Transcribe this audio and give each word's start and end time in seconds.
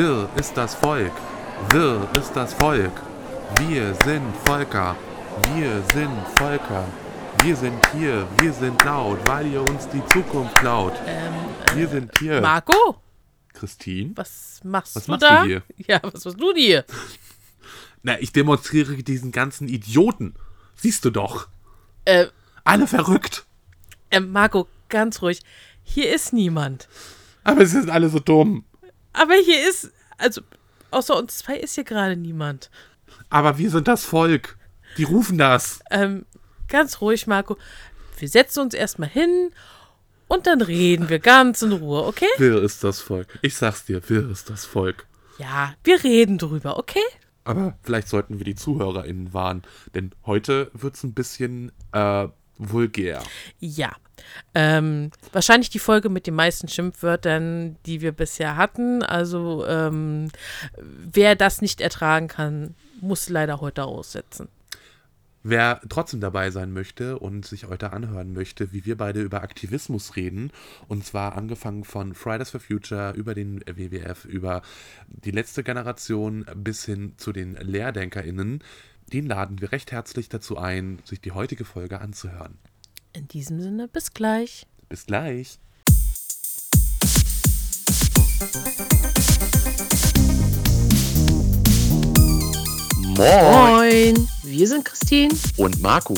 Wirr 0.00 0.30
ist 0.36 0.56
das 0.56 0.74
Volk. 0.76 1.12
Wirr 1.72 2.08
ist 2.18 2.32
das 2.34 2.54
Volk. 2.54 2.90
Wir 3.58 3.94
sind 4.06 4.34
Volker. 4.46 4.96
Wir 5.54 5.82
sind 5.92 6.16
Volker. 6.36 6.86
Wir 7.42 7.54
sind 7.54 7.78
hier. 7.92 8.26
Wir 8.38 8.50
sind 8.54 8.82
laut, 8.82 9.18
weil 9.28 9.46
ihr 9.52 9.60
uns 9.60 9.86
die 9.90 10.02
Zukunft 10.06 10.54
klaut. 10.54 10.94
Ähm, 11.06 11.34
Wir 11.74 11.86
sind 11.86 12.18
hier. 12.18 12.40
Marco, 12.40 12.96
Christine? 13.52 14.12
was 14.14 14.60
machst 14.64 14.96
Was 14.96 15.04
du 15.04 15.10
machst 15.12 15.22
du 15.22 15.26
da? 15.28 15.44
hier? 15.44 15.62
Ja, 15.86 16.00
was 16.02 16.24
machst 16.24 16.40
du 16.40 16.54
hier? 16.54 16.86
Na, 18.02 18.18
ich 18.20 18.32
demonstriere 18.32 18.94
diesen 19.02 19.32
ganzen 19.32 19.68
Idioten. 19.68 20.34
Siehst 20.76 21.04
du 21.04 21.10
doch. 21.10 21.48
Äh, 22.06 22.28
Alle 22.64 22.86
verrückt. 22.86 23.44
äh, 24.08 24.20
Marco, 24.20 24.66
ganz 24.88 25.20
ruhig. 25.20 25.40
Hier 25.82 26.10
ist 26.14 26.32
niemand. 26.32 26.88
Aber 27.44 27.66
sie 27.66 27.78
sind 27.80 27.90
alle 27.90 28.08
so 28.08 28.18
dumm. 28.18 28.64
Aber 29.12 29.34
hier 29.34 29.68
ist, 29.68 29.90
also, 30.18 30.42
außer 30.90 31.16
uns 31.16 31.38
zwei 31.38 31.56
ist 31.56 31.74
hier 31.74 31.84
gerade 31.84 32.16
niemand. 32.16 32.70
Aber 33.28 33.58
wir 33.58 33.70
sind 33.70 33.88
das 33.88 34.04
Volk. 34.04 34.56
Die 34.96 35.04
rufen 35.04 35.38
das. 35.38 35.80
Ähm, 35.90 36.26
ganz 36.68 37.00
ruhig, 37.00 37.26
Marco. 37.26 37.56
Wir 38.18 38.28
setzen 38.28 38.60
uns 38.60 38.74
erstmal 38.74 39.08
hin 39.08 39.50
und 40.28 40.46
dann 40.46 40.60
reden 40.60 41.08
wir 41.08 41.18
ganz 41.18 41.62
in 41.62 41.72
Ruhe, 41.72 42.04
okay? 42.04 42.28
Wirr 42.38 42.62
ist 42.62 42.84
das 42.84 43.00
Volk. 43.00 43.38
Ich 43.42 43.56
sag's 43.56 43.86
dir, 43.86 44.08
wirr 44.08 44.30
ist 44.30 44.50
das 44.50 44.64
Volk. 44.64 45.06
Ja, 45.38 45.74
wir 45.84 46.04
reden 46.04 46.38
drüber, 46.38 46.78
okay? 46.78 47.02
Aber 47.44 47.78
vielleicht 47.82 48.08
sollten 48.08 48.38
wir 48.38 48.44
die 48.44 48.54
ZuhörerInnen 48.54 49.32
warnen, 49.32 49.62
denn 49.94 50.12
heute 50.26 50.70
wird's 50.74 51.02
ein 51.02 51.14
bisschen 51.14 51.72
äh, 51.92 52.28
vulgär. 52.60 53.22
Ja. 53.58 53.92
Ähm, 54.54 55.10
wahrscheinlich 55.32 55.70
die 55.70 55.78
Folge 55.78 56.08
mit 56.10 56.26
den 56.26 56.34
meisten 56.34 56.68
Schimpfwörtern, 56.68 57.76
die 57.86 58.00
wir 58.00 58.12
bisher 58.12 58.56
hatten. 58.56 59.02
Also, 59.02 59.66
ähm, 59.66 60.28
wer 60.78 61.34
das 61.36 61.62
nicht 61.62 61.80
ertragen 61.80 62.28
kann, 62.28 62.74
muss 63.00 63.28
leider 63.28 63.60
heute 63.60 63.84
aussetzen. 63.84 64.48
Wer 65.42 65.80
trotzdem 65.88 66.20
dabei 66.20 66.50
sein 66.50 66.70
möchte 66.70 67.18
und 67.18 67.46
sich 67.46 67.66
heute 67.66 67.94
anhören 67.94 68.34
möchte, 68.34 68.72
wie 68.72 68.84
wir 68.84 68.98
beide 68.98 69.22
über 69.22 69.42
Aktivismus 69.42 70.16
reden, 70.16 70.52
und 70.86 71.06
zwar 71.06 71.34
angefangen 71.34 71.84
von 71.84 72.14
Fridays 72.14 72.50
for 72.50 72.60
Future 72.60 73.14
über 73.16 73.34
den 73.34 73.60
WWF, 73.60 74.26
über 74.26 74.60
die 75.08 75.30
letzte 75.30 75.62
Generation 75.62 76.44
bis 76.56 76.84
hin 76.84 77.14
zu 77.16 77.32
den 77.32 77.54
LehrdenkerInnen, 77.54 78.62
den 79.12 79.26
laden 79.26 79.60
wir 79.60 79.72
recht 79.72 79.92
herzlich 79.92 80.28
dazu 80.28 80.56
ein, 80.56 81.00
sich 81.04 81.20
die 81.20 81.32
heutige 81.32 81.64
Folge 81.64 82.00
anzuhören. 82.00 82.58
In 83.12 83.26
diesem 83.28 83.60
Sinne, 83.60 83.88
bis 83.88 84.14
gleich. 84.14 84.66
Bis 84.88 85.06
gleich. 85.06 85.58
Moin, 93.16 94.28
wir 94.44 94.66
sind 94.66 94.84
Christine 94.84 95.34
Und 95.58 95.82
Marco, 95.82 96.14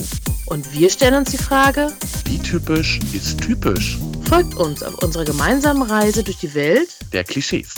und 0.47 0.73
wir 0.73 0.89
stellen 0.89 1.15
uns 1.15 1.31
die 1.33 1.39
Frage, 1.39 1.93
wie 2.27 2.39
typisch 2.39 3.01
ist 3.13 3.41
typisch? 3.41 3.99
folgt 4.33 4.55
uns 4.55 4.83
auf 4.83 5.03
unserer 5.03 5.25
gemeinsamen 5.25 5.83
Reise 5.83 6.23
durch 6.23 6.39
die 6.39 6.55
Welt 6.55 6.89
Der 7.13 7.25
Klischees. 7.25 7.75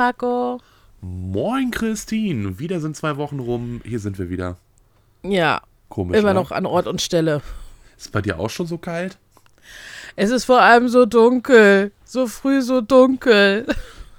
Marco. 0.00 0.58
Moin 1.02 1.70
Christine, 1.70 2.58
wieder 2.58 2.80
sind 2.80 2.96
zwei 2.96 3.18
Wochen 3.18 3.38
rum, 3.38 3.82
hier 3.84 4.00
sind 4.00 4.18
wir 4.18 4.30
wieder. 4.30 4.56
Ja, 5.22 5.60
Komisch. 5.90 6.16
immer 6.18 6.32
ne? 6.32 6.40
noch 6.40 6.52
an 6.52 6.64
Ort 6.64 6.86
und 6.86 7.02
Stelle. 7.02 7.42
Ist 7.98 8.10
bei 8.10 8.22
dir 8.22 8.40
auch 8.40 8.48
schon 8.48 8.66
so 8.66 8.78
kalt? 8.78 9.18
Es 10.16 10.30
ist 10.30 10.46
vor 10.46 10.62
allem 10.62 10.88
so 10.88 11.04
dunkel. 11.04 11.92
So 12.06 12.26
früh 12.28 12.62
so 12.62 12.80
dunkel. 12.80 13.66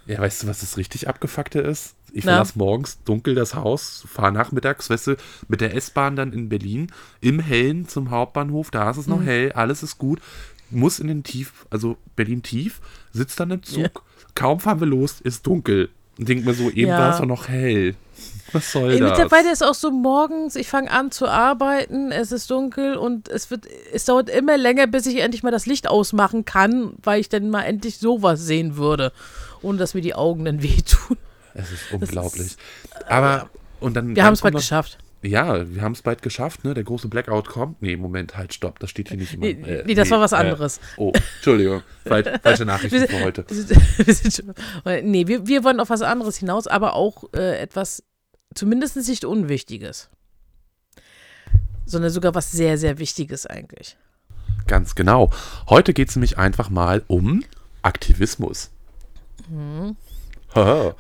Ja, 0.06 0.19
weißt 0.19 0.44
du, 0.44 0.47
was 0.47 0.59
das 0.59 0.78
richtig 0.78 1.08
abgefuckte 1.08 1.59
ist? 1.59 1.96
Ich 2.13 2.25
verlasse 2.25 2.58
morgens 2.59 3.02
dunkel 3.06 3.36
das 3.36 3.56
Haus, 3.56 4.03
fahre 4.06 4.34
nachmittags, 4.34 4.90
weißt 4.90 5.08
du, 5.08 5.16
mit 5.48 5.62
der 5.62 5.75
S-Bahn 5.75 6.16
dann 6.18 6.34
in 6.34 6.50
Berlin, 6.50 6.92
im 7.22 7.40
Hellen 7.40 7.88
zum 7.88 8.12
Hauptbahnhof, 8.12 8.69
da 8.69 8.92
ist 8.92 8.98
es 8.98 9.08
noch 9.08 9.22
Mhm. 9.22 9.25
hell, 9.25 9.52
alles 9.53 9.81
ist 9.81 9.98
gut, 9.98 10.19
muss 10.72 11.00
in 11.00 11.08
den 11.08 11.24
Tief, 11.24 11.66
also 11.70 11.98
Berlin 12.16 12.44
tief, 12.44 12.82
sitzt 13.12 13.40
dann 13.40 13.52
im 13.52 13.64
Zug, 13.64 13.78
Ja. 13.80 13.90
kaum 14.36 14.59
fahren 14.59 14.80
wir 14.80 14.88
los, 14.88 15.22
ist 15.22 15.46
dunkel. 15.48 15.90
Und 16.18 16.28
denkt 16.30 16.46
mir 16.46 16.54
so, 16.54 16.70
eben 16.70 16.90
Ja. 16.90 17.00
war 17.00 17.09
es 17.12 17.18
doch 17.18 17.26
noch 17.26 17.48
hell. 17.48 17.96
Was 18.54 18.72
soll 18.72 18.92
Ey, 18.92 19.00
das? 19.00 19.10
mittlerweile 19.12 19.52
ist 19.52 19.64
auch 19.64 19.74
so 19.74 19.90
morgens, 19.92 20.56
ich 20.56 20.68
fange 20.68 20.92
an 20.92 21.10
zu 21.10 21.28
arbeiten, 21.28 22.12
es 22.12 22.31
ist 22.31 22.52
dunkel 22.52 22.96
und 22.98 23.30
es 23.30 23.50
wird, 23.50 23.66
es 23.94 24.06
dauert 24.06 24.30
immer 24.30 24.58
länger, 24.58 24.88
bis 24.88 25.06
ich 25.06 25.18
endlich 25.22 25.42
mal 25.42 25.52
das 25.52 25.66
Licht 25.66 25.88
ausmachen 25.88 26.44
kann, 26.46 26.94
weil 27.02 27.22
ich 27.22 27.30
dann 27.30 27.50
mal 27.50 27.64
endlich 27.64 27.98
sowas 27.98 28.42
sehen 28.42 28.76
würde, 28.76 29.14
ohne 29.62 29.78
dass 29.78 29.94
mir 29.94 30.02
die 30.02 30.14
Augen 30.16 30.46
dann 30.46 30.62
wehtun. 30.62 31.18
Es 31.54 31.72
ist 31.72 31.92
unglaublich. 31.92 32.56
Aber, 33.08 33.50
und 33.80 33.96
dann. 33.96 34.16
Wir 34.16 34.24
haben 34.26 34.34
es 34.34 34.42
bald 34.42 34.56
geschafft. 34.56 34.98
Ja, 35.24 35.70
wir 35.70 35.82
haben 35.84 35.92
es 35.92 36.02
bald 36.02 36.24
geschafft, 36.24 36.64
ne? 36.64 36.74
Der 36.74 36.84
große 36.84 37.08
Blackout 37.08 37.48
kommt. 37.48 37.82
Nee, 37.82 37.96
Moment, 37.96 38.38
halt, 38.38 38.54
stopp. 38.54 38.80
Das 38.80 38.90
steht 38.90 39.09
hier 39.09 39.18
nicht 39.18 39.34
immer. 39.34 39.46
Nee, 39.46 39.84
nee, 39.86 39.94
das 39.94 40.09
war 40.09 40.20
was 40.20 40.34
anderes. 40.34 40.80
oh, 40.98 41.12
Entschuldigung. 41.36 41.84
Falsch, 42.06 42.28
falsche 42.42 42.66
Nachrichten 42.66 43.08
für 43.08 43.24
heute. 43.24 43.46
Wir 43.50 44.14
sind, 44.16 44.34
sind 44.34 44.34
schon, 44.34 45.10
nee, 45.10 45.28
wir, 45.28 45.46
wir 45.46 45.64
wollen 45.64 45.80
auf 45.80 45.92
was 45.92 46.02
anderes 46.02 46.38
hinaus, 46.38 46.66
aber 46.66 46.96
auch 46.96 47.26
äh, 47.36 47.60
etwas 47.60 48.04
zumindest 48.56 48.96
nicht 48.96 49.24
Unwichtiges. 49.24 50.10
Sondern 51.86 52.10
sogar 52.10 52.34
was 52.34 52.52
sehr, 52.52 52.78
sehr 52.78 52.98
Wichtiges 52.98 53.46
eigentlich. 53.46 53.98
Ganz 54.66 54.96
genau. 54.96 55.31
Heute 55.70 55.94
geht 55.94 56.10
es 56.10 56.16
nämlich 56.16 56.38
einfach 56.38 56.70
mal 56.70 57.04
um 57.08 57.44
Aktivismus. 57.81 58.72
Haha. 60.56 60.96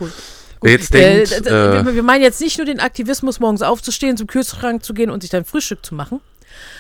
Wer 0.61 0.71
jetzt 0.73 0.93
Äh, 0.93 1.25
denkt, 1.25 1.47
äh, 1.47 1.85
wir- 1.85 1.95
wir 1.95 2.03
meinen 2.03 2.21
jetzt 2.21 2.39
nicht 2.41 2.57
nur 2.57 2.65
den 2.65 2.79
Aktivismus, 2.79 3.39
morgens 3.39 3.61
aufzustehen, 3.61 4.15
zum 4.17 4.27
Kühlschrank 4.27 4.83
zu 4.83 4.93
gehen 4.93 5.09
und 5.09 5.21
sich 5.21 5.29
dann 5.31 5.43
Frühstück 5.45 5.85
zu 5.85 5.95
machen. 5.95 6.19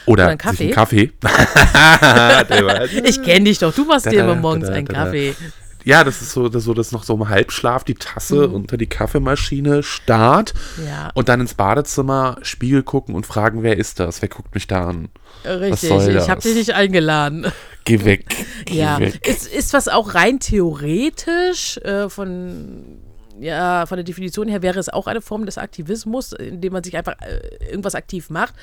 oder 0.05 0.23
oder 0.25 0.27
einen 0.45 0.55
sich 0.55 0.61
einen 0.67 0.71
Kaffee. 0.71 1.11
Ich 3.05 3.21
kenne 3.23 3.45
dich 3.45 3.59
doch, 3.59 3.73
du 3.73 3.85
machst 3.85 4.05
dir 4.05 4.11
Da, 4.17 4.23
immer 4.25 4.35
da, 4.35 4.41
morgens 4.41 4.67
da, 4.67 4.73
einen. 4.73 4.87
Kaffee. 4.87 5.35
ja, 5.83 6.03
das 6.03 6.21
ist 6.21 6.31
so, 6.31 6.49
das, 6.49 6.63
so, 6.63 6.73
das 6.73 6.91
noch 6.91 7.03
so 7.03 7.13
im 7.15 7.27
Halbschlaf 7.29 7.83
die 7.83 7.95
Tasse 7.95 8.47
Mhm. 8.47 8.53
unter 8.53 8.77
die 8.77 8.87
Kaffeemaschine 8.87 9.81
starrt 9.83 10.53
Ja, 10.85 11.09
und 11.13 11.29
dann 11.29 11.41
ins 11.41 11.53
Badezimmer, 11.55 12.37
Spiegel 12.41 12.83
gucken 12.83 13.15
und 13.15 13.25
fragen, 13.25 13.63
wer 13.63 13.77
ist 13.77 13.99
das? 13.99 14.21
Wer 14.21 14.29
guckt 14.29 14.53
mich 14.53 14.67
da 14.67 14.87
an? 14.89 15.09
richtig. 15.45 15.89
Ich 15.89 16.29
habe 16.29 16.41
dich 16.41 16.55
nicht 16.55 16.73
eingeladen. 16.75 17.47
Geh 17.85 18.03
weg. 18.05 18.25
Geh 18.65 18.77
Ja, 18.79 18.99
weg. 18.99 19.25
ist, 19.27 19.47
ist 19.47 19.73
was 19.73 19.87
auch 19.87 20.13
rein 20.13 20.39
theoretisch 20.39 21.77
äh, 21.77 22.09
von, 22.09 22.99
ja, 23.41 23.85
von 23.85 23.97
der 23.97 24.03
Definition 24.03 24.47
her 24.47 24.61
wäre 24.61 24.79
es 24.79 24.87
auch 24.89 25.07
eine 25.07 25.21
Form 25.21 25.45
des 25.45 25.57
Aktivismus, 25.57 26.31
indem 26.33 26.73
man 26.73 26.83
sich 26.83 26.95
einfach 26.95 27.15
äh, 27.21 27.65
irgendwas 27.69 27.95
aktiv 27.95 28.29
macht. 28.29 28.53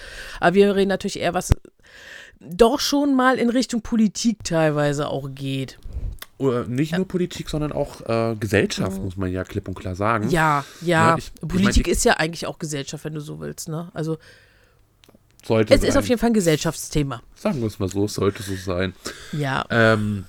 Aber 0.40 0.54
wir 0.54 0.74
reden 0.76 0.88
natürlich 0.88 1.18
eher, 1.20 1.34
was 1.34 1.54
doch 2.40 2.78
schon 2.80 3.16
mal 3.16 3.38
in 3.38 3.50
Richtung 3.50 3.82
Politik 3.82 4.44
teilweise 4.44 5.08
auch 5.08 5.28
geht. 5.34 5.78
Oder 6.38 6.66
nicht 6.68 6.96
nur 6.96 7.08
Politik, 7.08 7.48
sondern 7.48 7.72
auch 7.72 8.00
äh, 8.08 8.36
Gesellschaft, 8.38 9.02
muss 9.02 9.16
man 9.16 9.32
ja 9.32 9.42
klipp 9.42 9.66
und 9.66 9.74
klar 9.74 9.96
sagen. 9.96 10.30
Ja, 10.30 10.64
ja. 10.82 11.10
Ja, 11.10 11.16
ich- 11.18 11.32
ich 11.34 11.40
Politik 11.48 11.64
mein, 11.64 11.92
ich- 11.92 11.98
ist 11.98 12.04
ja 12.04 12.12
eigentlich 12.14 12.46
auch 12.46 12.60
Gesellschaft, 12.60 13.04
wenn 13.04 13.14
du 13.14 13.20
so 13.20 13.40
willst, 13.40 13.68
ne? 13.68 13.90
Also 13.92 14.18
Sollte 15.44 15.74
es 15.74 15.80
sein. 15.80 15.90
ist 15.90 15.96
auf 15.96 16.08
jeden 16.08 16.20
Fall 16.20 16.30
ein 16.30 16.34
Gesellschaftsthema. 16.34 17.22
Sagen 17.34 17.60
wir 17.60 17.66
es 17.66 17.78
mal 17.80 17.88
so, 17.88 18.04
es 18.04 18.14
sollte 18.14 18.42
so 18.44 18.54
sein. 18.54 18.94
Ja. 19.32 19.64
Ähm, 19.70 20.26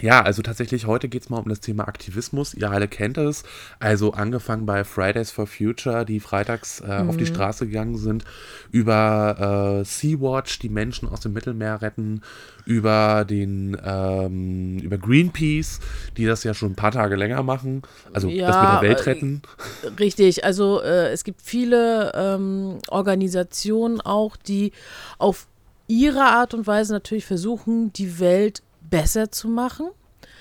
ja, 0.00 0.22
also 0.22 0.42
tatsächlich, 0.42 0.86
heute 0.86 1.08
geht 1.08 1.22
es 1.22 1.30
mal 1.30 1.38
um 1.38 1.48
das 1.48 1.60
Thema 1.60 1.86
Aktivismus. 1.88 2.54
Ihr 2.54 2.70
alle 2.70 2.88
kennt 2.88 3.18
es. 3.18 3.42
Also 3.78 4.12
angefangen 4.12 4.66
bei 4.66 4.84
Fridays 4.84 5.30
for 5.30 5.46
Future, 5.46 6.04
die 6.04 6.20
freitags 6.20 6.80
äh, 6.80 7.04
auf 7.08 7.16
die 7.16 7.26
Straße 7.26 7.66
gegangen 7.66 7.96
sind, 7.96 8.24
über 8.70 9.80
äh, 9.80 9.84
Sea-Watch, 9.84 10.58
die 10.58 10.68
Menschen 10.68 11.08
aus 11.08 11.20
dem 11.20 11.32
Mittelmeer 11.32 11.82
retten, 11.82 12.22
über 12.64 13.24
den 13.24 13.76
ähm, 13.84 14.78
über 14.78 14.98
Greenpeace, 14.98 15.80
die 16.16 16.26
das 16.26 16.44
ja 16.44 16.54
schon 16.54 16.72
ein 16.72 16.76
paar 16.76 16.92
Tage 16.92 17.16
länger 17.16 17.42
machen. 17.42 17.82
Also 18.12 18.28
das 18.28 18.34
mit 18.34 18.36
Ja, 18.36 18.80
der 18.80 18.88
Welt 18.88 19.00
äh, 19.00 19.10
retten. 19.10 19.42
Richtig, 19.98 20.44
also 20.44 20.82
äh, 20.82 21.10
es 21.10 21.24
gibt 21.24 21.42
viele 21.42 22.12
ähm, 22.14 22.78
Organisationen 22.88 24.00
auch, 24.00 24.36
die 24.36 24.72
auf 25.18 25.46
ihre 25.88 26.22
Art 26.22 26.54
und 26.54 26.66
Weise 26.66 26.92
natürlich 26.92 27.26
versuchen, 27.26 27.92
die 27.92 28.20
Welt 28.20 28.62
besser 28.90 29.30
zu 29.30 29.48
machen. 29.48 29.88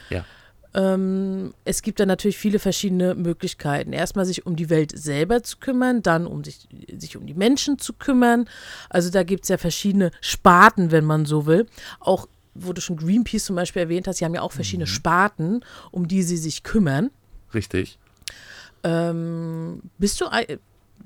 Ja. 0.09 0.25
Ähm, 0.73 1.53
es 1.65 1.81
gibt 1.81 1.99
da 1.99 2.05
natürlich 2.05 2.37
viele 2.37 2.59
verschiedene 2.59 3.15
Möglichkeiten. 3.15 3.93
Erstmal 3.93 4.25
sich 4.25 4.45
um 4.45 4.55
die 4.55 4.69
Welt 4.69 4.97
selber 4.97 5.41
zu 5.41 5.57
kümmern, 5.57 6.03
dann 6.03 6.27
um 6.27 6.43
sich, 6.43 6.67
sich 6.95 7.17
um 7.17 7.25
die 7.25 7.33
Menschen 7.33 7.79
zu 7.79 7.93
kümmern. 7.93 8.47
Also 8.89 9.09
da 9.09 9.23
gibt 9.23 9.43
es 9.43 9.49
ja 9.49 9.57
verschiedene 9.57 10.11
Sparten, 10.21 10.91
wenn 10.91 11.05
man 11.05 11.25
so 11.25 11.45
will. 11.45 11.65
Auch, 11.99 12.27
wo 12.53 12.73
du 12.73 12.81
schon 12.81 12.97
Greenpeace 12.97 13.45
zum 13.45 13.55
Beispiel 13.55 13.81
erwähnt 13.81 14.07
hast, 14.07 14.17
sie 14.17 14.25
haben 14.25 14.35
ja 14.35 14.41
auch 14.41 14.51
verschiedene 14.51 14.87
Sparten, 14.87 15.63
um 15.91 16.07
die 16.07 16.21
sie 16.21 16.37
sich 16.37 16.63
kümmern. 16.63 17.09
Richtig. 17.53 17.97
Ähm, 18.83 19.81
bist 19.97 20.21
du, 20.21 20.25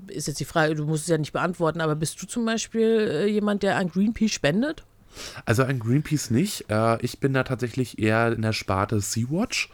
ist 0.07 0.27
jetzt 0.27 0.39
die 0.39 0.45
Frage, 0.45 0.75
du 0.75 0.85
musst 0.85 1.03
es 1.03 1.09
ja 1.09 1.17
nicht 1.17 1.33
beantworten, 1.33 1.79
aber 1.79 1.95
bist 1.95 2.21
du 2.21 2.27
zum 2.27 2.45
Beispiel 2.45 3.09
äh, 3.09 3.27
jemand, 3.27 3.63
der 3.63 3.77
an 3.77 3.89
Greenpeace 3.89 4.31
spendet? 4.31 4.83
Also 5.45 5.63
ein 5.63 5.79
Greenpeace 5.79 6.31
nicht. 6.31 6.65
Äh, 6.69 7.01
ich 7.01 7.19
bin 7.19 7.33
da 7.33 7.43
tatsächlich 7.43 7.99
eher 7.99 8.31
in 8.33 8.41
der 8.41 8.53
Sparte 8.53 8.99
Sea-Watch. 8.99 9.69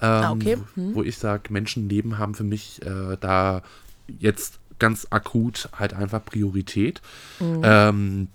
Ähm, 0.00 0.08
Ah, 0.08 0.30
okay. 0.32 0.56
Hm. 0.74 0.94
Wo 0.94 1.02
ich 1.02 1.18
sage, 1.18 1.52
Menschenleben 1.52 2.18
haben 2.18 2.34
für 2.34 2.44
mich 2.44 2.80
äh, 2.86 3.16
da 3.20 3.62
jetzt 4.06 4.58
ganz 4.78 5.06
akut 5.10 5.68
halt 5.76 5.92
einfach 5.92 6.24
Priorität. 6.24 7.00
Mhm. 7.40 7.60
Ähm, 7.64 8.28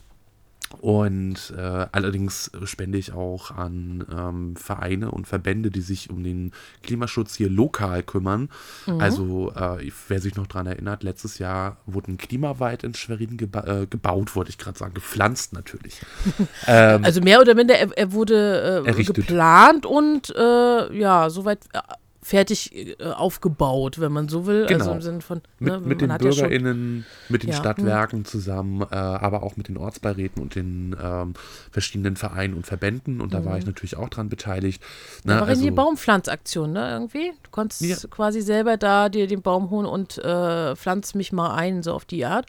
und 0.82 1.54
äh, 1.58 1.88
allerdings 1.92 2.52
spende 2.66 2.98
ich 2.98 3.14
auch 3.14 3.52
an 3.52 4.06
ähm, 4.12 4.56
Vereine 4.56 5.12
und 5.12 5.28
Verbände, 5.28 5.72
die 5.72 5.82
sich 5.82 6.10
um 6.10 6.24
den 6.24 6.52
Klimaschutz 6.84 7.36
hier 7.36 7.50
lokal 7.50 8.04
kümmern. 8.04 8.50
Mhm. 8.86 9.00
Also, 9.00 9.52
äh, 9.56 9.92
wer 10.08 10.20
sich 10.20 10.36
noch 10.36 10.48
daran 10.48 10.68
erinnert, 10.68 11.04
letztes 11.04 11.40
Jahr 11.40 11.78
wurde 11.86 12.12
ein 12.12 12.18
Klimawald 12.18 12.84
in 12.84 12.94
Schwerin 12.94 13.38
geba 13.38 13.64
äh, 13.64 13.88
gebaut, 13.88 14.36
wollte 14.36 14.50
ich 14.50 14.58
gerade 14.58 14.78
sagen, 14.78 14.94
gepflanzt 14.94 15.54
natürlich. 15.54 16.02
ähm, 16.68 17.04
Also 17.04 17.22
mehr 17.22 17.40
oder 17.40 17.56
minder, 17.56 17.76
er, 17.76 17.98
er 17.98 18.12
wurde 18.12 18.84
äh, 18.86 18.88
Errichtet. 18.90 19.16
geplant 19.16 19.86
und 19.86 20.34
äh, 20.36 20.98
ja, 20.98 21.30
soweit 21.30 21.60
äh, 21.74 21.80
fertig 22.24 22.74
äh, 23.00 23.04
aufgebaut, 23.12 24.00
wenn 24.00 24.12
man 24.12 24.28
so 24.30 24.46
will. 24.46 24.64
Also 24.66 24.78
Genau. 24.78 24.92
im 24.94 25.02
Sinne 25.02 25.22
von, 25.22 25.42
mit, 25.60 25.74
ne, 25.74 25.80
mit 25.80 26.02
den 26.02 26.08
man 26.08 26.16
hat 26.16 26.24
ja 26.24 26.30
BürgerInnen, 26.32 27.06
mit 27.30 27.44
den 27.44 27.50
Ja. 27.52 27.56
Stadtwerken 27.58 28.26
zusammen, 28.26 28.82
äh, 28.82 28.96
aber 28.96 29.44
auch 29.44 29.56
mit 29.58 29.68
den 29.68 29.78
Ortsbeiräten 29.78 30.42
und 30.42 30.56
den 30.56 30.96
ähm, 31.02 31.34
verschiedenen 31.72 32.16
Vereinen 32.16 32.54
und 32.56 32.66
Verbänden. 32.66 33.22
Und 33.22 33.34
da 33.34 33.46
war 33.46 33.58
ich 33.58 33.66
natürlich 33.66 33.98
auch 33.98 34.10
dran 34.10 34.30
beteiligt. 34.30 34.82
Ne, 35.26 35.34
Da 35.34 35.42
war 35.42 35.48
also, 35.50 35.64
die 35.64 35.72
Baumpflanzaktion, 35.72 36.72
ne, 36.72 36.90
irgendwie? 36.92 37.32
Du 37.44 37.52
konntest 37.52 37.82
Ja. 37.82 37.96
quasi 38.10 38.42
selber 38.42 38.78
da 38.78 39.10
dir 39.10 39.28
den 39.28 39.42
Baum 39.42 39.70
holen 39.70 39.86
und 39.86 40.18
äh, 40.18 40.76
pflanz 40.76 41.14
mich 41.14 41.32
mal 41.32 41.54
ein, 41.56 41.84
so 41.84 41.94
auf 41.94 42.06
die 42.06 42.26
Art. 42.26 42.48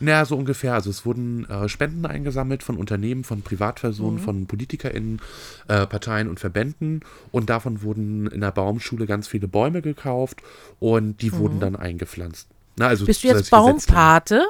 Naja, 0.00 0.24
so 0.24 0.36
ungefähr. 0.36 0.74
Also 0.74 0.88
es 0.90 1.04
wurden 1.04 1.48
äh, 1.48 1.68
Spenden 1.68 2.06
eingesammelt 2.06 2.62
von 2.62 2.76
Unternehmen, 2.76 3.22
von 3.22 3.42
Privatpersonen, 3.42 4.14
Mhm. 4.20 4.24
von 4.24 4.46
PolitikerInnen, 4.46 5.20
äh, 5.68 5.86
Parteien 5.86 6.28
und 6.28 6.40
Verbänden. 6.40 7.00
Und 7.32 7.50
davon 7.50 7.82
wurden 7.82 8.26
in 8.28 8.40
der 8.40 8.50
Baumschule 8.52 9.06
ganz 9.06 9.28
viele 9.28 9.46
Bäume 9.46 9.82
gekauft 9.82 10.40
und 10.78 11.20
die 11.22 11.32
wurden 11.34 11.60
dann 11.60 11.76
eingepflanzt. 11.76 12.48
Na, 12.76 12.86
also 12.88 13.04
Mhm. 13.04 13.06
Bist 13.06 13.24
du 13.24 13.28
jetzt. 13.28 13.50
Baumpate? 13.50 14.46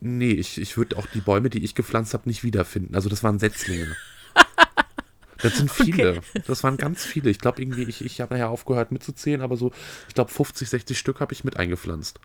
Nee, 0.00 0.32
ich, 0.32 0.60
ich 0.60 0.76
würde 0.76 0.98
auch 0.98 1.06
die 1.06 1.20
Bäume, 1.22 1.48
die 1.48 1.64
ich 1.64 1.74
gepflanzt 1.74 2.12
habe, 2.12 2.28
nicht 2.28 2.44
wiederfinden. 2.44 2.94
Also 2.94 3.08
das 3.08 3.22
waren 3.24 3.38
Setzlinge. 3.38 3.96
Das 5.42 5.58
sind 5.58 5.70
viele. 5.70 6.20
Das 6.46 6.64
waren 6.64 6.78
ganz 6.78 7.04
viele. 7.04 7.28
Ich 7.28 7.38
glaube 7.38 7.60
irgendwie, 7.60 7.82
ich, 7.82 8.02
ich 8.02 8.22
habe 8.22 8.32
nachher 8.34 8.48
aufgehört 8.48 8.90
mitzuzählen, 8.90 9.42
aber 9.42 9.58
so, 9.58 9.70
ich 10.08 10.14
glaube 10.14 10.30
50, 10.32 10.66
60 10.68 10.98
Stück 10.98 11.20
habe 11.20 11.34
ich 11.34 11.44
mit 11.44 11.58
eingepflanzt. 11.58 12.20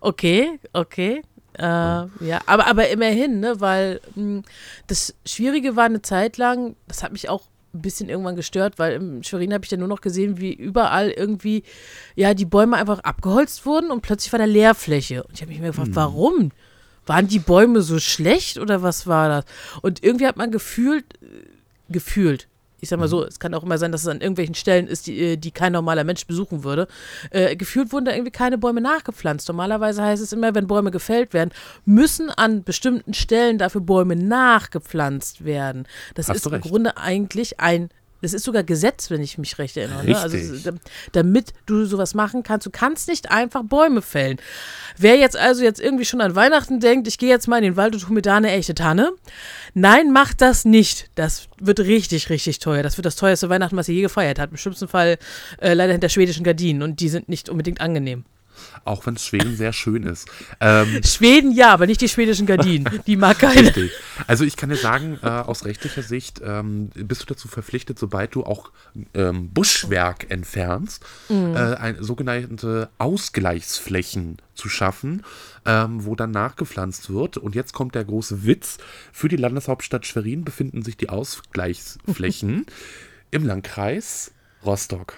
Okay, 0.00 0.58
okay. 0.72 1.22
Äh, 1.58 1.62
ja, 1.62 2.40
aber, 2.46 2.66
aber 2.66 2.88
immerhin, 2.88 3.40
ne, 3.40 3.60
weil 3.60 4.00
mh, 4.14 4.42
das 4.86 5.14
Schwierige 5.26 5.76
war 5.76 5.84
eine 5.84 6.02
Zeit 6.02 6.36
lang, 6.36 6.76
das 6.86 7.02
hat 7.02 7.12
mich 7.12 7.28
auch 7.28 7.42
ein 7.74 7.82
bisschen 7.82 8.08
irgendwann 8.08 8.36
gestört, 8.36 8.78
weil 8.78 8.94
im 8.94 9.22
Schwerin 9.22 9.52
habe 9.52 9.64
ich 9.64 9.70
dann 9.70 9.80
nur 9.80 9.88
noch 9.88 10.00
gesehen, 10.00 10.38
wie 10.38 10.52
überall 10.52 11.10
irgendwie, 11.10 11.64
ja, 12.14 12.32
die 12.34 12.44
Bäume 12.44 12.76
einfach 12.76 13.00
abgeholzt 13.00 13.66
wurden 13.66 13.90
und 13.90 14.02
plötzlich 14.02 14.32
war 14.32 14.38
da 14.38 14.46
Leerfläche. 14.46 15.24
Und 15.24 15.34
ich 15.34 15.40
habe 15.42 15.50
mich 15.50 15.60
mir 15.60 15.68
gefragt, 15.68 15.90
warum? 15.94 16.50
Waren 17.06 17.26
die 17.26 17.38
Bäume 17.38 17.82
so 17.82 17.98
schlecht 17.98 18.58
oder 18.58 18.82
was 18.82 19.06
war 19.06 19.28
das? 19.28 19.44
Und 19.82 20.04
irgendwie 20.04 20.26
hat 20.26 20.36
man 20.36 20.50
gefühlt, 20.50 21.04
äh, 21.22 21.26
gefühlt, 21.88 22.48
ich 22.80 22.88
sag 22.88 22.98
mal 22.98 23.08
so, 23.08 23.24
es 23.24 23.38
kann 23.38 23.54
auch 23.54 23.62
immer 23.62 23.78
sein, 23.78 23.92
dass 23.92 24.02
es 24.02 24.08
an 24.08 24.20
irgendwelchen 24.20 24.54
Stellen 24.54 24.86
ist, 24.86 25.06
die, 25.06 25.18
äh, 25.18 25.36
die 25.36 25.50
kein 25.50 25.72
normaler 25.72 26.04
Mensch 26.04 26.26
besuchen 26.26 26.64
würde. 26.64 26.86
Äh, 27.30 27.56
gefühlt 27.56 27.92
wurden 27.92 28.04
da 28.04 28.12
irgendwie 28.12 28.30
keine 28.30 28.58
Bäume 28.58 28.80
nachgepflanzt. 28.80 29.48
Normalerweise 29.48 30.02
heißt 30.02 30.22
es 30.22 30.32
immer, 30.32 30.54
wenn 30.54 30.66
Bäume 30.66 30.90
gefällt 30.90 31.32
werden, 31.32 31.50
müssen 31.84 32.30
an 32.30 32.62
bestimmten 32.62 33.14
Stellen 33.14 33.58
dafür 33.58 33.80
Bäume 33.80 34.16
nachgepflanzt 34.16 35.44
werden. 35.44 35.86
Das 36.14 36.28
Hast 36.28 36.36
ist 36.36 36.46
im. 36.46 36.60
Grunde 36.60 36.96
eigentlich 36.96 37.60
ein, 37.60 37.90
das 38.20 38.32
ist 38.32 38.44
sogar 38.44 38.64
Gesetz, 38.64 39.10
wenn 39.10 39.22
ich 39.22 39.38
mich 39.38 39.58
recht 39.58 39.76
erinnere. 39.76 40.04
Ne? 40.04 40.18
Also, 40.18 40.36
damit 41.12 41.52
du 41.66 41.84
sowas 41.84 42.14
machen 42.14 42.42
kannst, 42.42 42.66
du 42.66 42.70
kannst 42.70 43.08
nicht 43.08 43.30
einfach 43.30 43.62
Bäume 43.62 44.02
fällen. 44.02 44.38
Wer 44.96 45.16
jetzt 45.16 45.36
also 45.36 45.62
jetzt 45.62 45.80
irgendwie 45.80 46.04
schon 46.04 46.20
an 46.20 46.34
Weihnachten 46.34 46.80
denkt, 46.80 47.06
ich 47.06 47.18
gehe 47.18 47.28
jetzt 47.28 47.46
mal 47.46 47.58
in 47.58 47.64
den 47.64 47.76
Wald 47.76 47.94
und 47.94 48.04
hole 48.04 48.14
mir 48.14 48.22
da 48.22 48.36
eine 48.36 48.50
echte 48.50 48.74
Tanne. 48.74 49.12
Nein, 49.74 50.12
macht 50.12 50.40
das 50.40 50.64
nicht. 50.64 51.10
Das 51.14 51.48
wird 51.60 51.80
richtig, 51.80 52.30
richtig 52.30 52.58
teuer. 52.58 52.82
Das 52.82 52.96
wird 52.96 53.06
das 53.06 53.16
teuerste 53.16 53.48
Weihnachten, 53.48 53.76
was 53.76 53.88
ihr 53.88 53.94
je 53.94 54.02
gefeiert 54.02 54.38
habt. 54.38 54.52
Im 54.52 54.58
schlimmsten 54.58 54.88
Fall 54.88 55.18
äh, 55.60 55.74
leider 55.74 55.92
hinter 55.92 56.08
schwedischen 56.08 56.44
Gardinen 56.44 56.82
und 56.82 57.00
die 57.00 57.08
sind 57.08 57.28
nicht 57.28 57.48
unbedingt 57.48 57.80
angenehm. 57.80 58.24
Auch 58.84 59.06
wenn 59.06 59.16
Schweden 59.16 59.56
sehr 59.56 59.72
schön 59.72 60.04
ist. 60.04 60.28
Ähm, 60.60 61.00
Schweden 61.04 61.52
ja, 61.52 61.72
aber 61.72 61.86
nicht 61.86 62.00
die 62.00 62.08
schwedischen 62.08 62.46
Gardinen. 62.46 63.00
Die 63.06 63.16
mag 63.16 63.38
keiner. 63.38 63.62
Richtig. 63.62 63.92
Also 64.26 64.44
ich 64.44 64.56
kann 64.56 64.68
dir 64.70 64.76
sagen, 64.76 65.18
äh, 65.22 65.26
aus 65.28 65.64
rechtlicher 65.64 66.02
Sicht 66.02 66.40
ähm, 66.44 66.90
bist 66.94 67.22
du 67.22 67.26
dazu 67.26 67.48
verpflichtet, 67.48 67.98
sobald 67.98 68.34
du 68.34 68.44
auch 68.44 68.70
ähm, 69.14 69.50
Buschwerk 69.50 70.30
entfernst, 70.30 71.04
Mhm. 71.28 71.54
äh, 71.56 71.58
ein, 71.74 72.02
sogenannte 72.02 72.88
Ausgleichsflächen 72.98 74.38
zu 74.54 74.68
schaffen, 74.68 75.24
ähm, 75.64 76.04
wo 76.04 76.14
dann 76.14 76.30
nachgepflanzt 76.30 77.10
wird. 77.10 77.36
Und 77.36 77.54
jetzt 77.54 77.72
kommt 77.72 77.94
der 77.94 78.04
große 78.04 78.44
Witz. 78.44 78.78
Für 79.12 79.28
die 79.28 79.36
Landeshauptstadt 79.36 80.06
Schwerin 80.06 80.44
befinden 80.44 80.82
sich 80.82 80.96
die 80.96 81.08
Ausgleichsflächen 81.08 82.66
im 83.30 83.44
Landkreis 83.46 84.32
Rostock. 84.64 85.14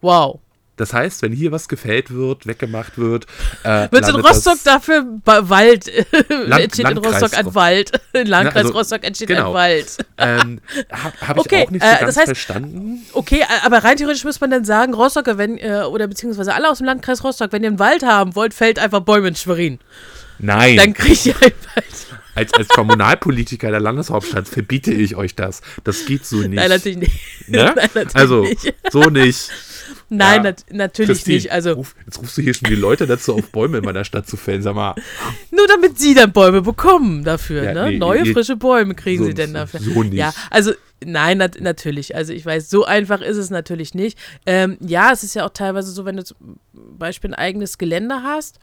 Wow. 0.00 0.40
Das 0.80 0.92
heißt, 0.94 1.20
wenn 1.22 1.32
hier 1.32 1.52
was 1.52 1.68
gefällt 1.68 2.10
wird, 2.10 2.46
weggemacht 2.46 2.96
wird, 2.96 3.26
äh, 3.64 3.88
Wird 3.90 4.08
in 4.08 4.16
Rostock 4.16 4.54
das- 4.54 4.62
dafür 4.62 5.04
Wald, 5.26 5.88
entsteht 5.88 6.30
in 6.30 6.46
Landkreis 6.48 7.22
Rostock 7.22 7.38
ein 7.38 7.54
Wald. 7.54 8.00
In 8.14 8.26
Landkreis 8.26 8.64
also, 8.64 8.78
Rostock 8.78 9.04
entsteht 9.04 9.28
genau. 9.28 9.48
ein 9.50 9.54
Wald. 9.54 9.96
Ähm, 10.16 10.60
Habe 10.90 11.12
hab 11.28 11.36
ich 11.36 11.40
Okay, 11.42 11.64
auch 11.66 11.70
nicht 11.70 11.82
äh, 11.84 11.86
so 12.00 12.06
das 12.06 12.14
ganz 12.14 12.18
heißt- 12.18 12.24
verstanden. 12.24 13.02
Okay, 13.12 13.44
aber 13.64 13.84
rein 13.84 13.96
theoretisch 13.98 14.24
muss 14.24 14.40
man 14.40 14.50
dann 14.50 14.64
sagen, 14.64 14.94
Rostocker, 14.94 15.36
wenn, 15.36 15.58
äh, 15.58 15.82
oder 15.82 16.06
beziehungsweise 16.08 16.54
alle 16.54 16.70
aus 16.70 16.78
dem 16.78 16.86
Landkreis 16.86 17.22
Rostock, 17.22 17.52
wenn 17.52 17.62
ihr 17.62 17.68
einen 17.68 17.78
Wald 17.78 18.02
haben 18.02 18.34
wollt, 18.34 18.54
fällt 18.54 18.78
einfach 18.78 19.00
Bäume 19.00 19.28
in 19.28 19.36
Schwerin. 19.36 19.78
Nein, 20.38 20.76
Dann 20.78 20.94
kriegt 20.94 21.26
ihr 21.26 21.34
einen 21.42 21.52
Wald. 21.74 21.84
als, 22.34 22.54
als 22.54 22.68
Kommunalpolitiker 22.68 23.70
der 23.70 23.80
Landeshauptstadt 23.80 24.48
verbiete 24.48 24.92
ich 24.92 25.14
euch 25.16 25.34
das. 25.34 25.60
Das 25.84 26.06
geht 26.06 26.24
so 26.24 26.36
nicht. 26.38 26.54
Nein, 26.54 26.70
natürlich 26.70 26.96
nicht. 26.98 27.48
Ne? 27.48 27.64
Nein, 27.76 27.88
natürlich 27.92 28.16
also, 28.16 28.42
nicht. 28.44 28.74
so 28.90 29.02
nicht. 29.10 29.50
Nein, 30.08 30.36
Ja. 30.36 30.42
nat 30.50 30.64
natürlich 30.70 31.08
Christine, 31.18 31.36
nicht. 31.36 31.52
Also 31.52 31.72
ruf, 31.72 31.94
jetzt 32.06 32.18
rufst 32.18 32.36
du 32.38 32.42
hier 32.42 32.54
schon 32.54 32.68
die 32.68 32.74
Leute 32.76 33.06
dazu 33.06 33.34
auf, 33.34 33.50
Bäume 33.50 33.78
in 33.78 33.84
meiner 33.84 34.04
Stadt 34.04 34.26
zu 34.28 34.36
fällen. 34.36 34.62
Sag 34.62 34.74
mal, 34.74 34.94
nur 35.50 35.66
damit 35.66 35.98
sie 35.98 36.14
dann 36.14 36.32
Bäume 36.32 36.62
bekommen 36.62 37.24
dafür, 37.24 37.64
Ja, 37.64 37.74
ne? 37.74 37.90
nee, 37.90 37.98
Neue, 37.98 38.24
ihr- 38.26 38.32
frische 38.32 38.56
Bäume 38.56 38.94
kriegen 38.94 39.18
so- 39.22 39.26
sie 39.26 39.34
denn 39.34 39.54
dafür. 39.54 39.80
so 39.80 40.02
nicht. 40.02 40.14
Ja, 40.14 40.32
also 40.50 40.72
nein, 41.04 41.38
nat 41.38 41.60
natürlich. 41.60 42.14
Also 42.16 42.32
ich 42.32 42.44
weiß, 42.44 42.68
so 42.70 42.84
einfach 42.84 43.20
ist 43.20 43.36
es 43.36 43.50
natürlich 43.50 43.94
nicht. 43.94 44.18
Ähm, 44.46 44.76
ja, 44.80 45.12
es 45.12 45.22
ist 45.24 45.34
ja 45.34 45.46
auch 45.46 45.50
teilweise 45.52 45.90
so, 45.92 46.04
wenn 46.04 46.16
du 46.16 46.24
zum 46.24 46.58
Beispiel 46.72 47.30
ein 47.30 47.34
eigenes 47.34 47.78
Gelände 47.78 48.22
hast, 48.22 48.58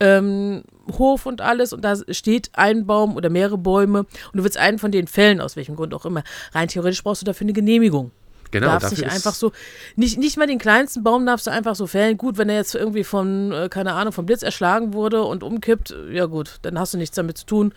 ähm, 0.00 0.62
Hof 0.96 1.26
und 1.26 1.40
alles 1.40 1.72
und 1.72 1.82
da 1.84 1.94
steht 2.10 2.50
ein 2.52 2.86
Baum 2.86 3.16
oder 3.16 3.30
mehrere 3.30 3.58
Bäume 3.58 4.00
und 4.00 4.08
du 4.34 4.44
willst 4.44 4.56
einen 4.56 4.78
von 4.78 4.92
den 4.92 5.06
fällen, 5.08 5.40
aus 5.40 5.56
welchem 5.56 5.76
Grund 5.76 5.92
auch 5.92 6.06
immer. 6.06 6.22
Rein 6.52 6.68
theoretisch 6.68 7.02
brauchst 7.02 7.22
du 7.22 7.26
dafür 7.26 7.44
eine 7.46 7.52
Genehmigung. 7.52 8.12
Genau, 8.50 8.66
darfst 8.68 8.90
nicht 8.90 9.04
einfach 9.10 9.34
so, 9.34 9.52
nicht, 9.96 10.18
nicht 10.18 10.36
mal 10.36 10.46
den 10.46 10.58
kleinsten 10.58 11.02
Baum 11.02 11.26
darfst 11.26 11.46
du 11.46 11.50
einfach 11.50 11.74
so 11.74 11.86
fällen. 11.86 12.16
Gut, 12.16 12.38
wenn 12.38 12.48
er 12.48 12.56
jetzt 12.56 12.74
irgendwie 12.74 13.04
von, 13.04 13.52
äh, 13.52 13.68
keine 13.70 13.92
Ahnung, 13.94 14.12
vom 14.12 14.26
Blitz 14.26 14.42
erschlagen 14.42 14.92
wurde 14.92 15.22
und 15.22 15.42
umkippt, 15.42 15.94
ja 16.10 16.26
gut, 16.26 16.58
dann 16.62 16.78
hast 16.78 16.94
du 16.94 16.98
nichts 16.98 17.16
damit 17.16 17.38
zu 17.38 17.46
tun. 17.46 17.74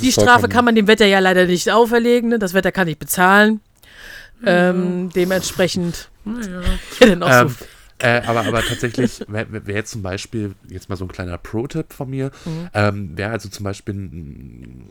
Die 0.00 0.12
Strafe 0.12 0.48
kann 0.48 0.64
man 0.64 0.74
dem 0.76 0.86
Wetter 0.86 1.06
ja 1.06 1.18
leider 1.18 1.46
nicht 1.46 1.70
auferlegen, 1.70 2.30
ne? 2.30 2.38
das 2.38 2.54
Wetter 2.54 2.70
kann 2.72 2.86
nicht 2.86 3.00
bezahlen. 3.00 3.60
Ähm, 4.44 5.10
dementsprechend, 5.14 6.08
ja, 6.24 6.62
dann 7.06 7.22
auch 7.22 7.30
Ähm, 7.42 7.48
so. 7.48 7.64
äh, 8.06 8.22
aber, 8.26 8.40
aber 8.46 8.62
tatsächlich 8.62 9.20
wäre 9.28 9.46
wär 9.66 9.74
jetzt 9.74 9.92
zum 9.92 10.02
Beispiel, 10.02 10.54
jetzt 10.68 10.88
mal 10.88 10.96
so 10.96 11.04
ein 11.04 11.08
kleiner 11.12 11.38
Pro-Tipp 11.38 11.92
von 11.92 12.10
mir, 12.10 12.30
Mhm. 12.44 12.68
ähm, 12.74 13.10
wer 13.14 13.30
also 13.30 13.48
zum 13.48 13.64
Beispiel 13.64 13.94
ein, 13.94 14.90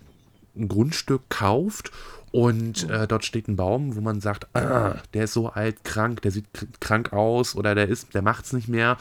ein 0.55 0.67
Grundstück 0.67 1.23
kauft 1.29 1.91
und 2.31 2.87
Mhm. 2.87 2.93
äh, 2.93 3.07
dort 3.07 3.25
steht 3.25 3.47
ein 3.47 3.55
Baum, 3.57 3.95
wo 3.95 4.01
man 4.01 4.21
sagt, 4.21 4.47
ah, 4.55 4.95
der 5.13 5.25
ist 5.25 5.33
so 5.33 5.49
alt, 5.49 5.83
krank, 5.83 6.21
der 6.21 6.31
sieht 6.31 6.45
krank 6.79 7.11
aus 7.11 7.55
oder 7.55 7.75
der 7.75 7.87
ist, 7.89 8.13
der 8.13 8.21
macht's 8.21 8.53
nicht 8.53 8.67
mehr, 8.69 8.97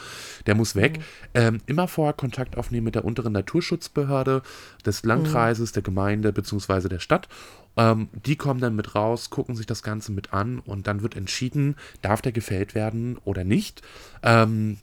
der 0.47 0.55
muss 0.57 0.75
weg. 0.75 0.99
Mhm. 0.99 1.03
Ähm, 1.35 1.61
immer 1.67 1.87
vorher 1.89 2.13
Kontakt 2.13 2.57
aufnehmen 2.59 2.85
mit 2.85 2.95
der 2.97 3.05
unteren 3.05 3.33
Naturschutzbehörde 3.33 4.43
des 4.85 5.05
Landkreises, 5.05 5.73
der 5.73 5.83
Gemeinde 5.83 6.33
bzw. 6.33 6.89
der 6.89 6.99
Stadt. 6.99 7.29
Ähm, 7.77 8.09
die 8.27 8.35
kommen 8.35 8.61
dann 8.61 8.75
mit 8.75 8.97
raus, 8.97 9.31
gucken 9.31 9.55
sich 9.55 9.67
das 9.67 9.85
Ganze 9.85 10.11
mit 10.11 10.33
an 10.33 10.59
und 10.59 10.89
dann 10.89 11.03
wird 11.03 11.17
entschieden, 11.17 11.77
darf 12.03 12.21
der 12.21 12.33
gefällt 12.33 12.75
werden 12.75 13.17
oder 13.25 13.45
nicht. 13.45 13.83
Ähm, 14.25 14.79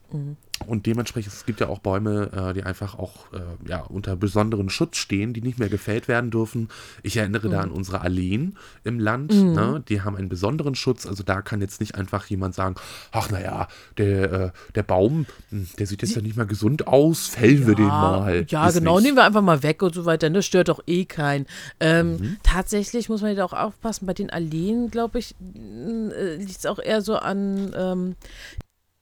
Und 0.65 0.85
dementsprechend, 0.85 1.33
es 1.33 1.45
gibt 1.45 1.59
ja 1.59 1.67
auch 1.67 1.79
Bäume, 1.79 2.31
äh, 2.33 2.53
die 2.53 2.63
einfach 2.63 2.97
auch 2.97 3.31
äh, 3.31 3.69
ja, 3.69 3.81
unter 3.81 4.15
besonderen 4.15 4.69
Schutz 4.69 4.97
stehen, 4.97 5.33
die 5.33 5.41
nicht 5.41 5.59
mehr 5.59 5.69
gefällt 5.69 6.07
werden 6.07 6.31
dürfen. 6.31 6.69
Ich 7.03 7.17
erinnere 7.17 7.49
da 7.49 7.61
an 7.61 7.71
unsere 7.71 8.01
Alleen 8.01 8.57
im 8.83 8.99
Land. 8.99 9.31
Ne? 9.33 9.83
Die 9.87 10.01
haben 10.01 10.15
einen 10.15 10.29
besonderen 10.29 10.75
Schutz. 10.75 11.05
Also 11.05 11.23
da 11.23 11.41
kann 11.41 11.61
jetzt 11.61 11.79
nicht 11.79 11.95
einfach 11.95 12.25
jemand 12.27 12.55
sagen, 12.55 12.75
ach 13.11 13.29
naja, 13.29 13.67
der, 13.97 14.31
äh, 14.31 14.51
der 14.75 14.83
Baum, 14.83 15.25
hm, 15.49 15.67
der 15.77 15.87
sieht 15.87 16.01
jetzt 16.01 16.15
ja 16.15 16.21
nicht 16.21 16.37
mehr 16.37 16.45
gesund 16.45 16.87
aus, 16.87 17.27
fällen 17.27 17.67
wir 17.67 17.75
den 17.75 17.85
mal. 17.87 18.45
Ja, 18.49 18.67
Ist 18.67 18.75
genau, 18.75 18.95
nicht. 18.95 19.05
nehmen 19.05 19.17
wir 19.17 19.25
einfach 19.25 19.41
mal 19.41 19.61
weg 19.63 19.81
und 19.83 19.93
so 19.93 20.05
weiter. 20.05 20.29
Das 20.29 20.45
stört 20.45 20.69
doch 20.69 20.81
eh 20.87 21.05
keinen. 21.05 21.45
Ähm, 21.79 22.37
Tatsächlich 22.43 23.09
muss 23.09 23.21
man 23.21 23.35
da 23.35 23.45
auch 23.45 23.53
aufpassen. 23.53 24.05
Bei 24.05 24.13
den 24.13 24.29
Alleen, 24.29 24.89
glaube 24.89 25.19
ich, 25.19 25.35
äh, 25.55 26.35
liegt 26.35 26.57
es 26.57 26.65
auch 26.65 26.79
eher 26.79 27.01
so 27.01 27.15
an 27.15 27.73
ähm, 27.77 28.15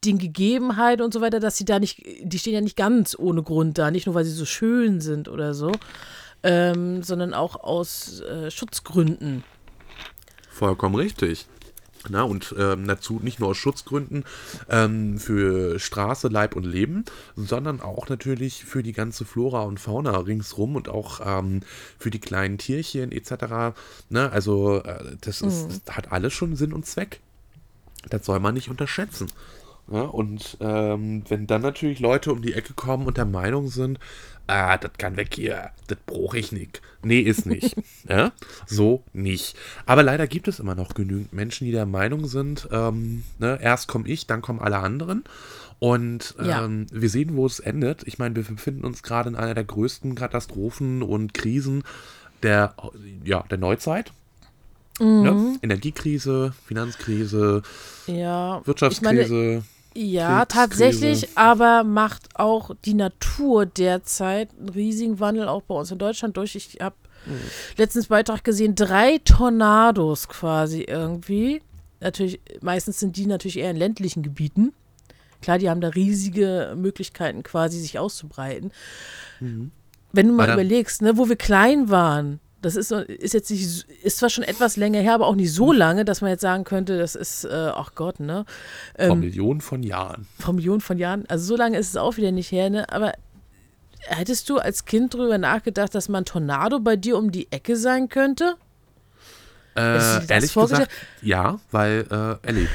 den 0.06 0.18
Gegebenheiten 0.18 1.04
und 1.04 1.14
so 1.14 1.22
weiter, 1.22 1.40
dass 1.40 1.58
sie 1.58 1.66
da 1.66 1.80
nicht, 1.80 2.04
die 2.22 2.40
stehen 2.40 2.54
ja 2.54 2.62
nicht 2.62 2.78
ganz 2.78 3.16
ohne 3.18 3.44
Grund 3.44 3.78
da, 3.78 3.92
nicht 3.92 4.06
nur 4.06 4.16
weil 4.16 4.26
sie 4.26 4.32
so 4.32 4.46
schön 4.46 5.02
sind 5.02 5.28
oder 5.28 5.54
so, 5.54 5.72
ähm, 6.44 7.04
sondern 7.04 7.34
auch 7.34 7.56
aus 7.56 8.22
äh, 8.22 8.52
Schutzgründen. 8.52 9.44
Vollkommen 10.50 10.96
richtig. 10.96 11.48
Na, 12.10 12.24
und 12.24 12.54
ähm, 12.58 12.88
dazu 12.88 13.20
nicht 13.22 13.40
nur 13.40 13.50
aus 13.50 13.58
Schutzgründen 13.58 14.26
ähm, 14.70 15.18
für 15.18 15.80
Straße, 15.80 16.28
Leib 16.28 16.56
und 16.56 16.64
Leben, 16.64 17.04
sondern 17.36 17.82
auch 17.82 18.10
natürlich 18.10 18.64
für 18.64 18.84
die 18.84 18.94
ganze 18.94 19.26
Flora 19.26 19.64
und 19.64 19.80
Fauna 19.80 20.18
ringsrum 20.18 20.76
und 20.76 20.88
auch 20.88 21.20
ähm, 21.26 21.62
für 21.98 22.12
die 22.12 22.20
kleinen 22.20 22.58
Tierchen 22.58 23.12
etc. 23.12 23.76
Ne, 24.10 24.32
also 24.32 24.84
äh, 24.84 25.18
das, 25.22 25.42
ist, 25.42 25.82
das 25.88 25.96
hat 25.96 26.12
alles 26.12 26.34
schon 26.34 26.56
Sinn 26.56 26.74
und 26.74 26.86
Zweck. 26.86 27.22
Das 28.10 28.26
soll 28.26 28.40
man 28.40 28.54
nicht 28.54 28.70
unterschätzen. 28.70 29.28
Ja, 29.92 30.01
und 30.01 30.58
ähm, 30.62 31.24
wenn 31.30 31.46
dann 31.46 31.62
natürlich 31.62 32.00
Leute 32.00 32.32
um 32.32 32.42
die 32.42 32.54
Ecke 32.54 32.74
kommen 32.74 33.06
und 33.06 33.18
der 33.18 33.25
Meinung 33.25 33.68
sind, 33.68 34.00
ah, 34.48 34.77
das 34.77 34.94
kann 34.98 35.15
weg 35.15 35.30
hier, 35.36 35.70
das 35.88 36.00
brauche 36.08 36.39
ich 36.39 36.51
nicht. 36.51 36.82
Nee, 37.04 37.20
ist 37.20 37.46
nicht. 37.46 37.75
ja? 38.10 38.32
So 38.65 39.04
nicht. 39.13 39.56
Aber 39.86 40.01
leider 40.01 40.25
gibt 40.25 40.48
es 40.48 40.60
immer 40.60 40.74
noch 40.74 40.96
genügend 40.96 41.34
Menschen, 41.34 41.65
die 41.65 41.72
der 41.72 41.86
Meinung 41.86 42.25
sind, 42.25 42.68
ähm, 42.72 43.24
ne, 43.38 43.60
erst 43.62 43.88
komme 43.88 44.08
ich, 44.08 44.25
dann 44.25 44.42
kommen 44.42 44.60
alle 44.60 44.77
anderen. 44.80 45.24
Und 45.77 46.34
Ja. 46.44 46.65
ähm, 46.65 46.88
wir 46.92 47.10
sehen, 47.10 47.36
wo 47.36 47.46
es 47.46 47.60
endet. 47.60 48.08
Ich 48.08 48.18
meine, 48.18 48.36
wir 48.36 48.44
befinden 48.44 48.86
uns 48.86 49.04
gerade 49.04 49.30
in 49.30 49.36
einer 49.36 49.54
der 49.54 49.65
größten 49.65 50.15
Katastrophen 50.15 51.04
und 51.04 51.34
Krisen 51.36 51.84
der, 52.42 52.74
ja, 53.24 53.44
der 53.51 53.58
Neuzeit. 53.60 54.12
Ne? 55.00 55.58
Energiekrise, 55.62 56.54
Finanzkrise, 56.65 57.62
Ja, 58.08 58.62
Wirtschaftskrise. 58.65 59.63
Ja, 59.98 60.46
tatsächlich, 60.46 61.30
aber 61.38 61.84
macht 61.86 62.38
auch 62.38 62.72
die 62.84 62.94
Natur 62.94 63.66
derzeit 63.66 64.50
einen 64.60 64.70
riesigen 64.70 65.20
Wandel 65.22 65.48
auch 65.48 65.62
bei 65.62 65.75
uns 65.75 65.90
in 65.90 65.98
Deutschland 65.98 66.36
durch. 66.36 66.56
Ich 66.56 66.78
habe 66.82 66.96
letztens 67.78 68.08
Beitrag 68.08 68.44
gesehen, 68.44 68.75
drei 68.75 69.20
Tornados 69.20 70.28
quasi 70.28 70.82
irgendwie. 70.82 71.62
Natürlich, 72.02 72.42
meistens 72.62 73.00
sind 73.00 73.16
die 73.16 73.25
natürlich 73.25 73.58
eher 73.58 73.72
in 73.72 73.78
ländlichen 73.78 74.22
Gebieten. 74.22 74.74
Klar, 75.42 75.60
die 75.60 75.70
haben 75.70 75.82
da 75.82 75.90
riesige 75.90 76.74
Möglichkeiten 76.75 77.42
quasi 77.44 77.80
sich 77.80 77.98
auszubreiten. 77.98 78.72
Wenn 79.40 80.28
du 80.28 80.34
mal 80.34 80.52
überlegst, 80.52 81.02
ne, 81.02 81.18
wo 81.18 81.30
wir 81.30 81.36
klein 81.36 81.90
waren, 81.90 82.40
das 82.65 82.75
ist, 82.75 82.91
ist 82.91 83.34
jetzt 83.36 83.51
nicht, 83.51 83.86
ist 84.03 84.17
zwar 84.17 84.29
schon 84.29 84.43
etwas 84.43 84.75
länger 84.75 85.00
her, 85.00 85.13
aber 85.13 85.27
auch 85.27 85.36
nicht 85.36 85.53
so 85.53 85.72
lange, 85.72 86.03
dass 86.03 86.22
man 86.22 86.31
jetzt 86.31 86.41
sagen 86.41 86.63
könnte, 86.63 86.98
das 86.98 87.13
ist, 87.13 87.45
äh, 87.45 87.50
ach 87.74 87.91
Gott, 87.93 88.19
ne? 88.19 88.45
Vor 88.98 89.05
Ähm, 89.12 89.19
Millionen 89.19 89.62
von 89.62 89.84
Jahren. 89.84 90.27
vor 90.39 90.53
Millionen 90.55 90.81
von 90.81 90.98
Jahren, 90.98 91.25
also 91.27 91.45
so 91.45 91.55
lange 91.55 91.77
ist 91.77 91.89
es 91.89 91.95
auch 91.98 92.17
wieder 92.17 92.31
nicht 92.31 92.51
her, 92.51 92.69
ne? 92.72 92.89
Aber 92.91 93.13
hättest 94.07 94.50
du 94.50 94.57
als 94.57 94.86
Kind 94.86 95.13
drüber 95.13 95.38
nachgedacht, 95.38 95.93
dass 95.93 96.10
mal 96.10 96.19
ein 96.19 96.25
Tornado 96.25 96.79
bei 96.79 96.95
dir 96.95 97.17
um 97.17 97.31
die 97.31 97.51
Ecke 97.51 97.75
sein 97.77 98.10
könnte? 98.10 98.55
Äh, 99.75 100.25
ehrlich 100.27 100.53
gesagt, 100.53 100.89
ja, 101.22 101.60
weil 101.72 102.05
äh, 102.10 102.48
erlebt. 102.48 102.72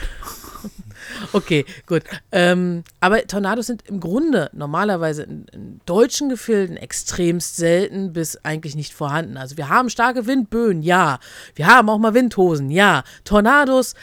Okay, 1.33 1.65
gut. 1.87 2.03
Ähm, 2.33 2.85
aber 3.01 3.27
Tornados 3.27 3.67
sind 3.67 3.83
im 3.89 4.01
Grunde 4.01 4.51
normalerweise 4.53 5.23
in, 5.25 5.47
in 5.53 5.81
deutschen 5.87 6.29
Gefilden 6.29 6.77
extremst 6.77 7.57
selten 7.57 8.13
bis 8.13 8.37
eigentlich 8.45 8.75
nicht 8.77 8.95
vorhanden. 8.95 9.37
Also 9.37 9.57
wir 9.57 9.69
haben 9.69 9.91
starke 9.91 10.27
Windböen, 10.27 10.83
ja. 10.83 11.19
Wir 11.55 11.67
haben 11.67 11.89
auch 11.89 11.99
mal 11.99 12.15
Windhosen, 12.15 12.71
ja. 12.71 13.05
Tornados, 13.25 13.95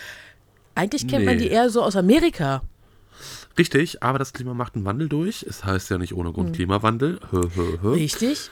eigentlich 0.76 1.08
kennt 1.08 1.26
man 1.26 1.38
Nee. 1.38 1.44
die 1.44 1.50
eher 1.50 1.70
so 1.70 1.82
aus 1.84 1.96
Amerika. 1.96 2.62
Richtig, 3.58 4.04
aber 4.04 4.20
das 4.20 4.34
Klima 4.34 4.54
macht 4.54 4.76
einen 4.76 4.86
Wandel 4.86 5.10
durch. 5.10 5.44
Es 5.44 5.66
heißt 5.66 5.90
ja 5.90 5.98
nicht 5.98 6.14
ohne 6.14 6.30
Mhm. 6.30 6.34
Grund 6.34 6.56
Klimawandel. 6.56 7.20
Hö, 7.32 7.42
hö, 7.56 7.78
hö. 7.82 7.94
Richtig? 7.94 8.52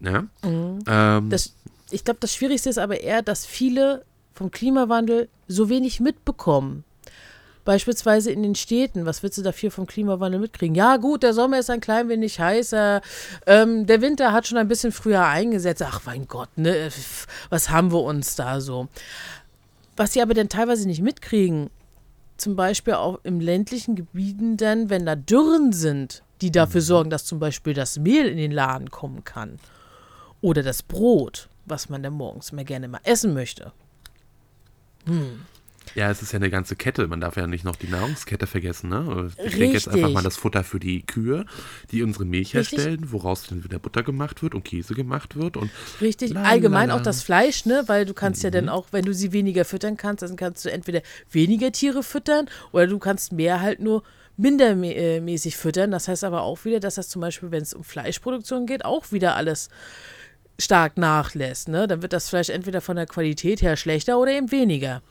Ja. 0.00 0.24
Ähm, 0.42 1.28
Das, 1.28 1.54
ich 1.90 2.04
glaube, 2.04 2.20
das 2.20 2.34
Schwierigste 2.34 2.70
ist 2.70 2.78
aber 2.78 3.00
eher, 3.00 3.20
dass 3.22 3.44
viele 3.44 4.04
vom 4.32 4.50
Klimawandel 4.50 5.28
so 5.46 5.68
wenig 5.68 6.00
mitbekommen. 6.00 6.84
Beispielsweise 7.64 8.30
in 8.30 8.42
den 8.42 8.54
Städten, 8.54 9.06
was 9.06 9.22
willst 9.22 9.38
du 9.38 9.42
dafür 9.42 9.70
vom 9.70 9.86
Klimawandel 9.86 10.40
mitkriegen? 10.40 10.74
Ja, 10.74 10.98
gut, 10.98 11.22
der 11.22 11.32
Sommer 11.32 11.58
ist 11.58 11.70
ein 11.70 11.80
klein 11.80 12.08
wenig 12.08 12.38
heißer, 12.38 13.00
ähm, 13.46 13.86
der 13.86 14.02
Winter 14.02 14.32
hat 14.32 14.46
schon 14.46 14.58
ein 14.58 14.68
bisschen 14.68 14.92
früher 14.92 15.26
eingesetzt. 15.26 15.82
Ach, 15.82 16.02
mein 16.04 16.28
Gott, 16.28 16.50
ne, 16.56 16.90
was 17.48 17.70
haben 17.70 17.90
wir 17.92 18.02
uns 18.02 18.36
da 18.36 18.60
so? 18.60 18.88
Was 19.96 20.12
sie 20.12 20.22
aber 20.22 20.34
dann 20.34 20.48
teilweise 20.48 20.86
nicht 20.86 21.00
mitkriegen, 21.02 21.70
zum 22.36 22.56
Beispiel 22.56 22.94
auch 22.94 23.20
im 23.22 23.40
ländlichen 23.40 23.94
Gebieten 23.94 24.56
dann, 24.56 24.90
wenn 24.90 25.06
da 25.06 25.14
Dürren 25.14 25.72
sind, 25.72 26.22
die 26.40 26.50
dafür 26.50 26.80
sorgen, 26.80 27.10
dass 27.10 27.24
zum 27.24 27.38
Beispiel 27.38 27.74
das 27.74 27.98
Mehl 27.98 28.26
in 28.26 28.36
den 28.36 28.52
Laden 28.52 28.90
kommen 28.90 29.24
kann. 29.24 29.58
Oder 30.40 30.62
das 30.62 30.82
Brot, 30.82 31.48
was 31.64 31.88
man 31.88 32.02
dann 32.02 32.12
morgens 32.12 32.52
mehr 32.52 32.64
gerne 32.64 32.88
mal 32.88 33.00
essen 33.04 33.32
möchte. 33.32 33.72
Ja, 35.94 36.10
es 36.10 36.22
ist 36.22 36.32
ja 36.32 36.38
eine 36.38 36.50
ganze 36.50 36.76
Kette. 36.76 37.06
Man 37.06 37.20
darf 37.20 37.36
ja 37.36 37.46
nicht 37.46 37.64
noch 37.64 37.76
die 37.76 37.88
Nahrungskette 37.88 38.46
vergessen. 38.46 38.90
Ne? 38.90 39.30
Ich 39.44 39.56
denke 39.56 39.74
jetzt 39.74 39.88
einfach 39.88 40.10
mal 40.10 40.22
das 40.22 40.36
Futter 40.36 40.64
für 40.64 40.80
die 40.80 41.04
Kühe, 41.06 41.44
die 41.90 42.02
unsere 42.02 42.24
Milch 42.24 42.54
Richtig. 42.56 42.78
herstellen, 42.78 43.12
woraus 43.12 43.46
dann 43.46 43.64
wieder 43.64 43.78
Butter 43.78 44.02
gemacht 44.02 44.42
wird 44.42 44.54
und 44.54 44.64
Käse 44.64 44.94
gemacht 44.94 45.36
wird. 45.36 45.56
Und 45.56 45.70
Richtig, 46.00 46.32
La, 46.32 46.42
allgemein 46.42 46.88
la, 46.88 46.94
la. 46.94 47.00
auch 47.00 47.04
das 47.04 47.22
Fleisch, 47.22 47.66
ne? 47.66 47.84
Weil 47.86 48.06
du 48.06 48.14
kannst 48.14 48.42
ja 48.42 48.50
dann 48.50 48.68
auch, 48.68 48.86
wenn 48.90 49.04
du 49.04 49.14
sie 49.14 49.32
weniger 49.32 49.64
füttern 49.64 49.96
kannst, 49.96 50.22
dann 50.22 50.36
kannst 50.36 50.64
du 50.64 50.70
entweder 50.70 51.02
weniger 51.30 51.70
Tiere 51.70 52.02
füttern 52.02 52.48
oder 52.72 52.86
du 52.86 52.98
kannst 52.98 53.32
mehr 53.32 53.60
halt 53.60 53.80
nur 53.80 54.02
mindermäßig 54.36 55.56
füttern. 55.56 55.90
Das 55.90 56.08
heißt 56.08 56.24
aber 56.24 56.42
auch 56.42 56.64
wieder, 56.64 56.80
dass 56.80 56.96
das 56.96 57.08
zum 57.08 57.20
Beispiel, 57.20 57.50
wenn 57.50 57.62
es 57.62 57.74
um 57.74 57.84
Fleischproduktion 57.84 58.66
geht, 58.66 58.84
auch 58.84 59.12
wieder 59.12 59.36
alles 59.36 59.68
stark 60.58 60.96
nachlässt. 60.96 61.68
Ne? 61.68 61.86
Dann 61.86 62.02
wird 62.02 62.12
das 62.12 62.28
Fleisch 62.28 62.48
entweder 62.48 62.80
von 62.80 62.96
der 62.96 63.06
Qualität 63.06 63.62
her 63.62 63.76
schlechter 63.76 64.18
oder 64.18 64.32
eben 64.32 64.50
weniger. 64.50 65.02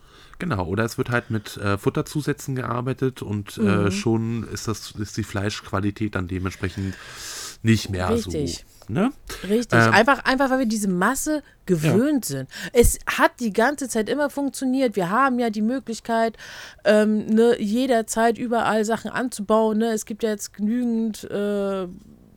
Genau, 0.44 0.66
oder 0.66 0.84
es 0.84 0.98
wird 0.98 1.10
halt 1.10 1.30
mit 1.30 1.56
äh, 1.56 1.78
Futterzusätzen 1.78 2.54
gearbeitet 2.56 3.22
und 3.22 3.58
Mhm. 3.58 3.68
äh, 3.88 3.92
schon 3.92 4.44
ist, 4.52 4.68
das, 4.68 4.92
ist 4.92 5.16
die 5.16 5.24
Fleischqualität 5.24 6.16
dann 6.16 6.28
dementsprechend 6.28 6.96
nicht 7.62 7.90
mehr 7.90 8.10
Richtig. 8.10 8.66
so. 8.88 8.94
Ne? 8.94 9.14
Richtig. 9.48 9.80
Ähm, 9.80 9.94
einfach, 9.94 10.26
einfach, 10.26 10.50
weil 10.50 10.60
wir 10.60 10.66
diese 10.66 10.90
Masse 10.90 11.44
gewöhnt 11.66 12.26
sind. 12.26 12.50
Es 12.74 13.00
hat 13.08 13.40
die 13.40 13.54
ganze 13.54 13.88
Zeit 13.88 14.10
immer 14.10 14.30
funktioniert. 14.30 14.98
Wir 14.98 15.10
haben 15.10 15.40
ja 15.40 15.50
die 15.50 15.62
Möglichkeit, 15.62 16.36
ähm, 16.84 17.26
ne, 17.28 17.56
jederzeit 17.62 18.38
überall 18.38 18.84
Sachen 18.84 19.12
anzubauen. 19.12 19.78
Ne? 19.78 19.94
Es 19.94 20.06
gibt 20.06 20.24
ja 20.24 20.32
jetzt 20.32 20.52
genügend, 20.54 21.24
äh, 21.32 21.88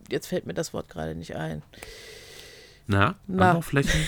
jetzt 0.09 0.27
fällt 0.27 0.45
mir 0.47 0.53
das 0.53 0.71
Wort 0.71 0.87
gerade 0.87 1.13
nicht 1.13 1.35
ein. 1.35 1.61
Na, 2.87 3.15
Na. 3.27 3.49
Anbauflächen? 3.49 3.99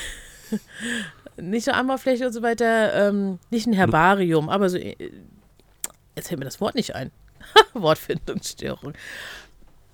Nicht 1.41 1.65
so 1.65 1.71
Anbaufläche 1.71 2.25
und 2.25 2.33
so 2.33 2.41
weiter, 2.41 2.93
ähm, 2.93 3.39
nicht 3.49 3.67
ein 3.67 3.73
Herbarium, 3.73 4.49
aber 4.49 4.69
so, 4.69 4.77
äh, 4.77 4.95
jetzt 6.15 6.27
fällt 6.27 6.39
mir 6.39 6.45
das 6.45 6.61
Wort 6.61 6.75
nicht 6.75 6.95
ein. 6.95 7.11
Wortfindungsstörung. 7.73 8.93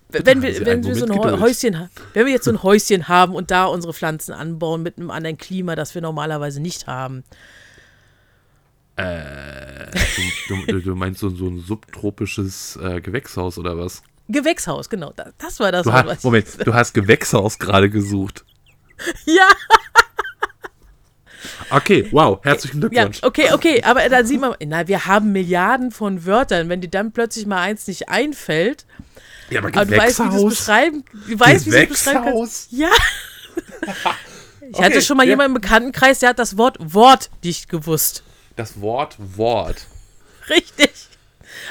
Wenn 0.10 0.42
wir, 0.42 0.66
wenn 0.66 0.84
wir 0.84 0.96
so 0.96 1.06
ein. 1.06 1.40
Häuschen, 1.40 1.90
wenn 2.14 2.26
wir 2.26 2.34
jetzt 2.34 2.46
so 2.46 2.52
ein 2.52 2.64
Häuschen 2.64 3.08
haben 3.08 3.36
und 3.36 3.52
da 3.52 3.66
unsere 3.66 3.94
Pflanzen 3.94 4.34
anbauen 4.34 4.84
mit 4.84 4.98
einem 4.98 5.12
anderen 5.12 5.38
Klima, 5.38 5.76
das 5.76 5.96
wir 5.96 6.02
normalerweise 6.02 6.62
nicht 6.62 6.88
haben. 6.88 7.24
Äh, 8.98 9.92
du, 10.48 10.80
du, 10.80 10.96
meinst 10.96 11.20
so, 11.20 11.30
so 11.30 11.48
ein 11.48 11.60
subtropisches 11.60 12.78
äh, 12.82 13.02
Gewächshaus 13.02 13.58
oder 13.58 13.78
was? 13.78 14.02
Gewächshaus, 14.30 14.90
genau. 14.90 15.12
Das, 15.16 15.34
das 15.38 15.60
war 15.60 15.72
das 15.72 15.84
Du 15.84 15.92
Wort, 15.92 16.08
hast, 16.08 16.24
Moment, 16.24 16.48
du 16.66 16.74
hast 16.74 16.94
Gewächshaus 16.94 17.60
gerade 17.60 17.90
gesucht. 17.90 18.46
Ja, 19.26 19.50
Okay, 21.70 22.08
wow, 22.12 22.40
herzlichen 22.44 22.82
ja, 22.82 22.88
Glückwunsch. 22.90 23.20
okay, 23.24 23.52
okay, 23.54 23.84
aber 23.84 24.08
da 24.10 24.24
sieht 24.24 24.40
man, 24.42 24.56
na, 24.66 24.88
wir 24.88 25.06
haben 25.06 25.32
Milliarden 25.32 25.92
von 25.92 26.26
Wörtern. 26.26 26.70
Wenn 26.70 26.82
dir 26.82 26.90
dann 26.90 27.12
plötzlich 27.12 27.46
mal 27.46 27.62
eins 27.62 27.88
nicht 27.88 28.10
einfällt, 28.10 28.86
Ja, 29.50 29.60
aber 29.60 29.70
aber 29.70 29.86
du 29.86 29.98
weißt, 29.98 30.20
wie 30.20 30.30
du 30.30 30.48
es 30.48 30.58
beschreiben, 30.60 31.04
du 31.28 31.40
weißt, 31.40 31.66
wie 31.66 31.70
du 31.72 31.78
es 31.78 31.90
beschreiben 31.90 32.24
kannst. 32.26 32.72
Ja. 32.72 32.90
Ich 34.68 34.74
Okay, 34.78 34.84
hatte 34.84 35.02
schon 35.04 35.16
mal 35.18 35.24
ja. 35.26 35.30
jemanden 35.30 35.56
im 35.56 35.62
Bekanntenkreis, 35.62 36.20
der 36.20 36.30
hat 36.30 36.40
das 36.40 36.58
Wort 36.58 36.78
Wort 36.80 37.30
nicht 37.44 37.70
gewusst. 37.70 38.24
Das 38.56 38.82
Wort 38.82 39.16
Wort. 39.20 39.86
Richtig. 40.50 40.90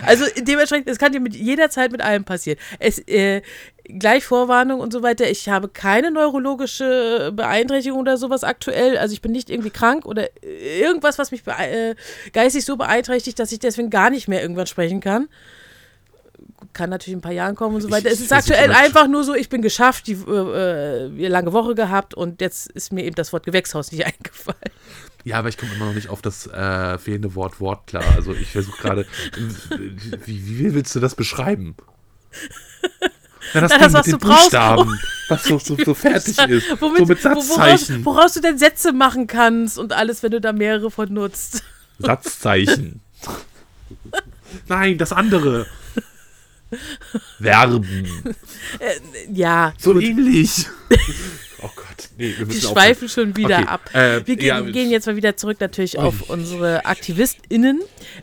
Also 0.06 0.24
dementsprechend, 0.38 0.88
es 0.88 0.98
kann 0.98 1.10
dir 1.12 1.18
mit 1.20 1.34
jeder 1.34 1.70
Zeit 1.70 1.90
mit 1.90 2.00
allem 2.00 2.24
passieren. 2.24 2.58
Es, 2.78 2.98
äh, 3.00 3.42
gleich 3.84 4.24
Vorwarnung 4.24 4.80
und 4.80 4.92
so 4.92 5.02
weiter. 5.02 5.30
Ich 5.30 5.48
habe 5.48 5.68
keine 5.68 6.10
neurologische 6.10 7.32
Beeinträchtigung 7.34 8.00
oder 8.00 8.16
sowas 8.16 8.44
aktuell. 8.44 8.98
Also 8.98 9.12
ich 9.12 9.22
bin 9.22 9.32
nicht 9.32 9.50
irgendwie 9.50 9.70
krank 9.70 10.06
oder 10.06 10.28
irgendwas, 10.42 11.18
was 11.18 11.30
mich 11.30 11.46
äh, 11.46 11.94
geistig 12.32 12.64
so 12.64 12.76
beeinträchtigt, 12.76 13.38
dass 13.38 13.52
ich 13.52 13.58
deswegen 13.58 13.90
gar 13.90 14.10
nicht 14.10 14.28
mehr 14.28 14.42
irgendwann 14.42 14.66
sprechen 14.66 15.00
kann 15.00 15.28
kann 16.72 16.90
natürlich 16.90 17.12
in 17.12 17.18
ein 17.18 17.22
paar 17.22 17.32
Jahren 17.32 17.54
kommen 17.54 17.76
und 17.76 17.82
so 17.82 17.90
weiter. 17.90 18.06
Ich, 18.06 18.14
es 18.14 18.20
ist 18.20 18.32
aktuell 18.32 18.72
einfach 18.72 19.06
nur 19.06 19.24
so, 19.24 19.34
ich 19.34 19.48
bin 19.48 19.62
geschafft, 19.62 20.06
die 20.06 20.12
äh, 20.12 21.06
äh, 21.06 21.28
lange 21.28 21.52
Woche 21.52 21.74
gehabt 21.74 22.14
und 22.14 22.40
jetzt 22.40 22.70
ist 22.70 22.92
mir 22.92 23.04
eben 23.04 23.14
das 23.14 23.32
Wort 23.32 23.44
Gewächshaus 23.44 23.92
nicht 23.92 24.04
eingefallen. 24.06 24.58
Ja, 25.24 25.38
aber 25.38 25.48
ich 25.48 25.56
komme 25.56 25.72
immer 25.74 25.86
noch 25.86 25.94
nicht 25.94 26.08
auf 26.08 26.20
das 26.20 26.46
äh, 26.46 26.98
fehlende 26.98 27.34
Wort 27.34 27.60
Wort 27.60 27.86
klar. 27.86 28.04
Also 28.14 28.34
ich 28.34 28.50
versuche 28.50 28.80
gerade, 28.80 29.06
wie, 30.26 30.58
wie, 30.58 30.74
willst 30.74 30.94
du 30.94 31.00
das 31.00 31.14
beschreiben? 31.14 31.76
Ja, 33.54 33.60
das, 33.60 33.70
das 33.70 33.92
was 33.92 34.06
du 34.06 34.18
Buchstaben, 34.18 34.84
brauchst. 34.84 35.30
was 35.30 35.44
so, 35.44 35.58
so, 35.58 35.76
so 35.82 35.94
fertig 35.94 36.36
ist. 36.36 36.80
Womit, 36.80 36.98
so 36.98 37.06
mit 37.06 37.20
Satzzeichen. 37.20 38.04
Woraus, 38.04 38.16
woraus, 38.16 38.34
du 38.34 38.40
denn 38.40 38.58
Sätze 38.58 38.92
machen 38.92 39.28
kannst 39.28 39.78
und 39.78 39.92
alles, 39.92 40.22
wenn 40.24 40.32
du 40.32 40.40
da 40.40 40.52
mehrere 40.52 40.90
von 40.90 41.12
nutzt. 41.12 41.62
Satzzeichen. 41.98 43.00
Nein, 44.66 44.98
das 44.98 45.12
andere. 45.12 45.66
Verben. 47.40 48.34
Äh, 48.80 48.94
ja. 49.32 49.72
So 49.78 49.92
gut. 49.94 50.02
ähnlich. 50.02 50.66
Oh 51.62 51.70
Gott, 51.76 52.10
nee, 52.18 52.34
wir, 52.36 52.46
wir 52.46 52.60
schweifen 52.60 53.08
schon 53.08 53.36
wieder 53.38 53.60
okay. 53.60 53.68
ab. 53.68 53.94
Äh, 53.94 54.26
wir 54.26 54.36
gehen, 54.36 54.46
ja, 54.46 54.60
gehen, 54.60 54.90
jetzt 54.90 55.06
mal 55.06 55.16
wieder 55.16 55.34
zurück 55.38 55.60
natürlich 55.60 55.98
auf 55.98 56.28
unsere 56.28 56.84
AktivistInnen. 56.84 57.80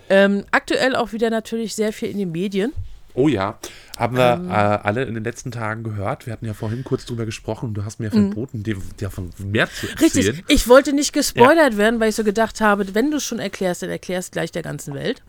Ähm, 0.09 0.45
aktuell 0.51 0.95
auch 0.95 1.11
wieder 1.11 1.31
natürlich 1.31 1.73
sehr 1.73 1.91
viel 1.91 2.09
in 2.09 2.19
den 2.19 2.31
Medien. 2.31 2.71
Oh 3.13 3.27
ja, 3.27 3.59
haben 3.97 4.17
wir 4.17 4.33
ähm, 4.33 4.49
äh, 4.49 4.53
alle 4.53 5.03
in 5.03 5.13
den 5.13 5.23
letzten 5.23 5.51
Tagen 5.51 5.83
gehört. 5.83 6.25
Wir 6.25 6.33
hatten 6.33 6.45
ja 6.45 6.53
vorhin 6.53 6.83
kurz 6.83 7.05
drüber 7.05 7.25
gesprochen 7.25 7.69
und 7.69 7.73
du 7.75 7.85
hast 7.85 7.99
mir 7.99 8.09
ja 8.11 8.17
mhm. 8.17 8.31
verboten, 8.31 8.63
dir 8.63 8.77
davon 8.97 9.29
mehr 9.37 9.69
zu 9.69 9.87
erzählen. 9.87 10.35
Richtig, 10.35 10.43
ich 10.47 10.67
wollte 10.67 10.93
nicht 10.93 11.13
gespoilert 11.13 11.73
ja. 11.73 11.77
werden, 11.77 11.99
weil 11.99 12.09
ich 12.09 12.15
so 12.15 12.23
gedacht 12.23 12.61
habe, 12.61 12.93
wenn 12.95 13.11
du 13.11 13.17
es 13.17 13.23
schon 13.23 13.39
erklärst, 13.39 13.83
dann 13.83 13.89
erklärst 13.89 14.31
gleich 14.31 14.51
der 14.51 14.63
ganzen 14.63 14.93
Welt. 14.93 15.23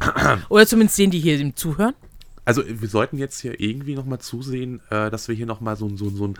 Oder 0.48 0.66
zumindest 0.66 0.98
denen, 0.98 1.10
die 1.10 1.20
hier 1.20 1.54
zuhören. 1.54 1.94
Also 2.48 2.62
wir 2.66 2.88
sollten 2.88 3.18
jetzt 3.18 3.40
hier 3.40 3.60
irgendwie 3.60 3.94
nochmal 3.94 4.20
zusehen, 4.20 4.80
äh, 4.88 5.10
dass 5.10 5.28
wir 5.28 5.34
hier 5.34 5.44
nochmal 5.44 5.76
so, 5.76 5.94
so, 5.96 6.08
so, 6.08 6.32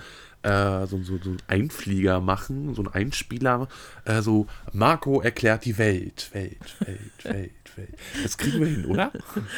äh, 0.42 0.87
so, 0.87 1.02
so, 1.02 1.18
so 1.23 1.28
einen 1.28 1.42
Einflieger 1.49 2.23
machen, 2.23 2.75
so 2.75 2.83
einen 2.83 2.95
Einspieler. 2.95 3.68
Äh, 4.07 4.23
so 4.23 4.47
Marco 4.73 5.21
erklärt 5.21 5.66
die 5.66 5.76
Welt, 5.76 6.30
Welt, 6.33 6.76
Welt, 6.80 7.25
Welt. 7.25 7.52
Das 8.23 8.37
kriegen 8.39 8.61
wir 8.61 8.67
hin, 8.67 8.85
oder? 8.87 9.13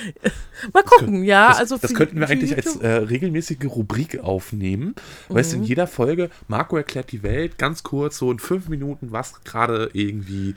Mal 0.72 0.82
gucken, 0.82 1.06
können, 1.06 1.24
ja. 1.24 1.48
Das, 1.48 1.58
also 1.58 1.78
das 1.78 1.94
könnten 1.94 2.20
wir 2.20 2.28
eigentlich 2.28 2.54
als 2.56 2.76
äh, 2.76 2.88
regelmäßige 2.88 3.64
Rubrik 3.64 4.20
aufnehmen. 4.20 4.94
Mhm. 5.28 5.34
Weißt 5.34 5.52
du, 5.52 5.56
in 5.58 5.64
jeder 5.64 5.86
Folge, 5.86 6.30
Marco 6.48 6.76
erklärt 6.76 7.12
die 7.12 7.22
Welt, 7.22 7.58
ganz 7.58 7.82
kurz, 7.82 8.18
so 8.18 8.30
in 8.30 8.38
fünf 8.38 8.68
Minuten, 8.68 9.12
was 9.12 9.42
gerade 9.44 9.90
irgendwie 9.92 10.54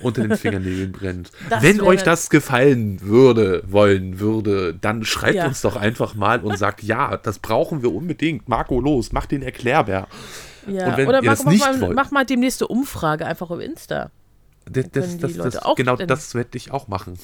unter 0.00 0.22
den 0.22 0.36
Fingernägeln 0.36 0.92
brennt. 0.92 1.30
Das 1.48 1.62
Wenn 1.62 1.80
euch 1.80 2.02
das 2.02 2.28
gefallen 2.30 3.00
würde, 3.02 3.62
wollen 3.66 4.18
würde, 4.18 4.74
dann 4.74 5.04
schreibt 5.04 5.36
ja. 5.36 5.46
uns 5.46 5.60
doch 5.60 5.76
einfach 5.76 6.14
mal 6.14 6.40
und 6.40 6.58
sagt, 6.58 6.82
ja, 6.82 7.16
das 7.16 7.38
brauchen 7.38 7.82
wir 7.82 7.92
unbedingt. 7.92 8.48
Marco, 8.48 8.80
los, 8.80 9.12
mach 9.12 9.26
den 9.26 9.42
Erklärbär. 9.42 10.08
Ja, 10.66 10.96
oder 10.96 11.22
Marco, 11.22 11.44
mach, 11.44 11.78
mal, 11.78 11.94
mach 11.94 12.10
mal 12.10 12.24
demnächst 12.24 12.62
eine 12.62 12.68
Umfrage 12.68 13.26
einfach 13.26 13.50
auf 13.50 13.60
Insta. 13.60 14.10
Das, 14.70 14.90
das, 14.90 15.18
das, 15.18 15.36
das 15.36 15.60
genau 15.76 15.96
das 15.96 16.34
werde 16.34 16.56
ich 16.56 16.72
auch 16.72 16.88
machen. 16.88 17.18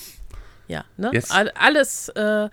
Ja, 0.68 0.84
ne? 0.96 1.10
Yes. 1.12 1.30
Alles, 1.30 2.08
äh, 2.10 2.48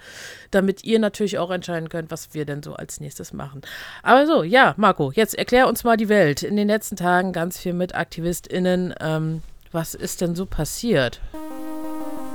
damit 0.51 0.83
ihr 0.83 0.99
natürlich 0.99 1.37
auch 1.37 1.51
entscheiden 1.51 1.89
könnt, 1.89 2.11
was 2.11 2.33
wir 2.33 2.45
denn 2.45 2.63
so 2.63 2.73
als 2.73 2.99
nächstes 2.99 3.33
machen. 3.33 3.61
Aber 4.03 4.25
so, 4.25 4.43
ja, 4.43 4.73
Marco, 4.77 5.11
jetzt 5.11 5.35
erklär 5.35 5.67
uns 5.67 5.83
mal 5.83 5.95
die 5.95 6.09
Welt. 6.09 6.43
In 6.43 6.55
den 6.55 6.67
letzten 6.67 6.95
Tagen 6.95 7.31
ganz 7.31 7.59
viel 7.59 7.73
mit 7.73 7.95
AktivistInnen. 7.95 8.93
Ähm, 8.99 9.41
was 9.71 9.93
ist 9.93 10.21
denn 10.21 10.35
so 10.35 10.45
passiert? 10.45 11.21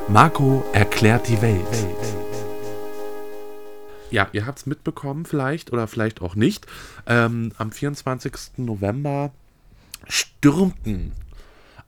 Marco 0.08 0.64
erklärt 0.72 1.28
die 1.28 1.42
Welt. 1.42 1.66
Ja, 4.10 4.28
ihr 4.32 4.46
habt 4.46 4.60
es 4.60 4.66
mitbekommen 4.66 5.26
vielleicht 5.26 5.72
oder 5.72 5.88
vielleicht 5.88 6.22
auch 6.22 6.36
nicht. 6.36 6.66
Ähm, 7.06 7.52
am 7.58 7.72
24. 7.72 8.32
November 8.58 9.32
stürmten 10.06 11.12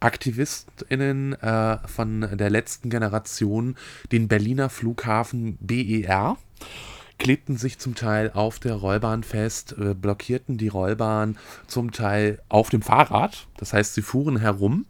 AktivistInnen 0.00 1.34
äh, 1.34 1.78
von 1.86 2.28
der 2.36 2.50
letzten 2.50 2.90
Generation 2.90 3.76
den 4.12 4.28
Berliner 4.28 4.68
Flughafen 4.68 5.56
BER 5.60 6.36
klebten 7.18 7.56
sich 7.56 7.78
zum 7.78 7.94
Teil 7.94 8.30
auf 8.34 8.58
der 8.58 8.74
Rollbahn 8.74 9.22
fest, 9.22 9.74
äh, 9.78 9.94
blockierten 9.94 10.58
die 10.58 10.68
Rollbahn 10.68 11.38
zum 11.66 11.92
Teil 11.92 12.40
auf 12.48 12.68
dem 12.70 12.82
Fahrrad. 12.82 13.46
Das 13.56 13.72
heißt, 13.72 13.94
sie 13.94 14.02
fuhren 14.02 14.38
herum 14.38 14.86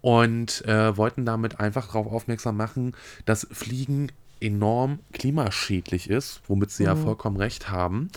und 0.00 0.64
äh, 0.66 0.96
wollten 0.96 1.26
damit 1.26 1.60
einfach 1.60 1.86
darauf 1.86 2.06
aufmerksam 2.06 2.56
machen, 2.56 2.94
dass 3.26 3.46
Fliegen 3.50 4.10
enorm 4.40 5.00
klimaschädlich 5.12 6.08
ist, 6.08 6.40
womit 6.46 6.70
sie 6.70 6.84
mhm. 6.84 6.88
ja 6.88 6.96
vollkommen 6.96 7.36
recht 7.36 7.70
haben. 7.70 8.08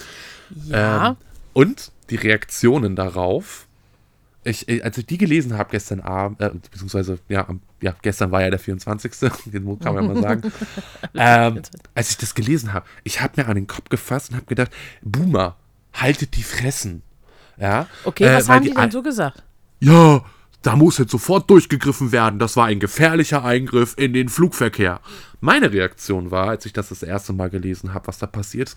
Ja. 0.67 1.09
Ähm, 1.09 1.17
und 1.53 1.91
die 2.09 2.15
Reaktionen 2.15 2.95
darauf 2.95 3.67
ich, 4.43 4.67
äh, 4.67 4.81
als 4.81 4.97
ich 4.97 5.05
die 5.05 5.17
gelesen 5.17 5.57
habe 5.57 5.69
gestern 5.71 5.99
Abend, 5.99 6.41
äh, 6.41 6.49
beziehungsweise, 6.49 7.19
ja, 7.29 7.47
ja, 7.81 7.95
gestern 8.01 8.31
war 8.31 8.41
ja 8.41 8.49
der 8.49 8.59
24. 8.59 9.11
den 9.45 9.79
kann 9.79 9.93
man 9.93 10.05
ja 10.05 10.13
mal 10.13 10.21
sagen. 10.21 10.51
ähm, 11.15 11.61
als 11.93 12.09
ich 12.11 12.17
das 12.17 12.33
gelesen 12.33 12.73
habe, 12.73 12.85
ich 13.03 13.21
habe 13.21 13.41
mir 13.41 13.47
an 13.47 13.55
den 13.55 13.67
Kopf 13.67 13.89
gefasst 13.89 14.31
und 14.31 14.37
habe 14.37 14.47
gedacht, 14.47 14.71
Boomer, 15.01 15.57
haltet 15.93 16.35
die 16.35 16.43
Fressen. 16.43 17.03
Ja, 17.57 17.87
okay, 18.05 18.25
äh, 18.25 18.35
was 18.35 18.49
haben 18.49 18.63
die, 18.63 18.69
die 18.69 18.75
denn 18.75 18.91
so 18.91 19.03
gesagt? 19.03 19.43
Ja, 19.79 20.23
da 20.61 20.75
muss 20.75 20.97
jetzt 20.97 21.11
sofort 21.11 21.49
durchgegriffen 21.49 22.11
werden. 22.11 22.39
Das 22.39 22.55
war 22.55 22.67
ein 22.67 22.79
gefährlicher 22.79 23.43
Eingriff 23.43 23.95
in 23.97 24.13
den 24.13 24.29
Flugverkehr. 24.29 25.01
Meine 25.39 25.71
Reaktion 25.71 26.31
war, 26.31 26.49
als 26.49 26.65
ich 26.65 26.73
das 26.73 26.89
das 26.89 27.03
erste 27.03 27.33
Mal 27.33 27.49
gelesen 27.49 27.93
habe, 27.93 28.07
was 28.07 28.19
da 28.19 28.27
passiert, 28.27 28.75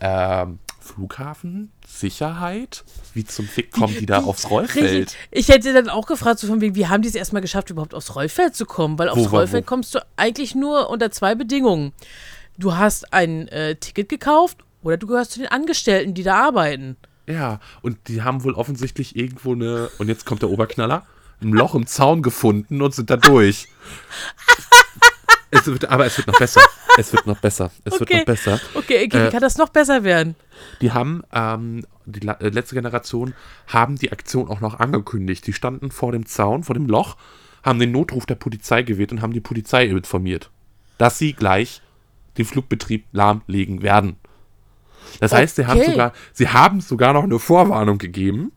ähm, 0.00 0.58
Flughafen, 0.82 1.70
Sicherheit, 1.86 2.84
wie 3.14 3.24
zum 3.24 3.46
Fick 3.46 3.72
kommen 3.72 3.96
die 3.98 4.06
da 4.06 4.22
aufs 4.22 4.50
Rollfeld? 4.50 4.84
Richtig. 4.84 5.16
Ich 5.30 5.48
hätte 5.48 5.72
dann 5.72 5.88
auch 5.88 6.06
gefragt, 6.06 6.40
so 6.40 6.46
von 6.46 6.60
wegen, 6.60 6.74
wie 6.74 6.88
haben 6.88 7.02
die 7.02 7.08
es 7.08 7.14
erstmal 7.14 7.42
geschafft, 7.42 7.70
überhaupt 7.70 7.94
aufs 7.94 8.14
Rollfeld 8.14 8.54
zu 8.54 8.66
kommen? 8.66 8.98
Weil 8.98 9.08
aufs 9.08 9.30
wo, 9.30 9.36
Rollfeld 9.36 9.64
wo? 9.64 9.68
kommst 9.68 9.94
du 9.94 10.00
eigentlich 10.16 10.54
nur 10.54 10.90
unter 10.90 11.10
zwei 11.10 11.34
Bedingungen. 11.34 11.92
Du 12.58 12.76
hast 12.76 13.12
ein 13.12 13.48
äh, 13.48 13.76
Ticket 13.76 14.08
gekauft 14.08 14.58
oder 14.82 14.96
du 14.96 15.06
gehörst 15.06 15.32
zu 15.32 15.38
den 15.38 15.48
Angestellten, 15.48 16.14
die 16.14 16.22
da 16.22 16.36
arbeiten. 16.46 16.96
Ja, 17.26 17.60
und 17.82 17.98
die 18.08 18.22
haben 18.22 18.44
wohl 18.44 18.54
offensichtlich 18.54 19.16
irgendwo 19.16 19.52
eine, 19.52 19.88
und 19.98 20.08
jetzt 20.08 20.26
kommt 20.26 20.42
der 20.42 20.50
Oberknaller, 20.50 21.06
ein 21.40 21.52
Loch 21.52 21.74
im 21.74 21.86
Zaun 21.86 22.22
gefunden 22.22 22.82
und 22.82 22.94
sind 22.94 23.10
da 23.10 23.16
durch. 23.16 23.68
es 25.52 25.66
wird, 25.66 25.84
aber 25.84 26.06
es 26.06 26.16
wird 26.16 26.26
noch 26.26 26.38
besser. 26.38 26.62
Es 26.98 27.12
wird 27.12 27.26
noch 27.26 27.38
besser. 27.38 27.70
Es 27.84 27.92
okay. 27.92 28.00
wird 28.00 28.10
noch 28.20 28.24
besser. 28.24 28.60
Okay, 28.74 29.04
okay. 29.06 29.28
Äh, 29.28 29.30
kann 29.30 29.40
das 29.40 29.58
noch 29.58 29.68
besser 29.68 30.02
werden? 30.02 30.34
Die 30.80 30.92
haben, 30.92 31.22
ähm, 31.32 31.84
die 32.06 32.26
äh, 32.26 32.48
letzte 32.48 32.74
Generation 32.74 33.34
haben 33.66 33.96
die 33.96 34.12
Aktion 34.12 34.48
auch 34.48 34.60
noch 34.60 34.80
angekündigt. 34.80 35.46
Die 35.46 35.52
standen 35.52 35.90
vor 35.90 36.12
dem 36.12 36.26
Zaun, 36.26 36.64
vor 36.64 36.74
dem 36.74 36.86
Loch, 36.86 37.16
haben 37.62 37.78
den 37.78 37.92
Notruf 37.92 38.24
der 38.24 38.34
Polizei 38.34 38.82
gewählt 38.82 39.12
und 39.12 39.20
haben 39.20 39.34
die 39.34 39.40
Polizei 39.40 39.84
informiert, 39.86 40.50
dass 40.98 41.18
sie 41.18 41.34
gleich 41.34 41.82
den 42.38 42.46
Flugbetrieb 42.46 43.04
lahmlegen 43.12 43.82
werden. 43.82 44.16
Das 45.20 45.32
okay. 45.32 45.42
heißt, 45.42 45.56
sie 45.56 45.66
haben 45.66 45.82
sogar, 45.82 46.12
sie 46.32 46.48
haben 46.48 46.80
sogar 46.80 47.12
noch 47.12 47.24
eine 47.24 47.38
Vorwarnung 47.38 47.98
gegeben. 47.98 48.52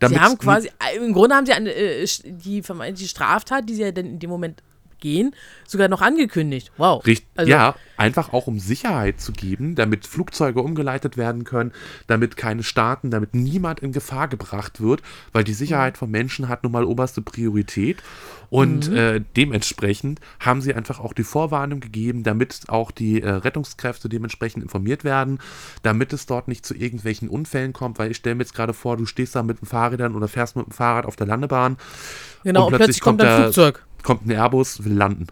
sie 0.00 0.18
haben 0.18 0.36
quasi, 0.36 0.68
im 0.96 1.12
Grunde 1.12 1.36
haben 1.36 1.46
sie 1.46 1.52
eine, 1.52 1.72
äh, 1.72 2.04
die 2.24 2.62
vermeintliche 2.62 3.08
Straftat, 3.08 3.68
die 3.68 3.74
sie 3.74 3.82
ja 3.82 3.92
dann 3.92 4.06
in 4.06 4.18
dem 4.18 4.30
Moment 4.30 4.62
gehen, 5.00 5.34
sogar 5.66 5.88
noch 5.88 6.02
angekündigt. 6.02 6.72
Wow. 6.76 7.04
Richtig, 7.06 7.28
also, 7.36 7.50
ja, 7.50 7.74
einfach 7.96 8.32
auch 8.32 8.46
um 8.46 8.58
Sicherheit 8.58 9.20
zu 9.20 9.32
geben, 9.32 9.74
damit 9.74 10.06
Flugzeuge 10.06 10.62
umgeleitet 10.62 11.16
werden 11.16 11.44
können, 11.44 11.72
damit 12.06 12.36
keine 12.36 12.62
Staaten, 12.62 13.10
damit 13.10 13.34
niemand 13.34 13.80
in 13.80 13.92
Gefahr 13.92 14.28
gebracht 14.28 14.80
wird, 14.80 15.02
weil 15.32 15.44
die 15.44 15.52
Sicherheit 15.52 15.98
von 15.98 16.10
Menschen 16.10 16.48
hat 16.48 16.62
nun 16.62 16.72
mal 16.72 16.84
oberste 16.84 17.22
Priorität. 17.22 18.02
Und 18.50 18.90
mhm. 18.90 18.96
äh, 18.96 19.20
dementsprechend 19.36 20.20
haben 20.40 20.60
sie 20.60 20.74
einfach 20.74 20.98
auch 20.98 21.12
die 21.12 21.22
Vorwarnung 21.22 21.78
gegeben, 21.78 22.24
damit 22.24 22.62
auch 22.66 22.90
die 22.90 23.22
äh, 23.22 23.30
Rettungskräfte 23.30 24.08
dementsprechend 24.08 24.64
informiert 24.64 25.04
werden, 25.04 25.38
damit 25.82 26.12
es 26.12 26.26
dort 26.26 26.48
nicht 26.48 26.66
zu 26.66 26.74
irgendwelchen 26.74 27.28
Unfällen 27.28 27.72
kommt, 27.72 28.00
weil 28.00 28.10
ich 28.10 28.16
stelle 28.16 28.34
mir 28.34 28.42
jetzt 28.42 28.54
gerade 28.54 28.74
vor, 28.74 28.96
du 28.96 29.06
stehst 29.06 29.36
da 29.36 29.44
mit 29.44 29.60
den 29.60 29.66
Fahrrädern 29.66 30.16
oder 30.16 30.26
fährst 30.26 30.56
mit 30.56 30.66
dem 30.66 30.72
Fahrrad 30.72 31.06
auf 31.06 31.14
der 31.14 31.28
Landebahn. 31.28 31.76
Genau, 32.42 32.66
und 32.66 32.70
plötzlich, 32.70 32.86
plötzlich 32.86 33.00
kommt, 33.02 33.20
kommt 33.20 33.30
ein 33.30 33.42
Flugzeug 33.42 33.86
kommt 34.02 34.26
ein 34.26 34.30
Airbus, 34.30 34.84
will 34.84 34.94
landen. 34.94 35.26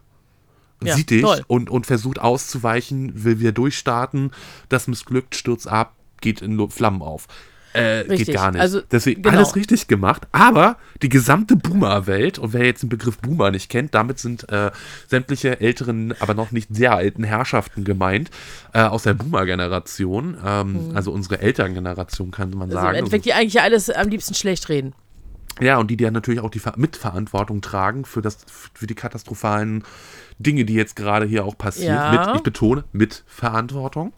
Ja, 0.83 0.94
sieht 0.94 1.11
dich 1.11 1.24
und, 1.48 1.70
und 1.70 1.87
versucht 1.87 2.20
auszuweichen, 2.20 3.24
will 3.24 3.40
wieder 3.40 3.52
durchstarten. 3.52 4.31
Das 4.68 4.87
missglückt, 4.87 5.35
stürzt 5.35 5.66
ab, 5.66 5.94
geht 6.20 6.40
in 6.40 6.70
Flammen 6.70 7.02
auf. 7.02 7.26
Äh, 7.74 8.04
geht 8.16 8.33
gar 8.33 8.50
nicht. 8.50 8.61
Also, 8.61 8.81
Deswegen 8.90 9.22
genau. 9.22 9.37
alles 9.37 9.54
richtig 9.54 9.88
gemacht. 9.88 10.26
Aber 10.33 10.76
die 11.02 11.09
gesamte 11.09 11.57
Boomer-Welt, 11.57 12.38
und 12.38 12.52
wer 12.52 12.64
jetzt 12.64 12.83
den 12.83 12.88
Begriff 12.88 13.18
Boomer 13.18 13.50
nicht 13.50 13.68
kennt, 13.70 13.94
damit 13.94 14.18
sind 14.18 14.48
äh, 14.50 14.70
sämtliche 15.07 15.61
älteren, 15.61 16.14
aber 16.20 16.35
noch 16.35 16.50
nicht 16.50 16.74
sehr 16.74 16.94
alten 16.94 17.24
Herrschaften 17.24 17.85
gemeint, 17.85 18.31
äh, 18.72 18.81
aus 18.81 19.02
der 19.02 19.14
Boomer-Generation, 19.14 20.38
ähm, 20.44 20.90
also 20.94 21.12
unsere 21.12 21.40
Elterngeneration, 21.40 22.31
kann 22.31 22.50
man 22.50 22.68
Mhm. 22.68 22.74
Also 22.74 22.74
sagen. 22.76 22.88
im 22.90 22.98
Endeffekt, 22.98 23.24
die 23.26 23.33
eigentlich 23.35 23.61
alles 23.61 23.90
am 23.90 24.09
liebsten 24.09 24.35
schlecht 24.35 24.68
reden. 24.68 24.94
Ja, 25.60 25.78
und 25.78 25.90
die, 25.90 25.96
die 25.96 26.04
ja 26.04 26.10
natürlich 26.10 26.40
auch 26.40 26.50
die 26.50 26.58
Ver 26.60 26.74
Mitverantwortung 26.76 27.60
tragen 27.60 28.04
für, 28.04 28.22
das, 28.22 28.38
für 28.74 28.86
die 28.86 28.94
katastrophalen 28.94 29.84
Dinge, 30.38 30.64
die 30.64 30.74
jetzt 30.74 30.96
gerade 30.96 31.26
hier 31.26 31.44
auch 31.44 31.58
passieren. 31.58 31.96
Ja. 31.96 32.26
Mit, 32.26 32.36
ich 32.36 32.42
betone, 32.42 32.84
mit 32.92 33.24
Verantwortung. 33.26 34.12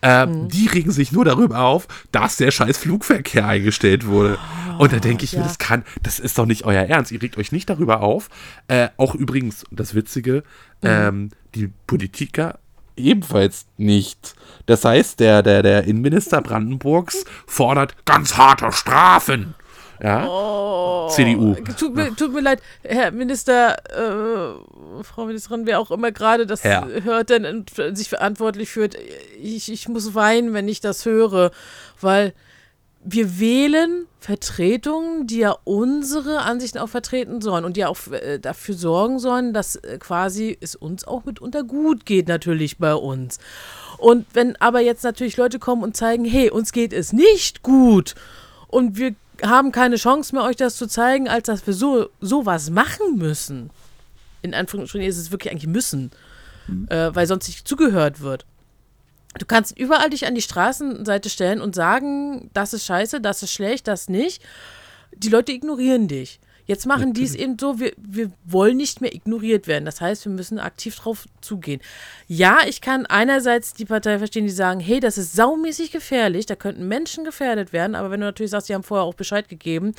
Äh, 0.00 0.26
Die 0.48 0.66
regen 0.66 0.90
sich 0.90 1.12
nur 1.12 1.24
darüber 1.24 1.60
auf, 1.60 1.86
dass 2.12 2.36
der 2.36 2.50
scheiß 2.50 2.78
Flugverkehr 2.78 3.46
eingestellt 3.46 4.06
wurde. 4.06 4.38
und 4.78 4.92
da 4.92 4.98
denke 4.98 5.24
ich 5.24 5.32
mir, 5.34 5.40
ja. 5.40 5.46
das 5.46 5.58
kann, 5.58 5.84
das 6.02 6.18
ist 6.18 6.38
doch 6.38 6.46
nicht 6.46 6.64
euer 6.64 6.82
Ernst. 6.84 7.12
Ihr 7.12 7.20
regt 7.20 7.36
euch 7.36 7.52
nicht 7.52 7.68
darüber 7.68 8.00
auf. 8.00 8.28
Äh, 8.68 8.88
auch 8.96 9.14
übrigens, 9.14 9.64
das 9.70 9.94
Witzige, 9.94 10.42
ähm, 10.82 11.30
die 11.54 11.70
Politiker 11.86 12.58
ebenfalls 12.96 13.66
nicht. 13.76 14.34
Das 14.66 14.84
heißt, 14.84 15.20
der, 15.20 15.42
der, 15.42 15.62
der 15.62 15.84
Innenminister 15.84 16.40
Brandenburgs 16.40 17.24
fordert 17.46 18.04
ganz 18.04 18.36
harte 18.36 18.72
Strafen. 18.72 19.54
Ja, 20.02 21.08
CDU. 21.10 21.54
Tut 21.78 21.94
mir, 21.94 22.14
tut 22.14 22.32
mir 22.32 22.40
leid, 22.40 22.62
Herr 22.82 23.10
Minister, 23.10 23.76
äh, 23.90 25.02
Frau 25.02 25.26
Ministerin, 25.26 25.66
wer 25.66 25.80
auch 25.80 25.90
immer 25.90 26.12
gerade 26.12 26.46
das 26.46 26.64
Herr. 26.64 26.88
hört 27.02 27.30
denn 27.30 27.44
und 27.44 27.70
sich 27.96 28.08
verantwortlich 28.08 28.70
fühlt, 28.70 28.96
ich, 29.40 29.70
ich 29.70 29.88
muss 29.88 30.14
weinen, 30.14 30.54
wenn 30.54 30.68
ich 30.68 30.80
das 30.80 31.04
höre, 31.04 31.50
weil 32.00 32.32
wir 33.02 33.40
wählen 33.40 34.06
Vertretungen, 34.18 35.26
die 35.26 35.38
ja 35.38 35.56
unsere 35.64 36.40
Ansichten 36.40 36.78
auch 36.78 36.88
vertreten 36.88 37.40
sollen 37.40 37.64
und 37.64 37.76
die 37.76 37.86
auch 37.86 37.96
äh, 38.12 38.38
dafür 38.38 38.74
sorgen 38.74 39.18
sollen, 39.18 39.54
dass 39.54 39.76
äh, 39.76 39.96
quasi 39.98 40.56
es 40.60 40.76
uns 40.76 41.04
auch 41.04 41.24
mitunter 41.24 41.62
gut 41.64 42.04
geht, 42.04 42.28
natürlich 42.28 42.76
bei 42.76 42.94
uns. 42.94 43.38
Und 43.96 44.26
wenn 44.34 44.56
aber 44.56 44.80
jetzt 44.80 45.02
natürlich 45.02 45.38
Leute 45.38 45.58
kommen 45.58 45.82
und 45.82 45.96
zeigen, 45.96 46.26
hey, 46.26 46.50
uns 46.50 46.72
geht 46.72 46.92
es 46.92 47.12
nicht 47.14 47.62
gut 47.62 48.14
und 48.68 48.98
wir 48.98 49.14
haben 49.42 49.72
keine 49.72 49.96
Chance 49.96 50.34
mehr, 50.34 50.44
euch 50.44 50.56
das 50.56 50.76
zu 50.76 50.86
zeigen, 50.86 51.28
als 51.28 51.46
dass 51.46 51.66
wir 51.66 51.74
so 51.74 52.08
sowas 52.20 52.70
machen 52.70 53.16
müssen. 53.16 53.70
In 54.42 54.54
Anführungsstrichen 54.54 55.08
ist 55.08 55.18
es 55.18 55.30
wirklich 55.30 55.52
eigentlich 55.52 55.66
müssen, 55.66 56.10
äh, 56.88 57.10
weil 57.12 57.26
sonst 57.26 57.48
nicht 57.48 57.66
zugehört 57.66 58.20
wird. 58.20 58.46
Du 59.38 59.46
kannst 59.46 59.78
überall 59.78 60.10
dich 60.10 60.26
an 60.26 60.34
die 60.34 60.42
Straßenseite 60.42 61.30
stellen 61.30 61.60
und 61.60 61.74
sagen, 61.74 62.50
das 62.52 62.72
ist 62.72 62.84
scheiße, 62.84 63.20
das 63.20 63.42
ist 63.42 63.52
schlecht, 63.52 63.86
das 63.86 64.08
nicht. 64.08 64.42
Die 65.14 65.28
Leute 65.28 65.52
ignorieren 65.52 66.08
dich. 66.08 66.40
Jetzt 66.70 66.86
machen 66.86 67.14
die 67.14 67.24
es 67.24 67.34
eben 67.34 67.56
so, 67.58 67.80
wir, 67.80 67.94
wir 67.96 68.30
wollen 68.44 68.76
nicht 68.76 69.00
mehr 69.00 69.12
ignoriert 69.12 69.66
werden. 69.66 69.84
Das 69.84 70.00
heißt, 70.00 70.24
wir 70.24 70.30
müssen 70.30 70.60
aktiv 70.60 70.94
drauf 70.94 71.26
zugehen. 71.40 71.80
Ja, 72.28 72.58
ich 72.64 72.80
kann 72.80 73.06
einerseits 73.06 73.74
die 73.74 73.86
Partei 73.86 74.18
verstehen, 74.18 74.44
die 74.44 74.52
sagen, 74.52 74.78
hey, 74.78 75.00
das 75.00 75.18
ist 75.18 75.32
saumäßig 75.32 75.90
gefährlich, 75.90 76.46
da 76.46 76.54
könnten 76.54 76.86
Menschen 76.86 77.24
gefährdet 77.24 77.72
werden, 77.72 77.96
aber 77.96 78.12
wenn 78.12 78.20
du 78.20 78.26
natürlich 78.26 78.52
sagst, 78.52 78.68
die 78.68 78.74
haben 78.74 78.84
vorher 78.84 79.04
auch 79.04 79.14
Bescheid 79.14 79.48
gegeben, 79.48 79.96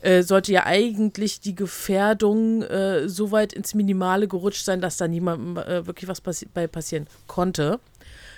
äh, 0.00 0.22
sollte 0.22 0.52
ja 0.52 0.64
eigentlich 0.64 1.40
die 1.40 1.56
Gefährdung 1.56 2.62
äh, 2.62 3.08
so 3.08 3.32
weit 3.32 3.52
ins 3.52 3.74
Minimale 3.74 4.28
gerutscht 4.28 4.64
sein, 4.64 4.80
dass 4.80 4.98
da 4.98 5.08
niemandem 5.08 5.56
äh, 5.56 5.88
wirklich 5.88 6.06
was 6.06 6.20
passi 6.20 6.46
bei 6.46 6.68
passieren 6.68 7.08
konnte. 7.26 7.80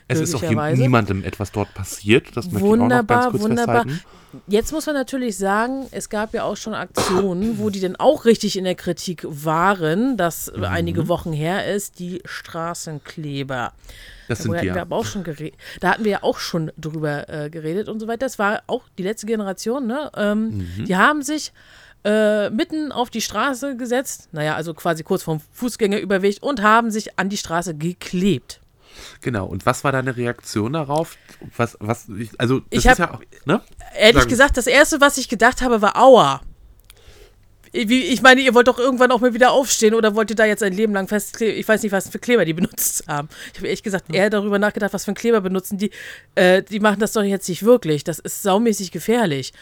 Es 0.08 0.20
ist 0.20 0.34
auch 0.34 0.42
niemandem 0.42 1.24
etwas 1.24 1.50
dort 1.52 1.72
passiert. 1.74 2.36
Das 2.36 2.46
möchte 2.46 2.58
ich 2.58 2.64
auch 2.64 2.76
noch 2.76 2.82
Wunderbar, 2.84 3.20
ganz 3.22 3.30
kurz 3.32 3.42
wunderbar. 3.42 3.82
festhalten. 3.84 4.04
Jetzt 4.48 4.72
muss 4.72 4.84
man 4.86 4.96
natürlich 4.96 5.36
sagen, 5.38 5.86
es 5.92 6.08
gab 6.08 6.34
ja 6.34 6.42
auch 6.42 6.56
schon 6.56 6.74
Aktionen, 6.74 7.58
wo 7.58 7.70
die 7.70 7.78
dann 7.80 7.94
auch 7.94 8.24
richtig 8.24 8.56
in 8.58 8.64
der 8.64 8.74
Kritik 8.74 9.24
waren, 9.28 10.16
das 10.16 10.52
Mhm. 10.54 10.64
einige 10.64 11.06
Wochen 11.08 11.32
her 11.32 11.72
ist, 11.72 12.00
die 12.00 12.20
Straßenkleber. 12.24 13.72
Das 14.28 14.38
Da 14.38 14.42
sind 14.44 14.52
hatten 14.52 14.62
die 14.62 14.68
wir 14.70 14.76
ja. 14.76 14.82
aber 14.82 14.96
auch 14.96 15.04
schon 15.04 15.22
geredet. 15.22 15.54
Da 15.80 15.90
hatten 15.90 16.04
wir 16.04 16.12
ja 16.12 16.22
auch 16.22 16.38
schon 16.38 16.72
drüber 16.78 17.28
äh, 17.28 17.50
geredet 17.50 17.88
und 17.88 18.00
so 18.00 18.08
weiter. 18.08 18.26
Das 18.26 18.38
war 18.38 18.62
auch 18.66 18.82
die 18.98 19.02
letzte 19.02 19.26
Generation, 19.26 19.86
ne? 19.86 20.10
Ähm, 20.16 20.64
Mhm. 20.78 20.84
Die 20.86 20.96
haben 20.96 21.22
sich 21.22 21.52
äh, 22.06 22.50
mitten 22.50 22.92
auf 22.92 23.08
die 23.10 23.20
Straße 23.22 23.76
gesetzt, 23.76 24.28
naja, 24.32 24.56
also 24.56 24.74
quasi 24.74 25.02
kurz 25.04 25.22
vom 25.22 25.40
Fußgängerüberweg 25.52 26.36
und 26.42 26.60
haben 26.62 26.90
sich 26.90 27.18
an 27.18 27.28
die 27.30 27.36
Straße 27.38 27.74
geklebt. 27.74 28.60
Genau. 29.20 29.46
Und 29.46 29.66
was 29.66 29.84
war 29.84 29.92
deine 29.92 30.16
Reaktion 30.16 30.72
darauf? 30.74 31.16
Was, 31.56 31.76
was, 31.80 32.08
ich, 32.18 32.30
also, 32.38 32.60
das 32.60 32.66
Ich 32.70 32.78
ist 32.86 32.86
hab- 32.90 32.98
ja 32.98 33.14
auch, 33.14 33.20
ne? 33.44 33.60
Ehrlich 33.96 34.16
Sagen- 34.22 34.30
gesagt, 34.30 34.56
das 34.56 34.66
erste, 34.66 35.00
was 35.00 35.18
ich 35.18 35.28
gedacht 35.28 35.62
habe, 35.62 35.82
war 35.82 35.96
Aua. 35.96 36.40
Wie, 37.72 38.02
ich 38.04 38.22
meine, 38.22 38.40
ihr 38.40 38.54
wollt 38.54 38.68
doch 38.68 38.78
irgendwann 38.78 39.10
auch 39.10 39.20
mal 39.20 39.34
wieder 39.34 39.50
aufstehen 39.50 39.94
oder 39.94 40.14
wollt 40.14 40.30
ihr 40.30 40.36
da 40.36 40.44
jetzt 40.44 40.62
ein 40.62 40.72
Leben 40.72 40.92
lang 40.92 41.08
festkleben? 41.08 41.58
Ich 41.58 41.66
weiß 41.66 41.82
nicht, 41.82 41.90
was 41.90 42.08
für 42.08 42.20
Kleber 42.20 42.44
die 42.44 42.52
benutzt 42.54 43.02
haben. 43.08 43.28
Ich 43.52 43.58
habe 43.58 43.66
ehrlich 43.66 43.82
gesagt 43.82 44.14
eher 44.14 44.30
darüber 44.30 44.60
nachgedacht, 44.60 44.92
was 44.92 45.04
für 45.04 45.08
einen 45.08 45.16
Kleber 45.16 45.40
benutzen 45.40 45.76
die. 45.78 45.90
Äh, 46.36 46.62
die 46.62 46.78
machen 46.78 47.00
das 47.00 47.12
doch 47.12 47.22
jetzt 47.24 47.48
nicht 47.48 47.64
wirklich. 47.64 48.04
Das 48.04 48.20
ist 48.20 48.42
saumäßig 48.44 48.92
gefährlich. 48.92 49.52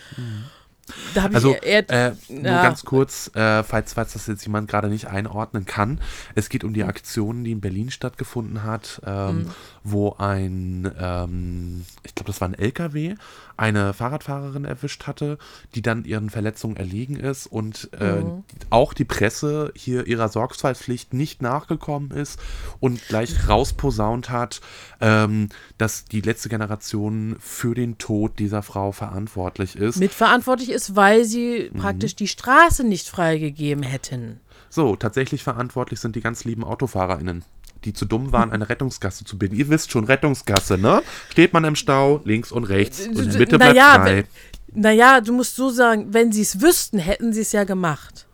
Da 1.14 1.22
habe 1.22 1.34
Also, 1.34 1.54
ich 1.54 1.62
eher. 1.62 1.88
äh, 1.90 2.12
nur 2.28 2.44
ja. 2.44 2.62
ganz 2.62 2.84
kurz, 2.84 3.30
äh, 3.34 3.62
falls, 3.62 3.92
falls 3.94 4.14
das 4.14 4.26
jetzt 4.26 4.44
jemand 4.44 4.68
gerade 4.68 4.88
nicht 4.88 5.06
einordnen 5.06 5.64
kann. 5.64 6.00
Es 6.34 6.48
geht 6.48 6.64
um 6.64 6.74
die 6.74 6.84
Aktion, 6.84 7.44
die 7.44 7.52
in 7.52 7.60
Berlin 7.60 7.90
stattgefunden 7.90 8.64
hat, 8.64 9.00
ähm, 9.06 9.50
wo 9.84 10.14
ein, 10.18 10.90
ähm, 10.98 11.84
ich 12.04 12.14
glaube, 12.14 12.28
das 12.30 12.40
war 12.40 12.48
ein 12.48 12.54
LKW, 12.54 13.14
eine 13.56 13.92
Fahrradfahrerin 13.92 14.64
erwischt 14.64 15.06
hatte, 15.06 15.38
die 15.74 15.82
dann 15.82 16.04
ihren 16.04 16.30
Verletzungen 16.30 16.76
erlegen 16.76 17.16
ist 17.16 17.46
und 17.46 17.90
äh, 17.92 18.22
auch 18.70 18.94
die 18.94 19.04
Presse 19.04 19.72
hier 19.76 20.06
ihrer 20.06 20.28
Sorgfaltspflicht 20.28 21.12
nicht 21.14 21.42
nachgekommen 21.42 22.10
ist 22.12 22.38
und 22.80 23.06
gleich 23.08 23.48
rausposaunt 23.48 24.30
hat, 24.30 24.60
ähm, 25.00 25.48
dass 25.78 26.04
die 26.04 26.20
letzte 26.20 26.48
Generation 26.48 27.36
für 27.40 27.74
den 27.74 27.98
Tod 27.98 28.38
dieser 28.38 28.62
Frau 28.62 28.92
verantwortlich 28.92 29.76
ist. 29.76 29.96
mitverantwortlich 29.98 30.70
ist, 30.70 30.96
weil 30.96 31.24
sie 31.24 31.70
Mhm. 31.72 31.78
praktisch 31.78 32.16
die 32.16 32.28
Straße 32.28 32.84
nicht 32.84 33.08
freigegeben 33.08 33.82
hätten. 33.82 34.40
So, 34.70 34.96
tatsächlich 34.96 35.42
verantwortlich 35.42 36.00
sind 36.00 36.16
die 36.16 36.20
ganz 36.22 36.44
lieben 36.44 36.64
AutofahrerInnen, 36.64 37.44
die 37.84 37.92
zu 37.92 38.04
dumm 38.04 38.32
waren, 38.32 38.50
eine 38.50 38.68
Rettungsgasse 38.68 39.24
zu 39.24 39.38
bilden. 39.38 39.56
Ihr 39.56 39.68
wisst 39.68 39.90
schon, 39.90 40.04
Rettungsgasse, 40.04 40.78
ne? 40.78 41.02
Steht 41.30 41.52
man 41.52 41.64
im 41.64 41.76
Stau, 41.76 42.20
links 42.24 42.52
und 42.52 42.64
rechts 42.64 43.06
und 43.06 43.18
in 43.18 43.30
der 43.30 43.38
Mitte 43.38 43.58
bleibt 43.58 43.74
naja, 43.76 43.94
frei. 43.94 44.16
wenn- 44.16 44.82
naja, 44.82 45.20
du 45.20 45.32
musst 45.32 45.56
so 45.56 45.70
sagen, 45.70 46.14
wenn 46.14 46.32
sie 46.32 46.42
es 46.42 46.60
wüssten, 46.60 46.98
hätten 46.98 47.32
sie 47.32 47.42
es 47.42 47.52
ja 47.52 47.64
gemacht. 47.64 48.26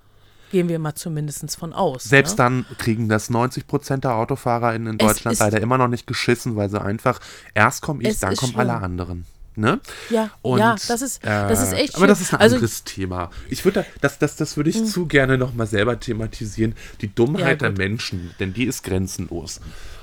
Gehen 0.51 0.69
wir 0.69 0.79
mal 0.79 0.95
zumindest 0.95 1.59
von 1.59 1.73
aus. 1.73 2.05
Selbst 2.05 2.33
ne? 2.33 2.37
dann 2.37 2.67
kriegen 2.79 3.09
das 3.09 3.29
90% 3.31 4.05
der 4.05 4.15
AutofahrerInnen 4.15 4.93
in 4.93 4.99
Deutschland 4.99 5.39
leider 5.41 5.61
immer 5.61 5.77
noch 5.77 5.89
nicht 5.89 6.07
geschissen, 6.07 6.57
weil 6.57 6.71
sie 6.71 6.81
einfach, 6.81 7.21
erst 7.55 7.83
komme 7.83 8.03
ich, 8.05 8.21
dann 8.21 8.35
kommen 8.37 8.53
schlimm. 8.53 8.61
alle 8.71 8.81
anderen. 8.81 9.27
Ne? 9.59 9.81
Ja, 10.09 10.31
Und, 10.43 10.61
ja, 10.61 10.77
das 10.87 11.03
ist, 11.03 11.25
das 11.25 11.61
ist 11.63 11.73
äh, 11.73 11.77
echt 11.79 11.97
Aber 11.97 12.07
das 12.07 12.21
ist 12.21 12.33
ein 12.33 12.41
also, 12.41 12.57
anderes 12.57 12.85
Thema. 12.85 13.31
Ich 13.51 13.65
würde, 13.65 13.81
da- 13.81 13.87
das, 14.01 14.19
das, 14.19 14.37
das 14.37 14.57
würde 14.57 14.71
ich 14.71 14.85
zu 14.85 15.07
gerne 15.07 15.37
nochmal 15.37 15.67
selber 15.67 15.99
thematisieren. 15.99 16.75
Die 17.01 17.13
Dummheit 17.13 17.61
der 17.61 17.71
gut. 17.71 17.79
Menschen, 17.79 18.31
denn 18.39 18.53
die 18.55 18.65
ist 18.65 18.85
grenzenlos. 18.85 19.61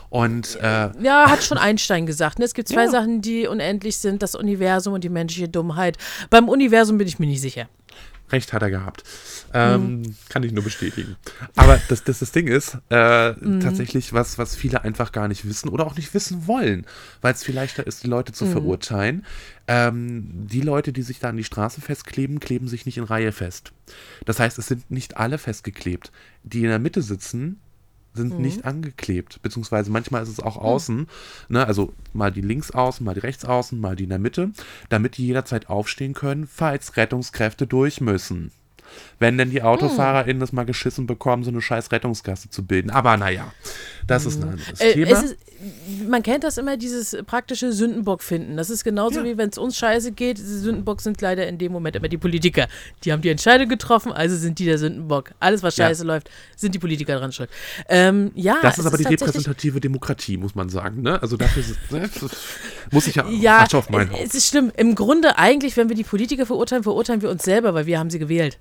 Und 0.10 0.58
äh, 0.62 0.90
Ja, 1.02 1.30
hat 1.30 1.44
schon 1.44 1.58
Einstein 1.58 2.06
gesagt. 2.06 2.38
Ne? 2.40 2.46
Es 2.46 2.54
gibt 2.54 2.68
zwei 2.70 2.86
Ja. 2.86 2.92
Sachen, 2.92 3.22
die 3.22 3.48
unendlich 3.48 3.98
sind: 3.98 4.22
das 4.22 4.36
Universum 4.36 4.94
und 4.94 5.04
die 5.04 5.10
menschliche 5.10 5.48
Dummheit. 5.50 5.98
Beim 6.30 6.48
Universum 6.50 6.98
bin 6.98 7.08
ich 7.08 7.18
mir 7.20 7.26
nicht 7.28 7.42
sicher. 7.42 7.68
Recht 8.32 8.54
hat 8.54 8.64
er 8.64 8.72
gehabt. 8.72 9.04
Ähm, 9.54 10.02
Kann 10.30 10.42
ich 10.44 10.52
nur 10.52 10.64
bestätigen. 10.64 11.16
Aber 11.56 11.80
das, 11.90 12.04
das, 12.04 12.20
das 12.20 12.32
Ding 12.32 12.48
ist 12.48 12.76
äh, 12.90 13.34
tatsächlich 13.60 14.14
was, 14.14 14.38
was 14.38 14.56
viele 14.56 14.84
einfach 14.84 15.12
gar 15.12 15.28
nicht 15.28 15.48
wissen 15.48 15.70
oder 15.70 15.86
auch 15.86 15.96
nicht 15.96 16.14
wissen 16.14 16.48
wollen, 16.48 16.86
weil 17.22 17.34
es 17.34 17.44
viel 17.44 17.56
leichter 17.56 17.86
ist, 17.86 18.04
die 18.04 18.08
Leute 18.08 18.34
zu 18.34 18.46
verurteilen. 18.48 19.26
Ähm, 19.68 20.48
die 20.48 20.62
Leute, 20.62 20.92
die 20.92 21.04
sich 21.04 21.20
da 21.20 21.30
an 21.30 21.38
die 21.38 21.44
Straße 21.44 21.82
festkleben, 21.82 22.40
kleben 22.40 22.68
sich 22.68 22.86
nicht 22.86 22.98
in 22.98 23.04
Reihe 23.04 23.32
fest. 23.32 23.74
Das 24.26 24.40
heißt, 24.40 24.58
es 24.58 24.68
sind 24.68 24.90
nicht 24.90 25.18
alle 25.18 25.38
festgeklebt. 25.38 26.12
Die 26.44 26.64
in 26.64 26.70
der 26.70 26.80
Mitte 26.80 27.02
sitzen, 27.02 27.60
sind 28.16 28.40
nicht 28.40 28.66
angeklebt, 28.66 29.42
beziehungsweise 29.42 29.92
manchmal 29.92 30.24
ist 30.24 30.30
es 30.30 30.40
auch 30.40 30.58
außen, 30.58 31.08
ne, 31.50 31.66
also 31.66 31.94
mal 32.14 32.32
die 32.32 32.42
links 32.42 32.72
außen, 32.72 33.06
mal 33.06 33.14
die 33.14 33.20
rechts 33.22 33.46
außen, 33.46 33.80
mal 33.80 33.96
die 33.96 34.04
in 34.04 34.10
der 34.10 34.20
Mitte, 34.20 34.52
damit 34.90 35.18
die 35.18 35.28
jederzeit 35.28 35.70
aufstehen 35.70 36.14
können, 36.14 36.48
falls 36.48 36.98
Rettungskräfte 36.98 37.68
durch 37.68 38.02
müssen. 38.02 38.52
Wenn 39.20 39.38
denn 39.38 39.50
die 39.52 39.62
AutofahrerInnen 39.62 40.40
das 40.40 40.52
mal 40.54 40.66
geschissen 40.66 41.08
bekommen, 41.08 41.44
so 41.44 41.50
eine 41.52 41.62
scheiß 41.62 41.92
Rettungsgasse 41.92 42.50
zu 42.50 42.66
bilden. 42.66 42.90
Aber 42.90 43.16
naja, 43.18 43.52
das 44.08 44.26
ist 44.26 44.42
ein 44.44 44.50
anderes 44.50 44.80
Äh, 44.80 44.94
Thema. 44.94 45.24
ist, 45.24 45.36
man 46.08 46.22
kennt 46.22 46.44
das 46.44 46.58
immer, 46.58 46.78
dieses 46.78 47.16
praktische 47.26 47.72
Sündenbock 47.72 48.22
finden. 48.22 48.58
Das 48.58 48.70
ist 48.70 48.84
genauso 48.84 49.20
Ja. 49.22 49.26
wie 49.26 49.38
wenn 49.38 49.50
es 49.50 49.58
uns 49.58 49.78
scheiße 49.78 50.12
geht. 50.12 50.38
Sündenbock 50.38 51.02
sind 51.02 51.22
leider 51.22 51.48
in 51.48 51.58
dem 51.58 51.72
Moment 51.72 51.96
immer 51.96 52.08
die 52.10 52.18
Politiker. 52.18 52.68
Die 53.04 53.12
haben 53.12 53.22
die 53.22 53.30
Entscheidung 53.30 53.68
getroffen, 53.70 54.12
also 54.12 54.36
sind 54.36 54.60
die 54.60 54.66
der 54.66 54.78
Sündenbock. 54.78 55.32
Alles, 55.40 55.64
was 55.64 55.78
Ja. 55.78 55.88
scheiße 55.88 56.04
läuft, 56.04 56.30
sind 56.56 56.76
die 56.76 56.80
Politiker 56.80 57.18
dran 57.18 57.32
schuld. 57.32 57.50
Ähm, 57.90 58.32
ja, 58.36 58.58
das 58.62 58.78
ist 58.78 58.86
aber 58.86 58.98
die 58.98 59.04
tatsächlich- 59.04 59.30
repräsentative 59.30 59.80
Demokratie, 59.80 60.38
muss 60.38 60.54
man 60.56 60.70
sagen. 60.70 61.02
Ne? 61.02 61.20
Also 61.22 61.38
dafür 61.38 61.64
ist, 61.64 61.72
es- 62.22 62.32
muss 62.92 63.08
ich 63.08 63.16
ja, 63.16 63.28
Ja, 63.30 63.60
Asche 63.64 63.78
auf 63.78 63.90
mein 63.90 64.08
es- 64.08 64.14
Haupt. 64.14 64.24
es 64.24 64.36
ist 64.36 64.48
schlimm. 64.50 64.72
Im 64.78 64.94
Grunde 64.94 65.38
eigentlich, 65.38 65.78
wenn 65.78 65.90
wir 65.90 65.96
die 65.96 66.04
Politiker 66.04 66.46
verurteilen, 66.46 66.84
verurteilen 66.84 67.22
wir 67.22 67.30
uns 67.30 67.44
selber, 67.44 67.74
weil 67.74 67.86
wir 67.86 67.98
haben 67.98 68.10
sie 68.10 68.20
gewählt. 68.20 68.60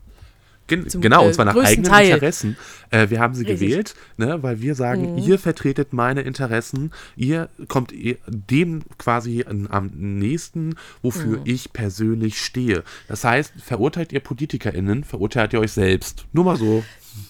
Gen 0.66 0.88
zum, 0.88 1.02
genau, 1.02 1.24
äh, 1.24 1.26
und 1.26 1.34
zwar 1.34 1.44
nach 1.44 1.56
eigenen 1.56 1.90
Teil. 1.90 2.10
Interessen. 2.12 2.56
Äh, 2.90 3.10
wir 3.10 3.20
haben 3.20 3.34
sie 3.34 3.42
Richtig. 3.44 3.60
Mhm. 3.60 3.70
gewählt, 3.70 3.94
ne, 4.16 4.42
weil 4.42 4.60
wir 4.62 4.74
sagen, 4.74 5.18
ihr 5.18 5.38
vertretet 5.38 5.92
meine 5.92 6.22
Interessen, 6.22 6.92
ihr 7.16 7.50
kommt 7.68 7.92
dem 8.26 8.82
quasi 8.96 9.44
am 9.46 9.90
nächsten, 9.94 10.76
wofür 11.02 11.38
Mhm. 11.38 11.42
ich 11.44 11.72
persönlich 11.72 12.38
stehe. 12.42 12.82
Das 13.08 13.24
heißt, 13.24 13.52
verurteilt 13.62 14.12
ihr 14.12 14.20
PolitikerInnen, 14.20 15.04
verurteilt 15.04 15.52
ihr 15.52 15.60
euch 15.60 15.72
selbst. 15.72 16.24
Nur 16.32 16.44
mal 16.44 16.56
so. 16.56 16.82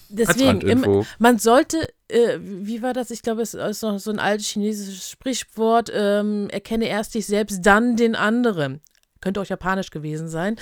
Deswegen, 0.09 0.61
im, 0.61 1.03
man 1.19 1.37
sollte, 1.37 1.87
äh, 2.07 2.39
wie 2.41 2.81
war 2.81 2.93
das? 2.93 3.11
Ich 3.11 3.21
glaube, 3.21 3.41
es 3.41 3.53
ist 3.53 3.83
noch 3.83 3.99
so 3.99 4.11
ein 4.11 4.19
altes 4.19 4.47
chinesisches 4.47 5.09
Sprichwort, 5.09 5.91
ähm, 5.93 6.49
erkenne 6.49 6.87
erst 6.87 7.13
dich 7.15 7.25
selbst, 7.27 7.65
dann 7.65 7.95
den 7.95 8.15
anderen. 8.15 8.81
Könnte 9.25 9.41
auch 9.41 9.45
japanisch 9.47 9.89
gewesen 9.89 10.29
sein. 10.29 10.55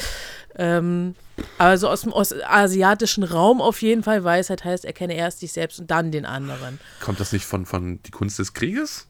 Ähm, 0.55 1.15
aber 1.57 1.77
so 1.77 1.89
aus 1.89 2.03
dem 2.03 2.13
ostasiatischen 2.13 3.25
Raum 3.25 3.61
auf 3.61 3.81
jeden 3.81 4.03
Fall 4.03 4.23
Weisheit 4.23 4.63
heißt, 4.63 4.85
erkenne 4.85 5.15
erst 5.15 5.41
dich 5.41 5.51
selbst 5.51 5.81
und 5.81 5.91
dann 5.91 6.11
den 6.11 6.25
anderen. 6.25 6.79
Kommt 7.01 7.19
das 7.19 7.33
nicht 7.33 7.43
von, 7.45 7.65
von 7.65 7.99
Die 8.03 8.11
Kunst 8.11 8.39
des 8.39 8.53
Krieges? 8.53 9.07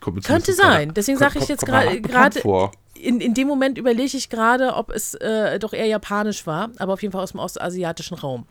Könnte 0.00 0.54
sein. 0.54 0.94
Deswegen 0.94 1.18
sage 1.18 1.38
ich 1.38 1.46
jetzt 1.48 1.66
gerade- 1.66 2.40
in, 2.94 3.20
in 3.20 3.34
dem 3.34 3.46
Moment 3.48 3.76
überlege 3.76 4.16
ich 4.16 4.30
gerade, 4.30 4.72
ob 4.72 4.90
es 4.90 5.12
äh, 5.16 5.58
doch 5.58 5.74
eher 5.74 5.84
japanisch 5.86 6.46
war, 6.46 6.70
aber 6.78 6.94
auf 6.94 7.02
jeden 7.02 7.12
Fall 7.12 7.22
aus 7.22 7.32
dem 7.32 7.40
ostasiatischen 7.40 8.16
Raum. 8.16 8.46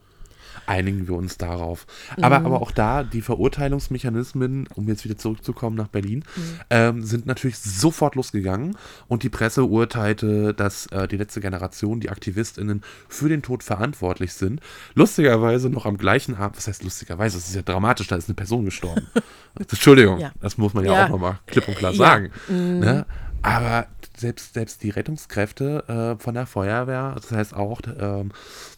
Einigen 0.65 1.08
wir 1.08 1.15
uns 1.15 1.38
darauf. 1.38 1.86
Aber, 2.22 2.39
Mhm. 2.39 2.46
aber 2.48 2.62
auch 2.62 2.72
da, 2.72 3.04
die 3.04 3.22
Verurteilungsmechanismen, 3.22 4.68
um 4.76 4.88
jetzt 4.88 5.04
wieder 5.06 5.18
zurückzukommen 5.18 5.76
nach 5.76 5.88
Berlin, 5.88 6.24
Mhm. 6.36 6.41
ähm, 6.70 7.04
sind 7.04 7.26
natürlich 7.26 7.58
sofort 7.58 8.15
losgegangen 8.15 8.78
und 9.08 9.24
die 9.24 9.30
Presse 9.30 9.63
urteilte, 9.65 10.54
dass 10.54 10.88
äh, 10.88 11.08
die 11.08 11.18
letzte 11.18 11.41
Generation, 11.41 12.00
die 12.00 12.10
AktivistInnen, 12.10 12.84
für 13.08 13.30
den 13.30 13.41
Tod 13.41 13.63
verantwortlich 13.63 14.34
sind. 14.34 14.62
Lustigerweise 14.94 15.70
noch 15.70 15.86
am 15.86 15.98
gleichen 15.98 16.36
Abend, 16.36 16.58
was 16.58 16.68
heißt 16.68 16.84
lustigerweise, 16.84 17.38
das 17.38 17.48
ist 17.50 17.56
ja 17.56 17.62
dramatisch, 17.62 18.08
da 18.08 18.15
ist 18.15 18.28
eine 18.30 18.36
Person 18.36 18.65
gestorben. 18.65 19.08
Entschuldigung, 19.60 20.20
Ja. 20.20 20.32
das 20.41 20.58
muss 20.58 20.74
man 20.74 20.86
ja, 20.86 20.94
Ja. 20.94 21.06
auch 21.06 21.10
nochmal 21.10 21.39
klipp 21.48 21.68
und 21.68 21.78
klar 21.78 21.91
Ja. 21.91 21.98
sagen. 21.98 22.32
Ne? 22.50 23.06
Aber 23.41 23.88
selbst, 24.17 24.54
selbst 24.54 24.84
die 24.84 24.89
Rettungskräfte 24.89 26.15
äh, 26.17 26.21
von 26.21 26.34
der 26.34 26.45
Feuerwehr, 26.45 27.13
das 27.15 27.32
heißt 27.32 27.54
auch, 27.54 27.82
ähm, 27.99 28.32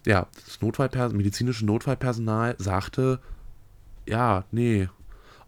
ja, 0.05 0.27
das 0.45 0.61
Notfallpers 0.61 1.13
medizinische 1.13 1.65
Notfallpersonal 1.65 2.55
sagte, 2.57 3.19
ja, 4.07 4.45
nee, 4.51 4.87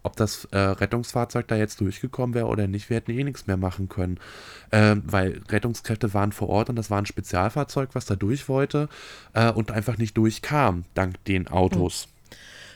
ob 0.02 0.16
das 0.16 0.46
äh, 0.46 0.58
Rettungsfahrzeug 0.58 1.46
da 1.48 1.56
jetzt 1.56 1.80
durchgekommen 1.80 2.34
wäre 2.34 2.46
oder 2.46 2.66
nicht, 2.66 2.88
wir 2.88 2.96
hätten 2.96 3.10
eh 3.10 3.24
nichts 3.24 3.46
mehr 3.46 3.56
machen 3.56 3.88
können. 3.88 4.18
Ähm, 4.72 5.02
weil 5.06 5.42
Rettungskräfte 5.48 6.14
waren 6.14 6.32
vor 6.32 6.48
Ort 6.48 6.70
und 6.70 6.76
das 6.76 6.90
war 6.90 6.98
ein 6.98 7.06
Spezialfahrzeug, 7.06 7.90
was 7.92 8.06
da 8.06 8.16
durch 8.16 8.48
wollte 8.48 8.88
äh, 9.34 9.50
und 9.50 9.70
einfach 9.70 9.98
nicht 9.98 10.16
durchkam, 10.16 10.84
dank 10.94 11.22
den 11.24 11.48
Autos. 11.48 12.08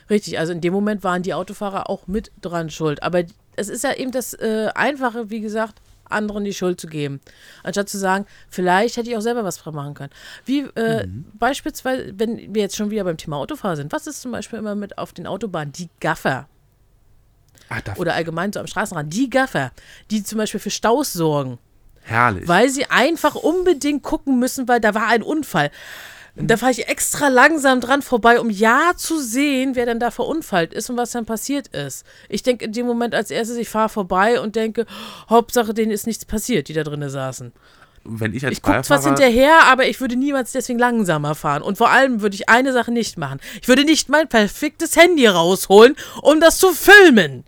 Richtig, 0.09 0.37
also 0.37 0.53
in 0.53 0.61
dem 0.61 0.73
Moment 0.73 1.03
waren 1.03 1.23
die 1.23 1.33
Autofahrer 1.33 1.89
auch 1.89 2.05
mit 2.07 2.31
dran 2.41 2.69
schuld. 2.69 3.01
Aber 3.01 3.23
es 3.55 3.69
ist 3.69 3.83
ja 3.83 3.93
eben 3.93 4.11
das 4.11 4.33
äh, 4.33 4.69
Einfache, 4.75 5.29
wie 5.31 5.41
gesagt, 5.41 5.81
anderen 6.09 6.43
die 6.43 6.53
Schuld 6.53 6.79
zu 6.79 6.87
geben. 6.87 7.21
Anstatt 7.63 7.89
zu 7.89 7.97
sagen, 7.97 8.25
vielleicht 8.49 8.97
hätte 8.97 9.09
ich 9.09 9.17
auch 9.17 9.21
selber 9.21 9.43
was 9.43 9.57
dran 9.57 9.75
machen 9.75 9.93
können. 9.93 10.11
Wie 10.45 10.61
äh, 10.75 11.07
beispielsweise, 11.33 12.13
wenn 12.17 12.53
wir 12.53 12.61
jetzt 12.63 12.75
schon 12.75 12.91
wieder 12.91 13.03
beim 13.03 13.17
Thema 13.17 13.37
Autofahrer 13.37 13.75
sind, 13.75 13.91
was 13.91 14.07
ist 14.07 14.21
zum 14.21 14.31
Beispiel 14.31 14.59
immer 14.59 14.75
mit 14.75 14.97
auf 14.97 15.13
den 15.13 15.27
Autobahnen? 15.27 15.71
Die 15.73 15.89
Gaffer. 15.99 16.47
Da, 17.83 17.95
Oder 17.95 18.13
allgemein 18.13 18.53
so 18.53 18.59
am 18.59 18.67
Straßenrand. 18.67 19.11
Die 19.11 19.29
Gaffer, 19.29 19.71
die 20.11 20.23
zum 20.23 20.37
Beispiel 20.37 20.59
für 20.59 20.69
Staus 20.69 21.13
sorgen. 21.13 21.57
herrlich. 22.03 22.47
Weil 22.47 22.69
sie 22.69 22.85
einfach 22.85 23.35
unbedingt 23.35 24.03
gucken 24.03 24.39
müssen, 24.39 24.67
weil 24.67 24.79
da 24.79 24.93
war 24.93 25.07
ein 25.07 25.23
Unfall. 25.23 25.71
Da 26.37 26.57
fahre 26.57 26.71
ich 26.71 26.89
extra 26.89 27.29
langsam 27.29 27.79
dran 27.79 28.01
vorbei, 28.01 28.41
um 28.41 28.49
ja 28.49 28.91
zu 28.97 29.19
sehen, 29.21 29.75
wer 29.75 29.85
denn 29.85 29.99
da 29.99 30.11
verunfallt 30.11 30.73
ist 30.73 30.89
und 30.89 30.97
was 30.97 31.11
dann 31.11 31.25
passiert 31.25 31.67
ist. 31.69 32.05
Ich 32.27 32.43
denke 32.43 32.65
in 32.65 32.73
dem 32.73 32.85
Moment 32.85 33.15
als 33.15 33.31
erstes, 33.31 33.55
ich 33.57 33.69
fahre 33.69 33.87
vorbei 33.87 34.41
und 34.41 34.57
denke, 34.57 34.85
Hauptsache, 35.29 35.73
denen 35.73 35.91
ist 35.91 36.07
nichts 36.07 36.25
passiert, 36.25 36.67
die 36.67 36.73
da 36.73 36.83
drinnen 36.83 37.09
saßen. 37.09 37.53
Wenn 38.03 38.33
ich 38.33 38.45
als 38.45 38.53
Ich 38.53 38.61
gucke 38.61 38.81
zwar 38.81 39.01
hinterher, 39.01 39.63
aber 39.63 39.87
ich 39.87 39.99
würde 39.99 40.15
niemals 40.15 40.51
deswegen 40.51 40.77
langsamer 40.77 41.35
fahren. 41.35 41.63
Und 41.63 41.77
vor 41.77 41.89
allem 41.89 42.21
würde 42.21 42.35
ich 42.35 42.49
eine 42.49 42.73
Sache 42.73 42.91
nicht 42.91 43.17
machen. 43.17 43.39
Ich 43.61 43.67
würde 43.67 43.85
nicht 43.85 44.09
mein 44.09 44.27
perfektes 44.27 44.95
Handy 44.95 45.25
rausholen, 45.25 45.95
um 46.21 46.39
das 46.39 46.59
zu 46.59 46.71
filmen. 46.73 47.45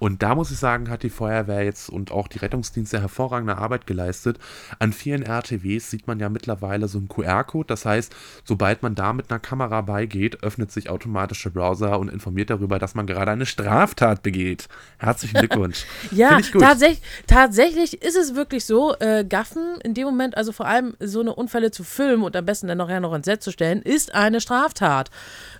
Und 0.00 0.22
da 0.22 0.34
muss 0.34 0.50
ich 0.50 0.58
sagen, 0.58 0.88
hat 0.88 1.02
die 1.02 1.10
Feuerwehr 1.10 1.62
jetzt 1.62 1.90
und 1.90 2.10
auch 2.10 2.26
die 2.26 2.38
Rettungsdienste 2.38 3.00
hervorragende 3.00 3.58
Arbeit 3.58 3.86
geleistet. 3.86 4.38
An 4.78 4.94
vielen 4.94 5.22
RTWs 5.22 5.90
sieht 5.90 6.06
man 6.06 6.18
ja 6.18 6.30
mittlerweile 6.30 6.88
so 6.88 6.98
einen 6.98 7.08
QR-Code. 7.08 7.66
Das 7.66 7.84
heißt, 7.84 8.12
sobald 8.44 8.82
man 8.82 8.94
da 8.94 9.12
mit 9.12 9.30
einer 9.30 9.38
Kamera 9.38 9.82
beigeht, 9.82 10.42
öffnet 10.42 10.72
sich 10.72 10.88
automatisch 10.88 11.42
der 11.42 11.50
Browser 11.50 11.98
und 11.98 12.10
informiert 12.10 12.48
darüber, 12.48 12.78
dass 12.78 12.94
man 12.94 13.06
gerade 13.06 13.30
eine 13.30 13.44
Straftat 13.44 14.22
begeht. 14.22 14.68
Herzlichen 14.98 15.38
Glückwunsch. 15.38 15.84
Ja, 16.12 16.40
tatsächlich, 16.40 17.02
tatsächlich 17.26 18.02
ist 18.02 18.16
es 18.16 18.34
wirklich 18.34 18.64
so, 18.64 18.94
äh, 18.98 19.24
Gaffen 19.24 19.78
in 19.84 19.94
dem 19.94 20.04
Moment, 20.06 20.36
also 20.36 20.50
vor 20.50 20.66
allem 20.66 20.94
so 20.98 21.20
eine 21.20 21.34
Unfälle 21.34 21.70
zu 21.70 21.84
filmen 21.84 22.22
und 22.22 22.34
am 22.34 22.44
besten 22.46 22.68
dann 22.68 22.78
nachher 22.78 23.00
noch 23.00 23.12
ins 23.14 23.26
Set 23.26 23.42
zu 23.42 23.52
stellen, 23.52 23.82
ist 23.82 24.14
eine 24.14 24.40
Straftat. 24.40 25.10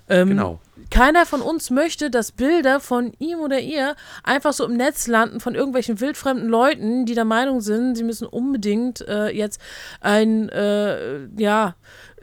Ähm, 0.09 0.29
Genau. 0.29 0.59
Keiner 0.89 1.25
von 1.25 1.41
uns 1.41 1.69
möchte, 1.69 2.09
dass 2.09 2.31
Bilder 2.31 2.79
von 2.79 3.13
ihm 3.19 3.39
oder 3.39 3.59
ihr 3.59 3.95
einfach 4.31 4.53
so 4.53 4.65
im 4.65 4.77
Netz 4.77 5.07
landen 5.07 5.39
von 5.39 5.55
irgendwelchen 5.55 5.99
wildfremden 5.99 6.47
Leuten, 6.47 7.05
die 7.05 7.13
der 7.13 7.25
Meinung 7.25 7.61
sind, 7.61 7.95
sie 7.95 8.03
müssen 8.03 8.25
unbedingt 8.25 9.01
äh, 9.07 9.29
jetzt 9.29 9.61
ein, 9.99 10.49
äh, 10.49 11.27
ja, 11.37 11.75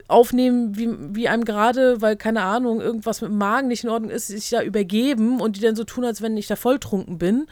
aufnehmen, 0.08 0.76
wie, 0.78 0.88
wie 1.14 1.28
einem 1.28 1.44
gerade, 1.44 2.00
weil, 2.00 2.16
keine 2.16 2.42
Ahnung, 2.42 2.80
irgendwas 2.80 3.20
mit 3.20 3.30
dem 3.30 3.36
Magen 3.36 3.68
nicht 3.68 3.84
in 3.84 3.90
Ordnung 3.90 4.10
ist, 4.10 4.28
sich 4.28 4.48
da 4.48 4.62
übergeben 4.62 5.38
und 5.40 5.56
die 5.56 5.60
dann 5.60 5.76
so 5.76 5.84
tun, 5.84 6.04
als 6.04 6.22
wenn 6.22 6.36
ich 6.38 6.46
da 6.46 6.56
volltrunken 6.56 7.18
bin. 7.18 7.46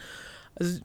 Also 0.55 0.79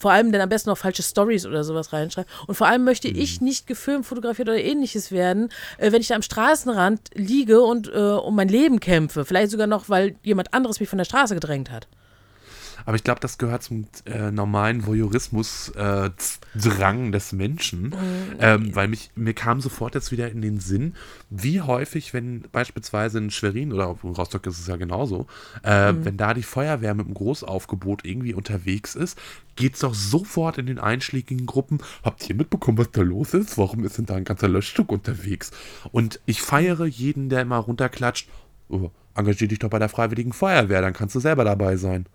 vor 0.00 0.10
allem 0.10 0.32
dann 0.32 0.40
am 0.40 0.48
besten 0.48 0.68
noch 0.68 0.78
falsche 0.78 1.04
Stories 1.04 1.46
oder 1.46 1.62
sowas 1.62 1.92
reinschreiben. 1.92 2.30
Und 2.48 2.56
vor 2.56 2.66
allem 2.66 2.84
möchte 2.84 3.08
ich 3.08 3.40
nicht 3.40 3.68
gefilmt, 3.68 4.04
fotografiert 4.04 4.48
oder 4.48 4.58
ähnliches 4.58 5.12
werden, 5.12 5.48
äh, 5.78 5.92
wenn 5.92 6.00
ich 6.00 6.08
da 6.08 6.16
am 6.16 6.22
Straßenrand 6.22 7.10
liege 7.14 7.62
und 7.62 7.88
äh, 7.88 7.98
um 7.98 8.34
mein 8.34 8.48
Leben 8.48 8.80
kämpfe. 8.80 9.24
Vielleicht 9.24 9.52
sogar 9.52 9.68
noch, 9.68 9.88
weil 9.88 10.16
jemand 10.22 10.52
anderes 10.52 10.80
mich 10.80 10.88
von 10.88 10.98
der 10.98 11.04
Straße 11.04 11.34
gedrängt 11.34 11.70
hat. 11.70 11.86
Aber 12.86 12.96
ich 12.96 13.04
glaube, 13.04 13.20
das 13.20 13.36
gehört 13.36 13.64
zum 13.64 13.86
äh, 14.06 14.30
normalen 14.30 14.86
Voyeurismus-Drang 14.86 17.12
des 17.12 17.32
Menschen. 17.32 17.94
Ähm, 18.38 18.74
weil 18.74 18.88
mich, 18.88 19.10
mir 19.16 19.34
kam 19.34 19.60
sofort 19.60 19.94
jetzt 19.94 20.12
wieder 20.12 20.30
in 20.30 20.40
den 20.40 20.60
Sinn, 20.60 20.94
wie 21.28 21.60
häufig, 21.60 22.14
wenn 22.14 22.44
beispielsweise 22.52 23.18
in 23.18 23.30
Schwerin 23.30 23.72
oder 23.72 23.96
in 24.02 24.10
Rostock 24.10 24.46
ist 24.46 24.60
es 24.60 24.68
ja 24.68 24.76
genauso, 24.76 25.26
äh, 25.62 25.92
wenn 25.96 26.16
da 26.16 26.32
die 26.32 26.44
Feuerwehr 26.44 26.94
mit 26.94 27.06
einem 27.06 27.14
Großaufgebot 27.14 28.04
irgendwie 28.04 28.34
unterwegs 28.34 28.94
ist, 28.94 29.18
geht 29.56 29.74
es 29.74 29.80
doch 29.80 29.94
sofort 29.94 30.58
in 30.58 30.66
den 30.66 30.78
einschlägigen 30.78 31.46
Gruppen. 31.46 31.78
Habt 32.04 32.28
ihr 32.28 32.36
mitbekommen, 32.36 32.78
was 32.78 32.92
da 32.92 33.02
los 33.02 33.34
ist? 33.34 33.58
Warum 33.58 33.82
ist 33.84 33.98
denn 33.98 34.06
da 34.06 34.14
ein 34.14 34.22
ganzer 34.24 34.46
Löschstück 34.48 34.92
unterwegs? 34.92 35.50
Und 35.90 36.20
ich 36.26 36.40
feiere 36.40 36.86
jeden, 36.86 37.30
der 37.30 37.42
immer 37.42 37.56
runterklatscht. 37.56 38.28
Oh, 38.68 38.92
engagier 39.14 39.48
dich 39.48 39.58
doch 39.58 39.70
bei 39.70 39.80
der 39.80 39.88
Freiwilligen 39.88 40.32
Feuerwehr, 40.32 40.82
dann 40.82 40.92
kannst 40.92 41.16
du 41.16 41.20
selber 41.20 41.44
dabei 41.44 41.76
sein. 41.76 42.06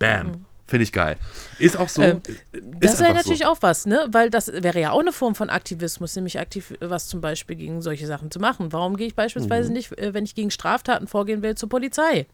Bam. 0.00 0.44
Finde 0.66 0.84
ich 0.84 0.92
geil. 0.92 1.16
Ist 1.58 1.76
auch 1.76 1.88
so. 1.88 2.00
Ähm, 2.00 2.20
ist 2.52 2.62
Das 2.94 3.00
wäre 3.00 3.12
natürlich 3.14 3.40
so. 3.40 3.46
auch 3.46 3.56
was, 3.60 3.86
ne? 3.86 4.06
Weil 4.12 4.30
das 4.30 4.52
wäre 4.52 4.80
ja 4.80 4.92
auch 4.92 5.00
eine 5.00 5.10
Form 5.12 5.34
von 5.34 5.50
Aktivismus, 5.50 6.14
nämlich 6.14 6.38
aktiv 6.38 6.74
was 6.80 7.08
zum 7.08 7.20
Beispiel 7.20 7.56
gegen 7.56 7.82
solche 7.82 8.06
Sachen 8.06 8.30
zu 8.30 8.38
machen. 8.38 8.72
Warum 8.72 8.96
gehe 8.96 9.08
ich 9.08 9.16
beispielsweise 9.16 9.68
Mhm. 9.68 9.74
nicht, 9.74 9.98
äh, 9.98 10.14
wenn 10.14 10.24
ich 10.24 10.36
gegen 10.36 10.52
Straftaten 10.52 11.08
vorgehen 11.08 11.42
will, 11.42 11.56
zur 11.56 11.68
Polizei? 11.68 12.26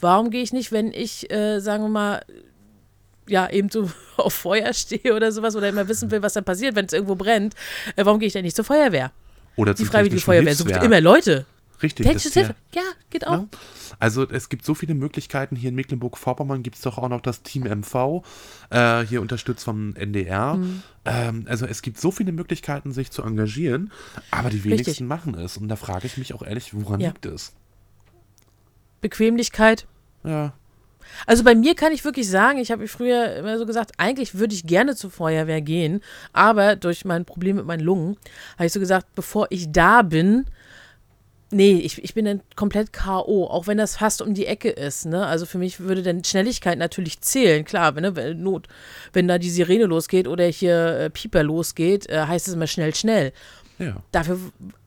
Warum 0.00 0.28
gehe 0.30 0.42
ich 0.42 0.52
nicht, 0.52 0.72
wenn 0.72 0.92
ich, 0.92 1.30
äh, 1.32 1.60
sagen 1.60 1.84
wir 1.84 1.88
mal, 1.88 2.20
ja, 3.26 3.48
eben 3.48 3.70
so 3.70 3.90
auf 4.18 4.34
Feuer 4.34 4.74
stehe 4.74 5.14
oder 5.14 5.32
sowas 5.32 5.56
oder 5.56 5.70
immer 5.70 5.88
wissen 5.88 6.10
will, 6.10 6.20
was 6.22 6.34
dann 6.34 6.44
passiert, 6.44 6.74
wenn 6.76 6.84
es 6.84 6.92
irgendwo 6.92 7.14
brennt? 7.14 7.54
Äh, 7.96 8.04
warum 8.04 8.20
gehe 8.20 8.26
ich 8.26 8.34
denn 8.34 8.44
nicht 8.44 8.56
zur 8.56 8.66
Feuerwehr? 8.66 9.10
Oder 9.56 9.72
Die 9.72 9.84
zum 9.84 9.92
Freiwillige 9.92 10.20
Feuerwehr 10.20 10.54
sucht 10.54 10.82
immer 10.82 11.00
Leute. 11.00 11.46
Richtig. 11.82 12.06
Hilfe, 12.06 12.54
ja, 12.74 12.82
geht 13.10 13.26
auch. 13.26 13.32
Ja. 13.32 13.46
Also 13.98 14.28
es 14.28 14.48
gibt 14.48 14.64
so 14.64 14.74
viele 14.74 14.94
Möglichkeiten. 14.94 15.56
Hier 15.56 15.68
in 15.70 15.74
Mecklenburg-Vorpommern 15.74 16.62
gibt 16.62 16.76
es 16.76 16.82
doch 16.82 16.98
auch 16.98 17.08
noch 17.08 17.20
das 17.20 17.42
Team 17.42 17.64
MV, 17.66 18.22
äh, 18.70 19.00
hier 19.02 19.20
unterstützt 19.20 19.64
vom 19.64 19.94
NDR. 19.96 20.54
Mhm. 20.54 20.82
Ähm, 21.04 21.46
also 21.48 21.66
es 21.66 21.82
gibt 21.82 21.98
so 22.00 22.10
viele 22.10 22.32
Möglichkeiten, 22.32 22.92
sich 22.92 23.10
zu 23.10 23.22
engagieren, 23.22 23.92
aber 24.30 24.50
die 24.50 24.64
wenigsten 24.64 24.90
Richtig. 24.90 25.06
machen 25.06 25.34
es. 25.34 25.56
Und 25.56 25.68
da 25.68 25.76
frage 25.76 26.06
ich 26.06 26.16
mich 26.16 26.32
auch 26.34 26.42
ehrlich, 26.42 26.72
woran 26.74 27.00
Ja. 27.00 27.08
liegt 27.08 27.26
es? 27.26 27.52
Bequemlichkeit. 29.00 29.86
Ja, 30.24 30.54
Also 31.26 31.44
bei 31.44 31.54
mir 31.54 31.74
kann 31.74 31.92
ich 31.92 32.02
wirklich 32.04 32.28
sagen, 32.30 32.58
ich 32.58 32.70
habe 32.70 32.88
früher 32.88 33.36
immer 33.36 33.58
so 33.58 33.66
gesagt, 33.66 33.92
eigentlich 33.98 34.36
würde 34.36 34.54
ich 34.54 34.66
gerne 34.66 34.96
zur 34.96 35.10
Feuerwehr 35.10 35.60
gehen, 35.60 36.00
aber 36.32 36.76
durch 36.76 37.04
mein 37.04 37.26
Problem 37.26 37.56
mit 37.56 37.66
meinen 37.66 37.80
Lungen 37.84 38.16
habe 38.54 38.66
ich 38.66 38.72
so 38.72 38.80
gesagt, 38.80 39.14
bevor 39.14 39.46
ich 39.50 39.70
da 39.70 40.00
bin, 40.00 40.46
nee, 41.50 41.74
ich, 41.74 42.02
ich 42.02 42.14
bin 42.14 42.24
dann 42.24 42.42
komplett 42.56 42.92
K.O., 42.92 43.46
auch 43.46 43.66
wenn 43.66 43.78
das 43.78 43.96
fast 43.96 44.22
um 44.22 44.34
die 44.34 44.46
Ecke 44.46 44.70
ist. 44.70 45.06
Ne? 45.06 45.26
Also 45.26 45.46
für 45.46 45.58
mich 45.58 45.80
würde 45.80 46.02
dann 46.02 46.24
Schnelligkeit 46.24 46.78
natürlich 46.78 47.20
zählen, 47.20 47.64
klar, 47.64 47.94
wenn, 47.94 48.02
ne, 48.02 48.16
wenn 48.16 48.42
Not, 48.42 48.68
wenn 49.12 49.28
da 49.28 49.38
die 49.38 49.50
Sirene 49.50 49.86
losgeht 49.86 50.28
oder 50.28 50.44
hier 50.46 50.98
äh, 50.98 51.10
Pieper 51.10 51.42
losgeht, 51.42 52.08
äh, 52.08 52.26
heißt 52.26 52.48
es 52.48 52.54
immer 52.54 52.66
schnell, 52.66 52.94
schnell 52.94 53.32
ja. 53.78 53.96
dafür, 54.12 54.38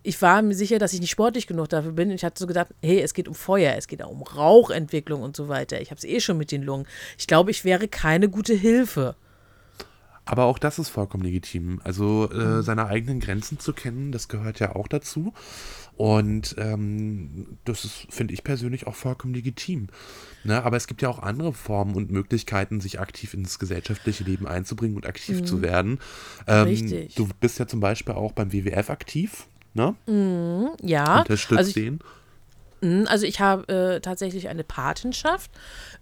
ich 0.03 0.21
war 0.21 0.41
mir 0.41 0.55
sicher, 0.55 0.79
dass 0.79 0.93
ich 0.93 1.01
nicht 1.01 1.11
sportlich 1.11 1.47
genug 1.47 1.69
dafür 1.69 1.91
bin. 1.91 2.11
Ich 2.11 2.23
hatte 2.23 2.39
so 2.39 2.47
gedacht, 2.47 2.67
hey, 2.81 3.01
es 3.01 3.13
geht 3.13 3.27
um 3.27 3.35
Feuer, 3.35 3.75
es 3.77 3.87
geht 3.87 4.01
auch 4.01 4.09
um 4.09 4.21
Rauchentwicklung 4.21 5.21
und 5.21 5.35
so 5.35 5.47
weiter. 5.47 5.81
Ich 5.81 5.91
habe 5.91 5.97
es 5.97 6.03
eh 6.03 6.19
schon 6.19 6.37
mit 6.37 6.51
den 6.51 6.63
Lungen. 6.63 6.87
Ich 7.17 7.27
glaube, 7.27 7.51
ich 7.51 7.65
wäre 7.65 7.87
keine 7.87 8.29
gute 8.29 8.53
Hilfe. 8.53 9.15
Aber 10.25 10.43
auch 10.45 10.59
das 10.59 10.77
ist 10.77 10.89
vollkommen 10.89 11.23
legitim. 11.23 11.79
Also 11.85 12.29
äh, 12.31 12.61
seine 12.61 12.87
eigenen 12.87 13.21
Grenzen 13.21 13.59
zu 13.59 13.71
kennen, 13.71 14.11
das 14.11 14.27
gehört 14.27 14.59
ja 14.59 14.75
auch 14.75 14.89
dazu. 14.89 15.33
Und 15.97 16.55
ähm, 16.59 17.57
das 17.65 17.83
ist, 17.83 18.05
finde 18.09 18.33
ich 18.33 18.43
persönlich, 18.43 18.85
auch 18.85 18.93
vollkommen 18.95 19.33
legitim. 19.33 19.87
Ne? 20.43 20.63
Aber 20.63 20.77
es 20.77 20.85
gibt 20.87 21.01
ja 21.01 21.09
auch 21.09 21.19
andere 21.19 21.53
Formen 21.53 21.95
und 21.95 22.11
Möglichkeiten, 22.11 22.79
sich 22.81 22.99
aktiv 22.99 23.33
ins 23.33 23.57
gesellschaftliche 23.57 24.23
Leben 24.23 24.45
einzubringen 24.47 24.95
und 24.95 25.07
aktiv 25.07 25.43
zu 25.43 25.61
werden. 25.61 25.99
Ähm, 26.47 26.63
Mhm. 26.65 26.67
Richtig. 26.69 27.15
Du 27.15 27.27
bist 27.39 27.57
ja 27.59 27.67
zum 27.67 27.79
Beispiel 27.79 28.13
auch 28.13 28.31
beim 28.31 28.53
WWF 28.53 28.89
aktiv. 28.91 29.47
Ne? 29.73 29.95
Ja, 30.81 31.19
Unterstützt 31.21 31.57
also 31.57 31.69
ich, 31.69 31.73
den. 31.73 31.99
mh, 32.81 33.09
also 33.09 33.25
ich 33.25 33.39
habe 33.39 33.67
äh, 33.95 33.99
tatsächlich 33.99 34.49
eine 34.49 34.63
Patenschaft 34.63 35.51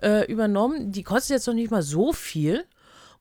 äh, 0.01 0.29
übernommen. 0.31 0.91
Die 0.91 1.03
kostet 1.03 1.35
jetzt 1.37 1.47
noch 1.47 1.53
nicht 1.53 1.71
mal 1.71 1.81
so 1.81 2.11
viel, 2.13 2.65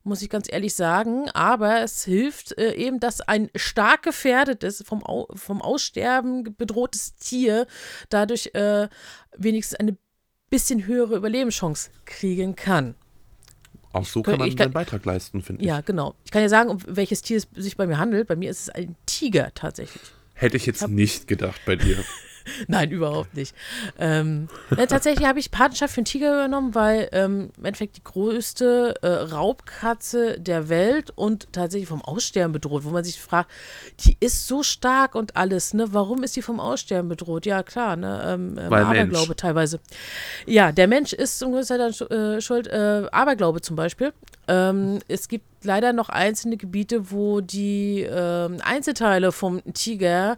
muss 0.05 0.21
ich 0.21 0.29
ganz 0.29 0.47
ehrlich 0.51 0.73
sagen. 0.75 1.29
Aber 1.31 1.81
es 1.81 2.05
hilft 2.05 2.57
äh, 2.57 2.73
eben, 2.73 2.99
dass 2.99 3.21
ein 3.21 3.49
stark 3.55 4.03
gefährdetes, 4.03 4.83
vom, 4.87 5.03
Au 5.05 5.27
vom 5.35 5.61
Aussterben 5.61 6.55
bedrohtes 6.55 7.15
Tier 7.15 7.67
dadurch 8.09 8.51
äh, 8.53 8.87
wenigstens 9.35 9.79
eine 9.79 9.97
bisschen 10.49 10.85
höhere 10.85 11.15
Überlebenschance 11.17 11.89
kriegen 12.05 12.55
kann. 12.55 12.95
Auch 13.91 14.05
so 14.05 14.21
kann 14.21 14.37
man 14.37 14.47
ich 14.47 14.55
kann- 14.55 14.65
seinen 14.65 14.73
Beitrag 14.73 15.05
leisten, 15.05 15.41
finde 15.41 15.61
ich. 15.61 15.67
Ja, 15.67 15.81
genau. 15.81 16.15
Ich 16.23 16.31
kann 16.31 16.41
ja 16.41 16.49
sagen, 16.49 16.69
um 16.69 16.79
welches 16.85 17.21
Tier 17.21 17.37
es 17.37 17.47
sich 17.55 17.77
bei 17.77 17.87
mir 17.87 17.97
handelt. 17.97 18.27
Bei 18.27 18.35
mir 18.35 18.49
ist 18.51 18.61
es 18.61 18.69
ein 18.69 18.95
Tiger 19.05 19.51
tatsächlich. 19.55 20.01
Hätte 20.33 20.57
ich 20.57 20.65
jetzt 20.65 20.87
nicht 20.89 21.27
gedacht 21.27 21.61
bei 21.65 21.75
dir. 21.75 21.97
Nein, 22.67 22.91
überhaupt 22.91 23.35
nicht. 23.35 23.55
Ähm, 23.99 24.47
ne, 24.75 24.87
tatsächlich 24.87 25.27
habe 25.27 25.39
ich 25.39 25.51
Patenschaft 25.51 25.93
für 25.93 25.99
einen 25.99 26.05
Tiger 26.05 26.33
übernommen, 26.33 26.75
weil 26.75 27.09
ähm, 27.11 27.49
im 27.57 27.65
Endeffekt 27.65 27.97
die 27.97 28.03
größte 28.03 28.95
äh, 29.01 29.07
Raubkatze 29.07 30.39
der 30.39 30.69
Welt 30.69 31.11
und 31.15 31.51
tatsächlich 31.53 31.89
vom 31.89 32.01
Aussterben 32.01 32.53
bedroht, 32.53 32.83
wo 32.83 32.89
man 32.89 33.03
sich 33.03 33.19
fragt, 33.19 33.51
die 34.01 34.17
ist 34.19 34.47
so 34.47 34.63
stark 34.63 35.15
und 35.15 35.35
alles, 35.35 35.73
ne? 35.73 35.93
Warum 35.93 36.23
ist 36.23 36.35
die 36.35 36.41
vom 36.41 36.59
Aussterben 36.59 37.09
bedroht? 37.09 37.45
Ja, 37.45 37.63
klar, 37.63 37.95
ne? 37.95 38.21
Ähm, 38.25 38.57
ähm, 38.57 38.69
Weil 38.69 38.85
Mensch. 38.85 38.99
Aberglaube 38.99 39.35
teilweise. 39.35 39.79
Ja, 40.45 40.71
der 40.71 40.87
Mensch 40.87 41.13
ist 41.13 41.39
zum 41.39 41.51
größten 41.51 41.77
Teil 41.77 41.91
dann, 41.91 42.17
äh, 42.17 42.41
schuld. 42.41 42.67
Äh, 42.67 43.07
Aberglaube 43.11 43.61
zum 43.61 43.75
Beispiel. 43.75 44.13
Ähm, 44.47 44.99
es 45.07 45.27
gibt 45.27 45.45
leider 45.63 45.93
noch 45.93 46.09
einzelne 46.09 46.57
Gebiete, 46.57 47.11
wo 47.11 47.41
die 47.41 48.07
ähm, 48.09 48.57
Einzelteile 48.63 49.31
vom 49.31 49.61
Tiger 49.73 50.37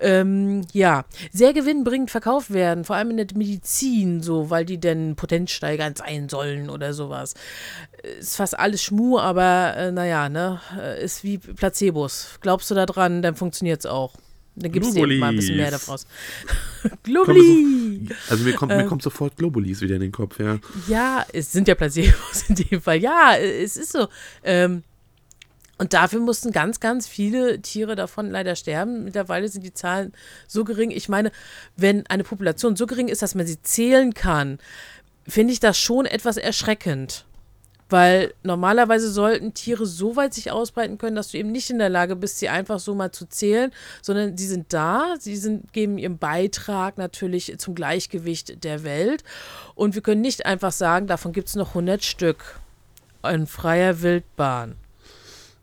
ähm, 0.00 0.62
ja 0.72 1.04
sehr 1.30 1.52
gewinnbringend 1.52 2.10
verkauft 2.10 2.52
werden, 2.52 2.84
vor 2.84 2.96
allem 2.96 3.10
in 3.10 3.16
der 3.18 3.26
Medizin, 3.34 4.22
so, 4.22 4.50
weil 4.50 4.64
die 4.64 4.78
denn 4.78 5.14
potenzsteigernd 5.14 5.98
sein 5.98 6.28
sollen 6.28 6.70
oder 6.70 6.94
sowas. 6.94 7.34
Ist 8.18 8.36
fast 8.36 8.58
alles 8.58 8.82
Schmu, 8.82 9.18
aber 9.18 9.76
äh, 9.76 9.92
naja, 9.92 10.28
ne, 10.28 10.60
äh, 10.78 11.04
ist 11.04 11.22
wie 11.22 11.38
Placebos. 11.38 12.38
Glaubst 12.40 12.70
du 12.70 12.74
da 12.74 12.86
dran, 12.86 13.22
dann 13.22 13.36
funktioniert 13.36 13.80
es 13.80 13.86
auch. 13.86 14.14
Dann 14.54 14.70
gibst 14.70 14.94
du 14.96 15.06
mal 15.06 15.28
ein 15.30 15.36
bisschen 15.36 15.56
mehr 15.56 15.70
daraus. 15.70 16.06
Globuli! 17.02 18.08
Also 18.28 18.44
mir 18.44 18.52
kommt, 18.54 18.72
Ähm. 18.72 18.78
mir 18.78 18.86
kommt 18.86 19.02
sofort 19.02 19.36
Globulis 19.36 19.80
wieder 19.80 19.94
in 19.94 20.02
den 20.02 20.12
Kopf, 20.12 20.38
ja. 20.38 20.58
Ja, 20.88 21.24
es 21.32 21.52
sind 21.52 21.68
ja 21.68 21.74
Placebos 21.74 22.44
in 22.48 22.56
dem 22.56 22.82
Fall. 22.82 22.98
Ja, 22.98 23.36
es 23.36 23.76
ist 23.76 23.92
so. 23.92 24.08
Ähm, 24.44 24.82
und 25.78 25.94
dafür 25.94 26.20
mussten 26.20 26.52
ganz, 26.52 26.80
ganz 26.80 27.08
viele 27.08 27.60
Tiere 27.62 27.96
davon 27.96 28.30
leider 28.30 28.54
sterben. 28.54 29.04
Mittlerweile 29.04 29.48
sind 29.48 29.64
die 29.64 29.74
Zahlen 29.74 30.12
so 30.46 30.64
gering. 30.64 30.90
Ich 30.90 31.08
meine, 31.08 31.32
wenn 31.76 32.06
eine 32.06 32.22
Population 32.22 32.76
so 32.76 32.86
gering 32.86 33.08
ist, 33.08 33.22
dass 33.22 33.34
man 33.34 33.46
sie 33.46 33.60
zählen 33.62 34.12
kann, 34.14 34.58
finde 35.26 35.52
ich 35.54 35.60
das 35.60 35.78
schon 35.78 36.04
etwas 36.06 36.36
erschreckend. 36.36 37.24
Weil 37.92 38.32
normalerweise 38.42 39.12
sollten 39.12 39.52
Tiere 39.52 39.84
so 39.84 40.16
weit 40.16 40.32
sich 40.32 40.50
ausbreiten 40.50 40.96
können, 40.96 41.14
dass 41.14 41.30
du 41.30 41.36
eben 41.36 41.52
nicht 41.52 41.68
in 41.68 41.78
der 41.78 41.90
Lage 41.90 42.16
bist, 42.16 42.38
sie 42.38 42.48
einfach 42.48 42.80
so 42.80 42.94
mal 42.94 43.12
zu 43.12 43.26
zählen, 43.26 43.70
sondern 44.00 44.38
sie 44.38 44.46
sind 44.46 44.72
da, 44.72 45.16
sie 45.18 45.36
sind, 45.36 45.74
geben 45.74 45.98
ihren 45.98 46.16
Beitrag 46.16 46.96
natürlich 46.96 47.54
zum 47.58 47.74
Gleichgewicht 47.74 48.64
der 48.64 48.82
Welt. 48.82 49.24
Und 49.74 49.94
wir 49.94 50.00
können 50.00 50.22
nicht 50.22 50.46
einfach 50.46 50.72
sagen, 50.72 51.06
davon 51.06 51.32
gibt 51.32 51.48
es 51.48 51.54
noch 51.54 51.68
100 51.68 52.02
Stück 52.02 52.58
in 53.30 53.46
freier 53.46 54.00
Wildbahn. 54.00 54.76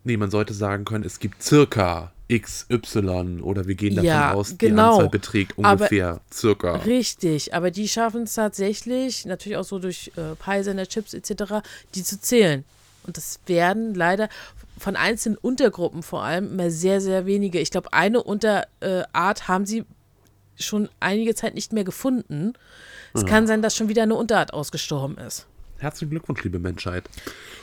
Nee, 0.03 0.17
man 0.17 0.29
sollte 0.29 0.53
sagen 0.53 0.85
können, 0.85 1.05
es 1.05 1.19
gibt 1.19 1.41
circa 1.41 2.11
XY 2.31 3.39
oder 3.41 3.67
wir 3.67 3.75
gehen 3.75 3.95
davon 3.95 4.05
Ja, 4.07 4.33
aus, 4.33 4.49
die 4.51 4.57
genau. 4.57 4.93
Anzahl 4.95 5.09
beträgt 5.09 5.53
Aber- 5.57 5.71
ungefähr 5.71 6.21
circa. 6.31 6.75
Richtig, 6.77 7.53
aber 7.53 7.71
die 7.71 7.87
schaffen 7.87 8.23
es 8.23 8.35
tatsächlich, 8.35 9.25
natürlich 9.25 9.57
auch 9.57 9.63
so 9.63 9.79
durch 9.79 10.11
äh, 10.15 10.35
Peisender 10.35 10.87
Chips 10.87 11.13
etc., 11.13 11.55
die 11.95 12.03
zu 12.03 12.19
zählen. 12.21 12.63
Und 13.05 13.17
das 13.17 13.39
werden 13.47 13.95
leider 13.95 14.29
von 14.77 14.95
einzelnen 14.95 15.37
Untergruppen 15.37 16.03
vor 16.03 16.23
allem 16.23 16.51
immer 16.53 16.69
sehr, 16.69 17.01
sehr 17.01 17.25
wenige. 17.25 17.59
Ich 17.59 17.71
glaube, 17.71 17.91
eine 17.93 18.21
Unterart 18.23 18.67
Art 19.13 19.47
haben 19.47 19.65
sie 19.65 19.83
schon 20.59 20.89
einige 20.99 21.33
Zeit 21.35 21.55
nicht 21.55 21.73
mehr 21.73 21.83
gefunden. 21.83 22.53
Es 23.13 23.25
kann 23.25 23.47
sein, 23.47 23.61
dass 23.61 23.75
schon 23.75 23.89
wieder 23.89 24.03
eine 24.03 24.15
Unterart 24.15 24.53
ausgestorben 24.53 25.17
ist. 25.17 25.47
Herzlichen 25.79 26.11
Glückwunsch, 26.11 26.43
liebe 26.43 26.59
Menschheit. 26.59 27.05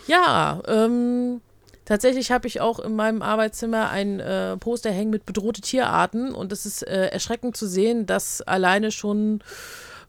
Ja, 0.09 0.61
ähm, 0.67 1.41
tatsächlich 1.87 2.31
habe 2.31 2.47
ich 2.47 2.61
auch 2.61 2.79
in 2.79 2.95
meinem 2.95 3.23
Arbeitszimmer 3.23 3.89
ein 3.89 4.21
äh, 4.21 4.59
Poster 4.59 4.91
hängen 4.91 5.11
mit 5.11 5.25
bedrohte 5.25 5.63
Tierarten 5.63 6.35
und 6.35 6.53
es 6.53 6.67
ist 6.67 6.83
äh, 6.83 7.07
erschreckend 7.07 7.57
zu 7.57 7.67
sehen, 7.67 8.05
dass 8.05 8.43
alleine 8.43 8.93
schon, 8.93 9.43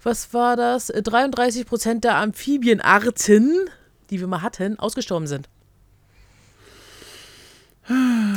was 0.03 0.33
war 0.33 0.57
das, 0.57 0.89
Äh, 0.89 1.01
33 1.01 1.65
Prozent 1.65 2.03
der 2.03 2.17
Amphibienarten, 2.17 3.69
die 4.09 4.19
wir 4.19 4.27
mal 4.27 4.41
hatten, 4.41 4.77
ausgestorben 4.77 5.27
sind. 5.27 5.47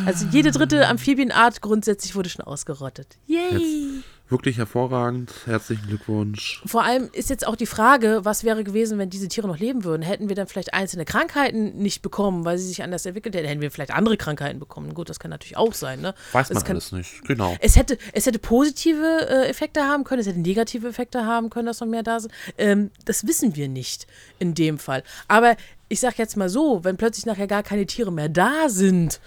Also 0.07 0.27
jede 0.31 0.53
dritte 0.53 0.87
Amphibienart 0.87 1.61
grundsätzlich 1.61 2.15
wurde 2.15 2.29
schon 2.29 2.45
ausgerottet. 2.45 3.19
Yay! 3.27 4.03
Wirklich 4.31 4.59
hervorragend. 4.59 5.33
Herzlichen 5.47 5.87
Glückwunsch. 5.89 6.63
Vor 6.65 6.85
allem 6.85 7.09
ist 7.13 7.31
jetzt 7.31 7.45
auch 7.45 7.57
die 7.57 7.67
Frage, 7.67 8.21
was 8.23 8.45
wäre 8.45 8.63
gewesen, 8.63 8.97
wenn 8.97 9.11
diese 9.11 9.27
Tiere 9.27 9.49
noch 9.49 9.59
leben 9.59 9.83
würden? 9.83 10.03
Hätten 10.03 10.29
wir 10.29 10.37
dann 10.37 10.47
vielleicht 10.47 10.73
einzelne 10.73 11.05
Krankheiten 11.05 11.77
nicht 11.79 12.01
bekommen, 12.01 12.45
weil 12.45 12.57
sie 12.57 12.69
sich 12.69 12.83
anders 12.85 13.05
entwickelt 13.05 13.35
hätten? 13.35 13.49
Hätten 13.49 13.61
wir 13.61 13.73
vielleicht 13.73 13.93
andere 13.93 14.17
Krankheiten 14.17 14.61
bekommen? 14.61 14.95
Gut, 14.95 15.09
das 15.11 15.19
kann 15.19 15.31
natürlich 15.33 15.57
auch 15.57 15.75
sein, 15.75 16.01
ne? 16.01 16.15
Weiß 16.31 16.49
man 16.49 16.59
es 16.59 16.65
kann, 16.65 16.77
alles 16.77 16.93
nicht. 16.93 17.25
Genau. 17.27 17.57
Es 17.61 17.75
hätte, 17.75 17.99
es 18.13 18.25
hätte 18.27 18.39
positive 18.39 19.27
äh, 19.29 19.49
Effekte 19.49 19.83
haben 19.83 20.05
können, 20.05 20.21
es 20.21 20.29
hätte 20.29 20.39
negative 20.39 20.87
Effekte 20.89 21.27
haben 21.27 21.51
können, 21.51 21.67
dass 21.67 21.81
noch 21.81 21.89
mehr 21.89 22.05
da 22.05 22.21
sind. 22.21 22.33
Ähm, 22.57 22.93
das 23.05 23.27
wissen 23.27 23.57
wir 23.57 23.69
nicht 23.69 24.07
in 24.39 24.55
dem 24.55 24.79
Fall. 24.79 25.03
Aber 25.27 25.57
ich 25.89 25.99
sag 25.99 26.19
jetzt 26.19 26.37
mal 26.37 26.49
so, 26.49 26.85
wenn 26.85 26.97
plötzlich 26.97 27.27
nachher 27.27 27.49
gar 27.49 27.65
keine 27.65 27.85
Tiere 27.85 28.13
mehr 28.13 28.29
da 28.29 28.69
sind, 28.69 29.19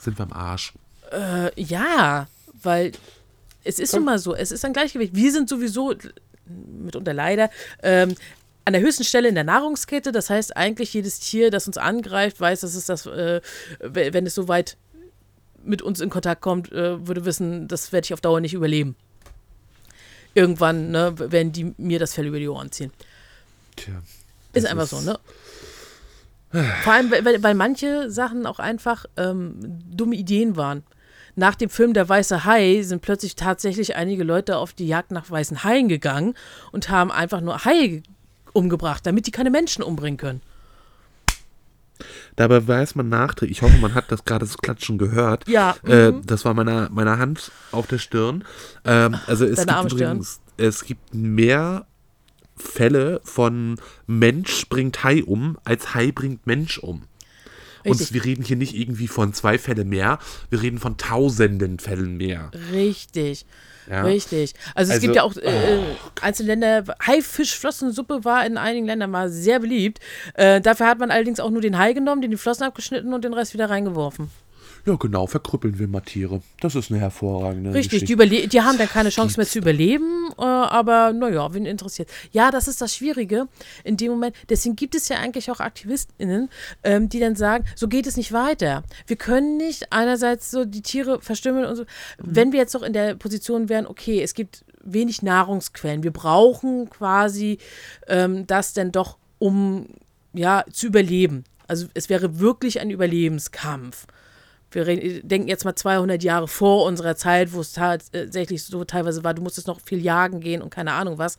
Sind 0.00 0.18
wir 0.18 0.24
am 0.24 0.32
Arsch. 0.32 0.72
äh, 1.12 1.50
ja, 1.62 2.26
weil 2.60 2.90
es 3.64 3.78
ist 3.78 3.94
nun 3.94 4.04
mal 4.04 4.18
so, 4.18 4.34
es 4.34 4.50
ist 4.52 4.64
ein 4.64 4.72
Gleichgewicht. 4.72 5.14
Wir 5.14 5.32
sind 5.32 5.48
sowieso, 5.48 5.94
mitunter 6.46 7.12
leider, 7.12 7.50
ähm, 7.82 8.14
an 8.64 8.72
der 8.74 8.82
höchsten 8.82 9.04
Stelle 9.04 9.28
in 9.28 9.34
der 9.34 9.44
Nahrungskette. 9.44 10.12
Das 10.12 10.30
heißt, 10.30 10.56
eigentlich 10.56 10.92
jedes 10.94 11.20
Tier, 11.20 11.50
das 11.50 11.66
uns 11.66 11.78
angreift, 11.78 12.40
weiß, 12.40 12.60
dass 12.60 12.74
es 12.74 12.86
das, 12.86 13.06
äh, 13.06 13.40
we- 13.80 14.12
wenn 14.12 14.26
es 14.26 14.34
so 14.34 14.48
weit 14.48 14.76
mit 15.62 15.82
uns 15.82 16.00
in 16.00 16.10
Kontakt 16.10 16.40
kommt, 16.40 16.70
äh, 16.72 17.06
würde 17.06 17.24
wissen, 17.24 17.66
das 17.68 17.92
werde 17.92 18.04
ich 18.06 18.14
auf 18.14 18.20
Dauer 18.20 18.40
nicht 18.40 18.54
überleben. 18.54 18.94
Irgendwann 20.34 20.90
ne, 20.90 21.14
werden 21.18 21.52
die 21.52 21.74
mir 21.78 21.98
das 21.98 22.14
Fell 22.14 22.26
über 22.26 22.38
die 22.38 22.48
Ohren 22.48 22.70
ziehen. 22.70 22.92
Tja. 23.76 23.94
Ist 24.52 24.66
einfach 24.66 24.86
so, 24.86 25.00
ne? 25.00 25.18
Vor 26.82 26.92
allem, 26.92 27.10
weil, 27.10 27.24
weil- 27.24 27.42
weil 27.42 27.54
manche 27.54 28.10
Sachen 28.10 28.46
auch 28.46 28.58
einfach 28.58 29.04
ähm, 29.16 29.54
dumme 29.90 30.16
Ideen 30.16 30.56
waren. 30.56 30.82
Nach 31.38 31.54
dem 31.54 31.70
Film 31.70 31.94
Der 31.94 32.08
Weiße 32.08 32.44
Hai 32.44 32.82
sind 32.82 33.00
plötzlich 33.00 33.36
tatsächlich 33.36 33.96
einige 33.96 34.24
Leute 34.24 34.58
auf 34.58 34.72
die 34.72 34.88
Jagd 34.88 35.12
nach 35.12 35.30
weißen 35.30 35.62
Haien 35.64 35.88
gegangen 35.88 36.34
und 36.72 36.90
haben 36.90 37.10
einfach 37.10 37.40
nur 37.40 37.64
Haie 37.64 38.02
umgebracht, 38.52 39.06
damit 39.06 39.26
die 39.26 39.30
keine 39.30 39.50
Menschen 39.50 39.82
umbringen 39.82 40.18
können. 40.18 40.42
Dabei 42.36 42.66
weiß 42.66 42.94
man 42.94 43.08
nachträglich, 43.08 43.58
ich 43.58 43.62
hoffe, 43.62 43.76
man 43.78 43.94
hat 43.94 44.10
das 44.10 44.24
gerade 44.24 44.46
das 44.46 44.58
Klatschen 44.58 44.98
gehört. 44.98 45.48
Ja. 45.48 45.76
Äh, 45.84 46.12
mhm. 46.12 46.26
das 46.26 46.44
war 46.44 46.54
meine, 46.54 46.88
meine 46.92 47.18
Hand 47.18 47.50
auf 47.72 47.86
der 47.86 47.98
Stirn. 47.98 48.44
Ähm, 48.84 49.16
also 49.26 49.44
es 49.44 49.64
Deine 49.64 49.80
gibt 49.80 49.92
übrigens, 49.92 50.40
es 50.56 50.84
gibt 50.84 51.14
mehr 51.14 51.86
Fälle 52.56 53.20
von 53.24 53.80
Mensch 54.06 54.68
bringt 54.68 55.04
Hai 55.04 55.22
um, 55.22 55.56
als 55.64 55.94
Hai 55.94 56.10
bringt 56.12 56.46
Mensch 56.46 56.78
um. 56.78 57.04
Und 57.84 57.92
Richtig. 57.92 58.12
wir 58.12 58.24
reden 58.24 58.44
hier 58.44 58.56
nicht 58.56 58.74
irgendwie 58.74 59.08
von 59.08 59.32
zwei 59.32 59.58
Fällen 59.58 59.88
mehr, 59.88 60.18
wir 60.50 60.62
reden 60.62 60.78
von 60.78 60.96
tausenden 60.96 61.78
Fällen 61.78 62.16
mehr. 62.16 62.50
Richtig. 62.72 63.46
Ja? 63.88 64.02
Richtig. 64.02 64.54
Also 64.74 64.90
es 64.90 64.96
Also, 64.96 65.06
gibt 65.06 65.16
ja 65.16 65.22
auch 65.22 65.36
äh, 65.36 65.78
einzelne 66.20 66.48
Länder, 66.48 66.84
Haifischflossensuppe 67.06 68.24
war 68.24 68.44
in 68.44 68.58
einigen 68.58 68.86
Ländern 68.86 69.10
mal 69.10 69.30
sehr 69.30 69.60
beliebt. 69.60 70.00
Äh, 70.34 70.60
dafür 70.60 70.86
hat 70.86 70.98
man 70.98 71.10
allerdings 71.10 71.40
auch 71.40 71.50
nur 71.50 71.62
den 71.62 71.78
Hai 71.78 71.92
genommen, 71.92 72.20
den 72.20 72.30
die 72.30 72.36
Flossen 72.36 72.64
abgeschnitten 72.64 73.14
und 73.14 73.24
den 73.24 73.32
Rest 73.32 73.54
wieder 73.54 73.70
reingeworfen. 73.70 74.30
Ja, 74.88 74.94
genau, 74.94 75.26
verkrüppeln 75.26 75.78
wir 75.78 75.86
mal 75.86 76.00
Tiere. 76.00 76.40
Das 76.62 76.74
ist 76.74 76.90
eine 76.90 76.98
hervorragende 76.98 77.74
Richtig, 77.74 78.06
die, 78.06 78.06
Geschichte. 78.06 78.12
überle 78.14 78.48
die 78.48 78.62
haben 78.62 78.78
dann 78.78 78.88
keine 78.88 79.10
Chance 79.10 79.36
mehr 79.36 79.46
zu 79.46 79.58
überleben, 79.58 80.30
äh, 80.38 80.42
aber 80.42 81.12
naja, 81.12 81.52
wen 81.52 81.66
interessiert. 81.66 82.08
Ja, 82.32 82.50
das 82.50 82.68
ist 82.68 82.80
das 82.80 82.94
Schwierige 82.94 83.48
in 83.84 83.98
dem 83.98 84.12
Moment. 84.12 84.34
Deswegen 84.48 84.76
gibt 84.76 84.94
es 84.94 85.10
ja 85.10 85.18
eigentlich 85.18 85.50
auch 85.50 85.60
AktivistInnen, 85.60 86.48
ähm, 86.84 87.10
die 87.10 87.20
dann 87.20 87.36
sagen, 87.36 87.66
so 87.76 87.86
geht 87.86 88.06
es 88.06 88.16
nicht 88.16 88.32
weiter. 88.32 88.82
Wir 89.06 89.16
können 89.16 89.58
nicht 89.58 89.92
einerseits 89.92 90.50
so 90.50 90.64
die 90.64 90.80
Tiere 90.80 91.20
verstümmeln 91.20 91.66
und 91.66 91.76
so. 91.76 91.84
Wenn 92.16 92.52
wir 92.52 92.58
jetzt 92.58 92.72
noch 92.72 92.82
in 92.82 92.94
der 92.94 93.14
Position 93.14 93.68
wären, 93.68 93.86
okay, 93.86 94.22
es 94.22 94.32
gibt 94.32 94.64
wenig 94.82 95.20
Nahrungsquellen, 95.20 96.02
wir 96.02 96.14
brauchen 96.14 96.88
quasi 96.88 97.58
ähm, 98.06 98.46
das 98.46 98.72
denn 98.72 98.90
doch, 98.90 99.18
um 99.38 99.88
ja, 100.32 100.64
zu 100.72 100.86
überleben. 100.86 101.44
Also 101.66 101.88
es 101.92 102.08
wäre 102.08 102.38
wirklich 102.38 102.80
ein 102.80 102.88
Überlebenskampf 102.88 104.06
wir 104.70 104.84
denken 105.22 105.48
jetzt 105.48 105.64
mal 105.64 105.74
200 105.74 106.22
Jahre 106.22 106.48
vor 106.48 106.84
unserer 106.84 107.16
Zeit, 107.16 107.52
wo 107.52 107.60
es 107.60 107.72
tatsächlich 107.72 108.64
so 108.64 108.84
teilweise 108.84 109.24
war, 109.24 109.34
du 109.34 109.42
musstest 109.42 109.66
noch 109.66 109.80
viel 109.80 110.02
jagen 110.02 110.40
gehen 110.40 110.62
und 110.62 110.70
keine 110.70 110.92
Ahnung 110.92 111.18
was, 111.18 111.38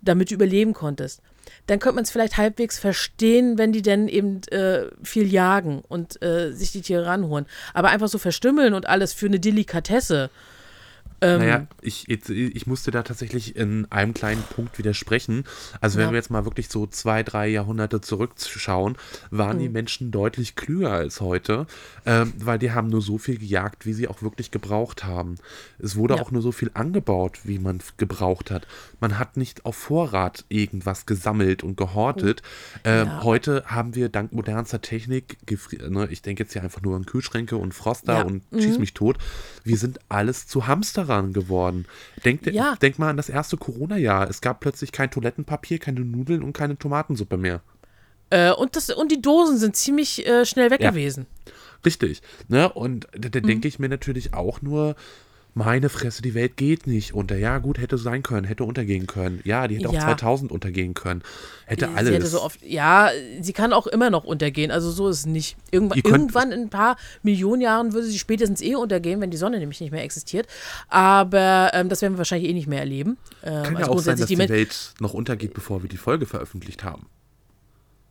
damit 0.00 0.30
du 0.30 0.34
überleben 0.34 0.72
konntest. 0.72 1.20
Dann 1.66 1.78
könnte 1.78 1.96
man 1.96 2.04
es 2.04 2.10
vielleicht 2.10 2.36
halbwegs 2.36 2.78
verstehen, 2.78 3.58
wenn 3.58 3.72
die 3.72 3.82
denn 3.82 4.08
eben 4.08 4.42
äh, 4.48 4.86
viel 5.02 5.32
jagen 5.32 5.82
und 5.88 6.22
äh, 6.22 6.52
sich 6.52 6.72
die 6.72 6.82
Tiere 6.82 7.06
ranholen. 7.06 7.46
Aber 7.74 7.90
einfach 7.90 8.08
so 8.08 8.18
verstümmeln 8.18 8.74
und 8.74 8.88
alles 8.88 9.12
für 9.12 9.26
eine 9.26 9.40
Delikatesse. 9.40 10.30
Ähm, 11.22 11.38
Naja, 11.38 11.66
ich, 11.80 12.08
ich 12.08 12.66
musste 12.66 12.90
da 12.90 13.02
tatsächlich 13.02 13.56
in 13.56 13.90
einem 13.90 14.12
kleinen 14.12 14.42
Punkt 14.42 14.76
widersprechen. 14.78 15.44
Also 15.80 15.98
wenn 15.98 16.06
Ja. 16.06 16.10
wir 16.12 16.16
jetzt 16.16 16.30
mal 16.30 16.44
wirklich 16.44 16.68
so 16.68 16.86
zwei, 16.86 17.22
drei 17.22 17.48
Jahrhunderte 17.48 18.00
zurückschauen, 18.00 18.96
waren 19.30 19.58
die 19.58 19.68
Menschen 19.68 20.10
deutlich 20.10 20.56
klüger 20.56 20.90
als 20.92 21.20
heute, 21.20 21.66
ähm, 22.04 22.32
weil 22.38 22.58
die 22.58 22.72
haben 22.72 22.88
nur 22.88 23.00
so 23.02 23.18
viel 23.18 23.38
gejagt, 23.38 23.86
wie 23.86 23.92
sie 23.92 24.08
auch 24.08 24.20
wirklich 24.22 24.50
gebraucht 24.50 25.04
haben. 25.04 25.36
Es 25.78 25.96
wurde 25.96 26.16
Ja. 26.16 26.22
auch 26.22 26.30
nur 26.32 26.42
so 26.42 26.50
viel 26.52 26.70
angebaut, 26.74 27.40
wie 27.44 27.58
man 27.58 27.80
gebraucht 27.96 28.50
hat. 28.50 28.66
Man 29.00 29.18
hat 29.18 29.36
nicht 29.36 29.64
auf 29.64 29.76
Vorrat 29.76 30.44
irgendwas 30.48 31.06
gesammelt 31.06 31.62
und 31.62 31.76
gehortet. 31.76 32.42
Ähm, 32.84 33.06
Ja. 33.06 33.22
Heute 33.22 33.62
haben 33.66 33.94
wir 33.94 34.08
dank 34.08 34.32
modernster 34.32 34.80
Technik, 34.80 35.38
ne, 35.88 36.08
ich 36.10 36.22
denke 36.22 36.42
jetzt 36.42 36.52
hier 36.52 36.62
einfach 36.62 36.82
nur 36.82 36.96
an 36.96 37.06
Kühlschränke 37.06 37.56
und 37.56 37.72
Froster 37.74 38.26
und 38.26 38.42
schieß 38.58 38.78
mich 38.78 38.92
tot, 38.94 39.18
wir 39.64 39.76
sind 39.76 40.00
alles 40.08 40.46
zu 40.48 40.66
Hamsterern 41.12 41.32
geworden. 41.32 41.86
Denk, 42.24 42.46
Ja. 42.46 42.76
denk 42.80 42.98
mal 42.98 43.10
an 43.10 43.16
das 43.16 43.28
erste 43.28 43.56
Corona-Jahr. 43.56 44.28
Es 44.28 44.40
gab 44.40 44.60
plötzlich 44.60 44.92
kein 44.92 45.10
Toilettenpapier, 45.10 45.78
keine 45.78 46.00
Nudeln 46.00 46.42
und 46.42 46.52
keine 46.52 46.76
Tomatensuppe 46.78 47.36
mehr. 47.36 47.60
äh, 48.30 48.50
und, 48.50 48.76
das, 48.76 48.88
und 48.88 49.12
die 49.12 49.20
Dosen 49.20 49.58
sind 49.58 49.76
ziemlich 49.76 50.26
äh, 50.26 50.46
schnell 50.46 50.70
weg 50.70 50.80
Ja. 50.80 50.90
gewesen. 50.90 51.26
Richtig. 51.84 52.22
Ne? 52.48 52.72
Und 52.72 53.06
da, 53.12 53.28
da 53.28 53.40
Mhm. 53.40 53.46
denke 53.46 53.68
ich 53.68 53.78
mir 53.78 53.90
natürlich 53.90 54.32
auch 54.32 54.62
nur, 54.62 54.96
meine 55.54 55.88
Fresse, 55.90 56.22
die 56.22 56.32
Welt 56.34 56.56
geht 56.56 56.86
nicht 56.86 57.12
unter. 57.12 57.36
Ja, 57.36 57.58
gut, 57.58 57.78
hätte 57.78 57.98
sein 57.98 58.22
können, 58.22 58.46
hätte 58.46 58.64
untergehen 58.64 59.06
können. 59.06 59.40
Ja, 59.44 59.68
die 59.68 59.76
hätte 59.76 59.88
auch 59.90 59.92
Ja. 59.94 60.00
2000 60.00 60.50
untergehen 60.50 60.94
können. 60.94 61.22
Hätte 61.66 61.86
Sie 61.88 61.94
alles. 61.94 62.14
hätte 62.14 62.26
so 62.26 62.40
oft, 62.42 62.62
ja, 62.62 63.10
sie 63.40 63.52
kann 63.52 63.72
auch 63.72 63.86
immer 63.86 64.08
noch 64.10 64.24
untergehen. 64.24 64.70
Also 64.70 64.90
so 64.90 65.08
ist 65.08 65.18
es 65.20 65.26
nicht. 65.26 65.56
Irgendwann, 65.70 65.96
Ihr 65.98 66.02
könnt- 66.02 66.14
irgendwann 66.14 66.52
in 66.52 66.60
ein 66.62 66.70
paar 66.70 66.96
Millionen 67.22 67.60
Jahren 67.60 67.92
würde 67.92 68.06
sie 68.06 68.18
spätestens 68.18 68.62
eh 68.62 68.74
untergehen, 68.76 69.20
wenn 69.20 69.30
die 69.30 69.36
Sonne 69.36 69.58
nämlich 69.58 69.80
nicht 69.80 69.90
mehr 69.92 70.02
existiert. 70.04 70.46
Aber 70.88 71.70
ähm, 71.74 71.88
das 71.88 72.00
werden 72.02 72.14
wir 72.14 72.18
wahrscheinlich 72.18 72.48
eh 72.50 72.54
nicht 72.54 72.66
mehr 72.68 72.80
erleben. 72.80 73.18
Ähm, 73.42 73.62
Kann 73.62 73.72
ja 73.74 73.78
also 73.80 73.92
auch 73.92 73.98
sein, 74.00 74.16
dass 74.18 74.26
die 74.28 74.36
Men- 74.36 74.48
Welt 74.48 74.94
noch 75.00 75.12
untergeht, 75.14 75.52
bevor 75.54 75.82
wir 75.82 75.88
die 75.90 75.96
Folge 75.96 76.26
veröffentlicht 76.26 76.84
haben. 76.84 77.06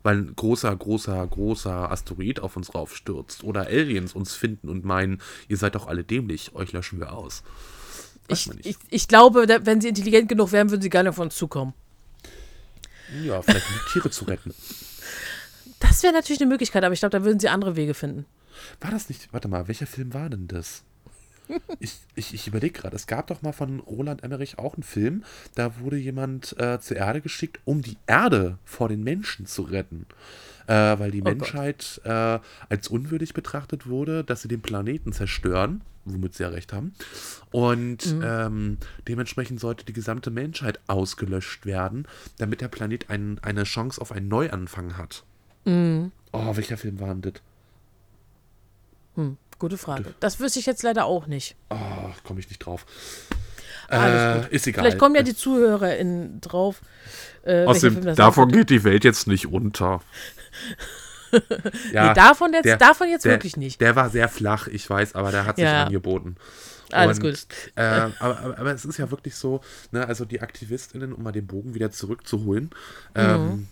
Weil 0.04 0.18
ein 0.18 0.36
großer, 0.36 0.76
großer, 0.76 1.26
großer 1.28 1.92
Asteroid 1.92 2.40
auf 2.40 2.56
uns 2.58 2.74
raufstürzt 2.74 3.44
oder 3.44 3.68
Aliens 3.68 4.14
uns 4.14 4.34
finden 4.34 4.70
und 4.70 4.84
meinen, 4.84 5.22
ihr 5.48 5.58
seid 5.58 5.76
doch 5.76 5.88
alle 5.88 6.04
dämlich, 6.04 6.56
euch 6.56 6.72
löschen 6.72 7.00
wir 7.00 7.14
aus. 7.14 7.44
Ich, 8.28 8.50
ich, 8.64 8.78
ich 8.90 9.08
glaube, 9.08 9.48
wenn 9.48 9.82
sie 9.82 9.90
intelligent 9.90 10.30
genug 10.30 10.52
wären, 10.52 10.72
würden 10.72 10.82
sie 10.82 10.90
nicht 10.90 11.08
auf 11.08 11.20
uns 11.20 11.36
zukommen. 11.36 11.74
Ja, 13.24 13.42
vielleicht 13.42 13.68
um 13.68 13.74
die 13.74 13.92
Tiere 13.94 14.10
zu 14.10 14.26
retten. 14.26 14.54
Das 15.80 16.04
wäre 16.04 16.14
natürlich 16.14 16.40
eine 16.40 16.50
Möglichkeit, 16.50 16.84
aber 16.84 16.94
ich 16.94 17.00
glaube, 17.00 17.18
da 17.18 17.26
würden 17.26 17.40
sie 17.40 17.50
andere 17.50 17.76
Wege 17.76 17.96
finden. 17.96 18.28
War 18.80 18.92
das 18.92 19.10
nicht, 19.10 19.34
warte 19.34 19.48
mal, 19.48 19.68
welcher 19.68 19.88
Film 19.88 20.14
war 20.14 20.30
denn 20.30 20.48
das? 20.48 20.84
Ich, 21.80 21.98
ich, 22.16 22.34
ich 22.34 22.48
überlege 22.48 22.80
gerade, 22.80 22.96
es 22.96 23.08
gab 23.08 23.28
doch 23.28 23.42
mal 23.42 23.52
von 23.54 23.80
Roland 23.82 24.24
Emmerich 24.24 24.58
auch 24.60 24.76
einen 24.76 24.84
Film, 24.84 25.24
da 25.56 25.80
wurde 25.80 25.98
jemand 25.98 26.56
äh, 26.60 26.80
zur 26.80 26.98
Erde 26.98 27.22
geschickt, 27.22 27.60
um 27.66 27.82
die 27.82 27.98
Erde 28.08 28.58
vor 28.66 28.88
den 28.90 29.04
Menschen 29.04 29.46
zu 29.46 29.64
retten. 29.64 30.06
Äh, 30.68 31.00
weil 31.00 31.12
die 31.12 31.22
Oh. 31.22 31.26
Menschheit 31.26 32.00
äh, 32.06 32.40
als 32.70 32.88
unwürdig 32.88 33.34
betrachtet 33.34 33.88
wurde, 33.88 34.24
dass 34.24 34.44
sie 34.44 34.48
den 34.48 34.62
Planeten 34.62 35.12
zerstören, 35.12 35.82
womit 36.06 36.36
sie 36.36 36.44
ja 36.44 36.50
recht 36.50 36.72
haben. 36.72 36.94
Und 37.52 38.06
Mhm. 38.16 38.22
ähm, 38.24 38.78
dementsprechend 39.08 39.60
sollte 39.60 39.86
die 39.86 39.94
gesamte 39.94 40.30
Menschheit 40.32 40.80
ausgelöscht 40.88 41.66
werden, 41.66 42.08
damit 42.38 42.62
der 42.62 42.68
Planet 42.70 43.10
ein, 43.10 43.40
eine 43.42 43.64
Chance 43.64 44.00
auf 44.00 44.12
einen 44.12 44.28
Neuanfang 44.28 44.98
hat. 44.98 45.24
Mhm. 45.66 46.12
Oh, 46.32 46.56
welcher 46.56 46.78
Film 46.78 47.00
war 47.00 47.10
denn 47.10 47.22
das? 47.24 47.34
Hm, 49.16 49.38
gute 49.62 49.78
Frage. 49.78 50.14
Das 50.20 50.40
wüsste 50.42 50.60
ich 50.60 50.66
jetzt 50.66 50.84
leider 50.84 51.06
auch 51.06 51.28
nicht. 51.28 51.56
Oh, 51.70 51.76
komme 52.26 52.40
ich 52.42 52.50
nicht 52.50 52.60
drauf. 52.60 52.86
Alles 53.88 54.48
Äh, 54.52 54.56
ist 54.56 54.68
egal. 54.68 54.84
Vielleicht 54.84 55.00
kommen 55.00 55.16
ja 55.16 55.24
die 55.24 55.36
ZuhörerInnen 55.36 56.42
drauf. 56.42 56.82
Äh, 57.44 57.66
Außerdem, 57.66 58.16
davon 58.16 58.52
geht 58.52 58.70
die 58.70 58.84
Welt 58.84 59.04
jetzt 59.04 59.28
nicht 59.28 59.48
unter. 59.48 60.02
ja, 61.94 62.10
nee, 62.10 62.14
davon 62.14 62.54
jetzt, 62.54 62.66
der- 62.66 62.78
davon 62.78 63.10
jetzt 63.10 63.26
der, 63.26 63.34
wirklich 63.34 63.58
nicht. 63.58 63.80
Der 63.82 63.96
war 63.96 64.10
sehr 64.10 64.30
flach, 64.30 64.68
ich 64.68 64.90
weiß, 64.90 65.16
aber 65.16 65.32
der 65.32 65.46
hat 65.46 65.56
sich 65.58 65.66
Ja. 65.66 65.86
angeboten. 65.86 66.36
Alles 66.92 67.20
Und, 67.20 67.24
gut. 67.24 67.48
Äh, 67.76 67.82
aber, 67.84 68.12
aber, 68.20 68.60
aber 68.60 68.74
es 68.74 68.84
ist 68.84 68.98
ja 68.98 69.12
wirklich 69.12 69.36
so, 69.36 69.62
ne, 69.92 70.06
also 70.08 70.26
die 70.26 70.42
AktivistInnen, 70.42 71.14
um 71.14 71.24
mal 71.24 71.32
den 71.32 71.48
Bogen 71.48 71.74
wieder 71.74 71.90
zurückzuholen, 71.92 72.70
ähm, 73.16 73.68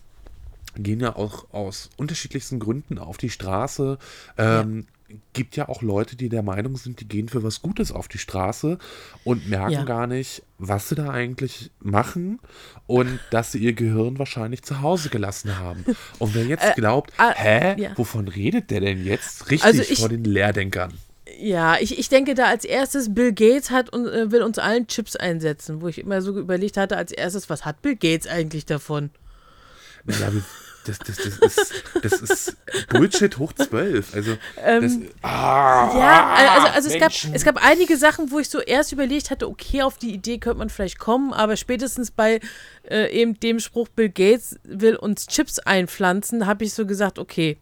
gehen 0.75 0.99
ja 1.01 1.15
auch 1.15 1.51
aus 1.53 1.89
unterschiedlichsten 1.97 2.59
Gründen 2.59 2.97
auf 2.97 3.17
die 3.17 3.29
Straße. 3.29 3.97
Ähm, 4.37 4.87
Gibt 5.33 5.55
ja 5.55 5.67
auch 5.69 5.81
Leute, 5.81 6.15
die 6.15 6.29
der 6.29 6.43
Meinung 6.43 6.77
sind, 6.77 6.99
die 6.99 7.07
gehen 7.07 7.29
für 7.29 7.41
was 7.43 7.61
Gutes 7.61 7.91
auf 7.91 8.07
die 8.07 8.19
Straße 8.19 8.77
und 9.23 9.49
merken 9.49 9.71
Ja. 9.71 9.83
gar 9.83 10.05
nicht, 10.07 10.43
was 10.59 10.89
sie 10.89 10.95
da 10.95 11.09
eigentlich 11.09 11.71
machen 11.79 12.39
und 12.85 13.19
dass 13.31 13.51
sie 13.51 13.57
ihr 13.59 13.73
Gehirn 13.73 14.19
wahrscheinlich 14.19 14.61
zu 14.63 14.81
Hause 14.81 15.09
gelassen 15.09 15.57
haben. 15.57 15.83
Und 16.19 16.35
wer 16.35 16.45
jetzt 16.45 16.75
glaubt, 16.75 17.11
ah, 17.17 17.33
hä, 17.35 17.81
ja. 17.81 17.91
wovon 17.97 18.27
redet 18.27 18.69
der 18.69 18.81
denn 18.81 19.03
jetzt? 19.03 19.49
Richtig 19.49 19.65
Also 19.65 19.81
ich- 19.81 19.99
vor 19.99 20.09
den 20.09 20.23
Lehrdenkern. 20.23 20.93
Ja, 21.41 21.77
ich, 21.79 21.97
ich 21.97 22.09
denke 22.09 22.35
da 22.35 22.45
als 22.45 22.65
erstes, 22.65 23.13
Bill 23.13 23.31
Gates 23.33 23.71
hat 23.71 23.91
und 23.93 24.07
äh, 24.07 24.29
will 24.31 24.41
uns 24.43 24.59
allen 24.59 24.87
Chips 24.87 25.15
einsetzen, 25.15 25.81
wo 25.81 25.87
ich 25.87 25.99
immer 25.99 26.21
so 26.21 26.37
überlegt 26.37 26.75
hatte, 26.75 26.97
als 26.97 27.11
erstes, 27.13 27.49
was 27.49 27.63
hat 27.65 27.81
Bill 27.81 27.95
Gates 27.95 28.27
eigentlich 28.27 28.65
davon? 28.65 29.09
Ja, 30.05 30.29
das, 30.85 30.97
das, 30.99 31.17
das, 31.17 31.57
ist, 31.57 31.83
das 32.01 32.13
ist 32.21 32.57
Bullshit 32.89 33.37
hoch 33.37 33.53
12. 33.53 34.15
Also, 34.15 34.37
das, 34.55 34.97
ah, 35.21 35.91
Ja, 35.97 36.33
also, 36.55 36.67
also 36.67 36.89
es, 36.89 36.99
gab, 36.99 37.11
es 37.35 37.43
gab 37.43 37.63
einige 37.63 37.97
Sachen, 37.97 38.31
wo 38.31 38.39
ich 38.39 38.49
so 38.49 38.59
erst 38.59 38.91
überlegt 38.91 39.29
hatte, 39.29 39.47
okay, 39.47 39.81
auf 39.81 39.97
die 39.97 40.13
Idee 40.13 40.37
könnte 40.37 40.59
man 40.59 40.69
vielleicht 40.69 40.97
kommen, 40.99 41.33
aber 41.33 41.57
spätestens 41.57 42.11
bei 42.11 42.39
äh, 42.89 43.11
eben 43.11 43.39
dem 43.39 43.59
Spruch, 43.59 43.87
Bill 43.89 44.09
Gates 44.09 44.57
will 44.63 44.95
uns 44.95 45.27
Chips 45.27 45.59
einpflanzen, 45.59 46.45
habe 46.47 46.63
ich 46.63 46.73
so 46.73 46.85
gesagt, 46.85 47.19
okay, 47.19 47.57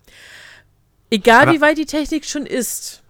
egal 1.09 1.43
Aber- 1.43 1.53
wie 1.53 1.61
weit 1.61 1.78
die 1.78 1.86
Technik 1.86 2.26
schon 2.26 2.45
ist, 2.45 3.01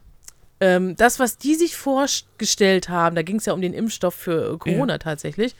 ähm, 0.60 0.96
das, 0.96 1.20
was 1.20 1.38
die 1.38 1.54
sich 1.56 1.76
vorgestellt 1.78 2.90
haben, 2.90 3.16
da 3.16 3.22
ging 3.22 3.36
es 3.36 3.46
ja 3.46 3.54
um 3.54 3.62
den 3.62 3.74
Impfstoff 3.74 4.16
für 4.16 4.54
äh, 4.54 4.58
Corona 4.58 4.98
tatsächlich, 4.98 5.56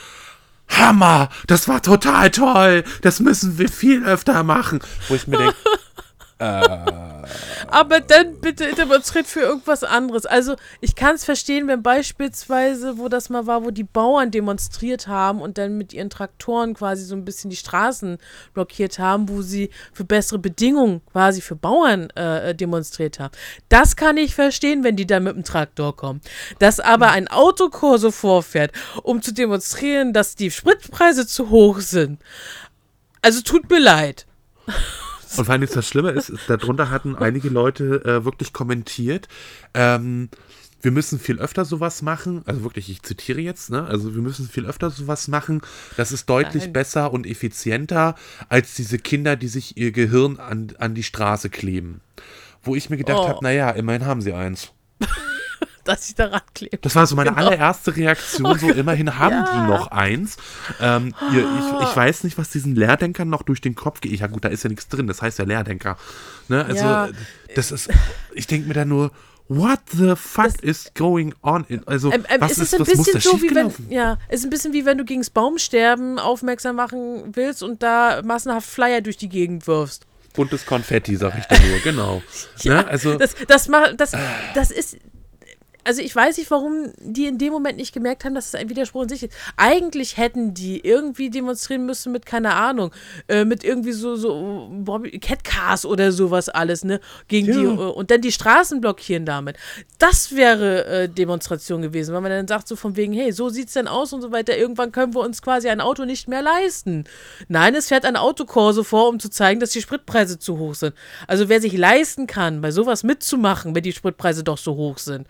Hammer, 0.67 1.29
das 1.47 1.67
war 1.67 1.81
total 1.81 2.31
toll, 2.31 2.83
das 3.01 3.21
müssen 3.21 3.57
wir 3.57 3.69
viel 3.69 4.03
öfter 4.03 4.43
machen. 4.43 4.79
Wo 5.07 5.15
ich 5.15 5.27
mir 5.27 5.37
denke, 5.37 5.55
Aber 7.67 8.01
dann 8.01 8.39
bitte 8.41 8.73
demonstriert 8.73 9.27
für 9.27 9.41
irgendwas 9.41 9.83
anderes. 9.83 10.25
Also 10.25 10.55
ich 10.81 10.95
kann 10.95 11.15
es 11.15 11.23
verstehen, 11.23 11.67
wenn 11.67 11.83
beispielsweise, 11.83 12.97
wo 12.97 13.07
das 13.07 13.29
mal 13.29 13.47
war, 13.47 13.63
wo 13.63 13.71
die 13.71 13.83
Bauern 13.83 14.31
demonstriert 14.31 15.07
haben 15.07 15.41
und 15.41 15.57
dann 15.57 15.77
mit 15.77 15.93
ihren 15.93 16.09
Traktoren 16.09 16.73
quasi 16.73 17.05
so 17.05 17.15
ein 17.15 17.25
bisschen 17.25 17.49
die 17.49 17.55
Straßen 17.55 18.17
blockiert 18.53 18.99
haben, 18.99 19.29
wo 19.29 19.41
sie 19.41 19.69
für 19.93 20.03
bessere 20.03 20.39
Bedingungen 20.39 21.01
quasi 21.11 21.41
für 21.41 21.55
Bauern 21.55 22.09
äh, 22.11 22.55
demonstriert 22.55 23.19
haben. 23.19 23.33
Das 23.69 23.95
kann 23.95 24.17
ich 24.17 24.35
verstehen, 24.35 24.83
wenn 24.83 24.95
die 24.95 25.07
dann 25.07 25.23
mit 25.23 25.35
dem 25.35 25.43
Traktor 25.43 25.95
kommen. 25.95 26.21
Dass 26.59 26.79
aber 26.79 27.11
ein 27.11 27.27
Autokorso 27.27 28.11
vorfährt, 28.11 28.71
um 29.03 29.21
zu 29.21 29.33
demonstrieren, 29.33 30.13
dass 30.13 30.35
die 30.35 30.51
Spritpreise 30.51 31.27
zu 31.27 31.49
hoch 31.49 31.79
sind. 31.79 32.19
Also 33.21 33.41
tut 33.41 33.69
mir 33.69 33.79
leid. 33.79 34.25
Und 35.37 35.45
vor 35.45 35.53
allem 35.53 35.65
das 35.67 35.87
Schlimme 35.87 36.11
ist, 36.11 36.29
ist, 36.29 36.49
darunter 36.49 36.89
hatten 36.89 37.15
einige 37.15 37.49
Leute 37.49 38.03
äh, 38.05 38.25
wirklich 38.25 38.53
kommentiert, 38.53 39.27
ähm, 39.73 40.29
wir 40.83 40.89
müssen 40.91 41.19
viel 41.19 41.37
öfter 41.39 41.63
sowas 41.63 42.01
machen, 42.01 42.41
also 42.47 42.63
wirklich, 42.63 42.89
ich 42.89 43.03
zitiere 43.03 43.39
jetzt, 43.39 43.69
ne? 43.69 43.83
Also 43.85 44.15
wir 44.15 44.21
müssen 44.23 44.49
viel 44.49 44.65
öfter 44.65 44.89
sowas 44.89 45.27
machen. 45.27 45.61
Das 45.95 46.11
ist 46.11 46.27
deutlich 46.27 46.63
Nein. 46.63 46.73
besser 46.73 47.13
und 47.13 47.27
effizienter 47.27 48.15
als 48.49 48.73
diese 48.73 48.97
Kinder, 48.97 49.35
die 49.35 49.47
sich 49.47 49.77
ihr 49.77 49.91
Gehirn 49.91 50.39
an, 50.39 50.73
an 50.79 50.95
die 50.95 51.03
Straße 51.03 51.51
kleben. 51.51 52.01
Wo 52.63 52.75
ich 52.75 52.89
mir 52.89 52.97
gedacht 52.97 53.19
Oh. 53.19 53.27
habe, 53.29 53.43
naja, 53.43 53.69
immerhin 53.69 54.05
haben 54.07 54.21
sie 54.21 54.33
eins. 54.33 54.71
Dass 55.85 56.07
ich 56.09 56.15
daran 56.15 56.41
klebe. 56.53 56.77
Das 56.77 56.95
war 56.95 57.05
so 57.07 57.15
meine 57.15 57.31
Genau. 57.31 57.41
allererste 57.47 57.95
Reaktion, 57.95 58.57
so 58.59 58.69
immerhin 58.69 59.17
haben 59.17 59.31
Ja. 59.33 59.51
die 59.53 59.67
noch 59.71 59.87
eins. 59.91 60.37
Ähm, 60.79 61.13
ihr, 61.33 61.39
ich, 61.41 61.89
ich 61.89 61.95
weiß 61.95 62.23
nicht, 62.23 62.37
was 62.37 62.49
diesen 62.49 62.75
Lehrdenkern 62.75 63.29
noch 63.29 63.41
durch 63.43 63.61
den 63.61 63.75
Kopf 63.75 64.01
geht. 64.01 64.19
Ja 64.19 64.27
gut, 64.27 64.45
da 64.45 64.49
ist 64.49 64.63
ja 64.63 64.69
nichts 64.69 64.87
drin, 64.87 65.07
das 65.07 65.21
heißt 65.21 65.39
ja 65.39 65.45
Lehrdenker. 65.45 65.97
Ne? 66.47 66.63
Also 66.65 66.83
Ja. 66.85 67.09
das 67.55 67.71
ist, 67.71 67.89
ich 68.33 68.47
denke 68.47 68.67
mir 68.67 68.73
da 68.73 68.85
nur, 68.85 69.11
what 69.47 69.79
the 69.91 70.13
fuck 70.15 70.61
is 70.63 70.91
going 70.95 71.33
on? 71.41 71.65
In, 71.67 71.85
also 71.87 72.11
Ähm, 72.13 72.23
ähm, 72.29 72.39
was 72.41 72.51
es 72.53 72.57
ist, 72.59 72.73
ist 72.73 72.79
ein 72.79 72.85
bisschen 72.85 73.19
so, 73.21 73.41
wie 73.41 73.53
wenn, 73.53 73.73
ja, 73.89 74.17
ist 74.29 74.43
ein 74.45 74.49
bisschen 74.49 74.71
wie 74.73 74.85
wenn 74.85 74.97
du 74.97 75.03
gegens 75.03 75.29
Baumsterben 75.29 76.19
aufmerksam 76.19 76.75
machen 76.77 77.31
willst 77.35 77.61
und 77.63 77.83
da 77.83 78.21
massenhaft 78.23 78.69
Flyer 78.69 79.01
durch 79.01 79.17
die 79.17 79.27
Gegend 79.29 79.67
wirfst. 79.67 80.05
Buntes 80.33 80.65
Konfetti, 80.65 81.17
sag 81.17 81.37
ich 81.37 81.43
da 81.45 81.59
nur, 81.59 81.79
genau. 81.79 82.21
ne? 82.63 82.87
Also 82.87 83.17
Das, 83.17 83.35
das, 83.47 83.67
macht, 83.67 83.99
das, 83.99 84.13
das 84.55 84.71
ist. 84.71 84.95
Also 85.83 86.01
ich 86.01 86.15
weiß 86.15 86.37
nicht, 86.37 86.51
warum 86.51 86.91
die 86.99 87.25
in 87.25 87.37
dem 87.37 87.51
Moment 87.51 87.77
nicht 87.77 87.93
gemerkt 87.93 88.23
haben, 88.25 88.35
dass 88.35 88.47
es 88.47 88.55
ein 88.55 88.69
Widerspruch 88.69 89.03
in 89.03 89.09
sich 89.09 89.23
ist. 89.23 89.33
Eigentlich 89.57 90.17
hätten 90.17 90.53
die 90.53 90.79
irgendwie 90.85 91.29
demonstrieren 91.29 91.85
müssen 91.85 92.11
mit, 92.11 92.25
keine 92.25 92.53
Ahnung, 92.53 92.91
äh, 93.27 93.45
mit 93.45 93.63
irgendwie 93.63 93.91
so, 93.91 94.15
so 94.15 94.69
Bobby- 94.71 95.19
Catcars 95.19 95.85
oder 95.85 96.11
sowas 96.11 96.49
alles, 96.49 96.83
ne? 96.83 96.99
Gegen 97.27 97.47
die, 97.47 97.63
Ja. 97.63 97.71
äh, 97.73 97.91
und 97.91 98.11
dann 98.11 98.21
die 98.21 98.31
Straßen 98.31 98.81
blockieren 98.81 99.25
damit. 99.25 99.57
Das 99.97 100.35
wäre 100.35 100.85
äh, 100.85 101.09
Demonstration 101.09 101.81
gewesen, 101.81 102.13
weil 102.13 102.21
man 102.21 102.31
dann 102.31 102.47
sagt 102.47 102.67
so 102.67 102.75
von 102.75 102.95
wegen, 102.95 103.13
hey, 103.13 103.31
so 103.31 103.49
sieht's 103.49 103.73
denn 103.73 103.87
aus 103.87 104.13
und 104.13 104.21
so 104.21 104.31
weiter. 104.31 104.57
Irgendwann 104.57 104.91
können 104.91 105.13
wir 105.15 105.21
uns 105.21 105.41
quasi 105.41 105.69
ein 105.69 105.81
Auto 105.81 106.05
nicht 106.05 106.27
mehr 106.27 106.41
leisten. 106.41 107.05
Nein, 107.47 107.75
es 107.75 107.87
fährt 107.87 108.05
ein 108.05 108.15
Autokorso 108.15 108.83
vor, 108.83 109.09
um 109.09 109.19
zu 109.19 109.29
zeigen, 109.29 109.59
dass 109.59 109.71
die 109.71 109.81
Spritpreise 109.81 110.37
zu 110.39 110.57
hoch 110.57 110.75
sind. 110.75 110.93
Also 111.27 111.49
wer 111.49 111.59
sich 111.61 111.73
leisten 111.77 112.27
kann, 112.27 112.61
bei 112.61 112.71
sowas 112.71 113.03
mitzumachen, 113.03 113.73
wenn 113.75 113.83
die 113.83 113.91
Spritpreise 113.93 114.43
doch 114.43 114.57
so 114.57 114.75
hoch 114.75 114.97
sind. 114.97 115.27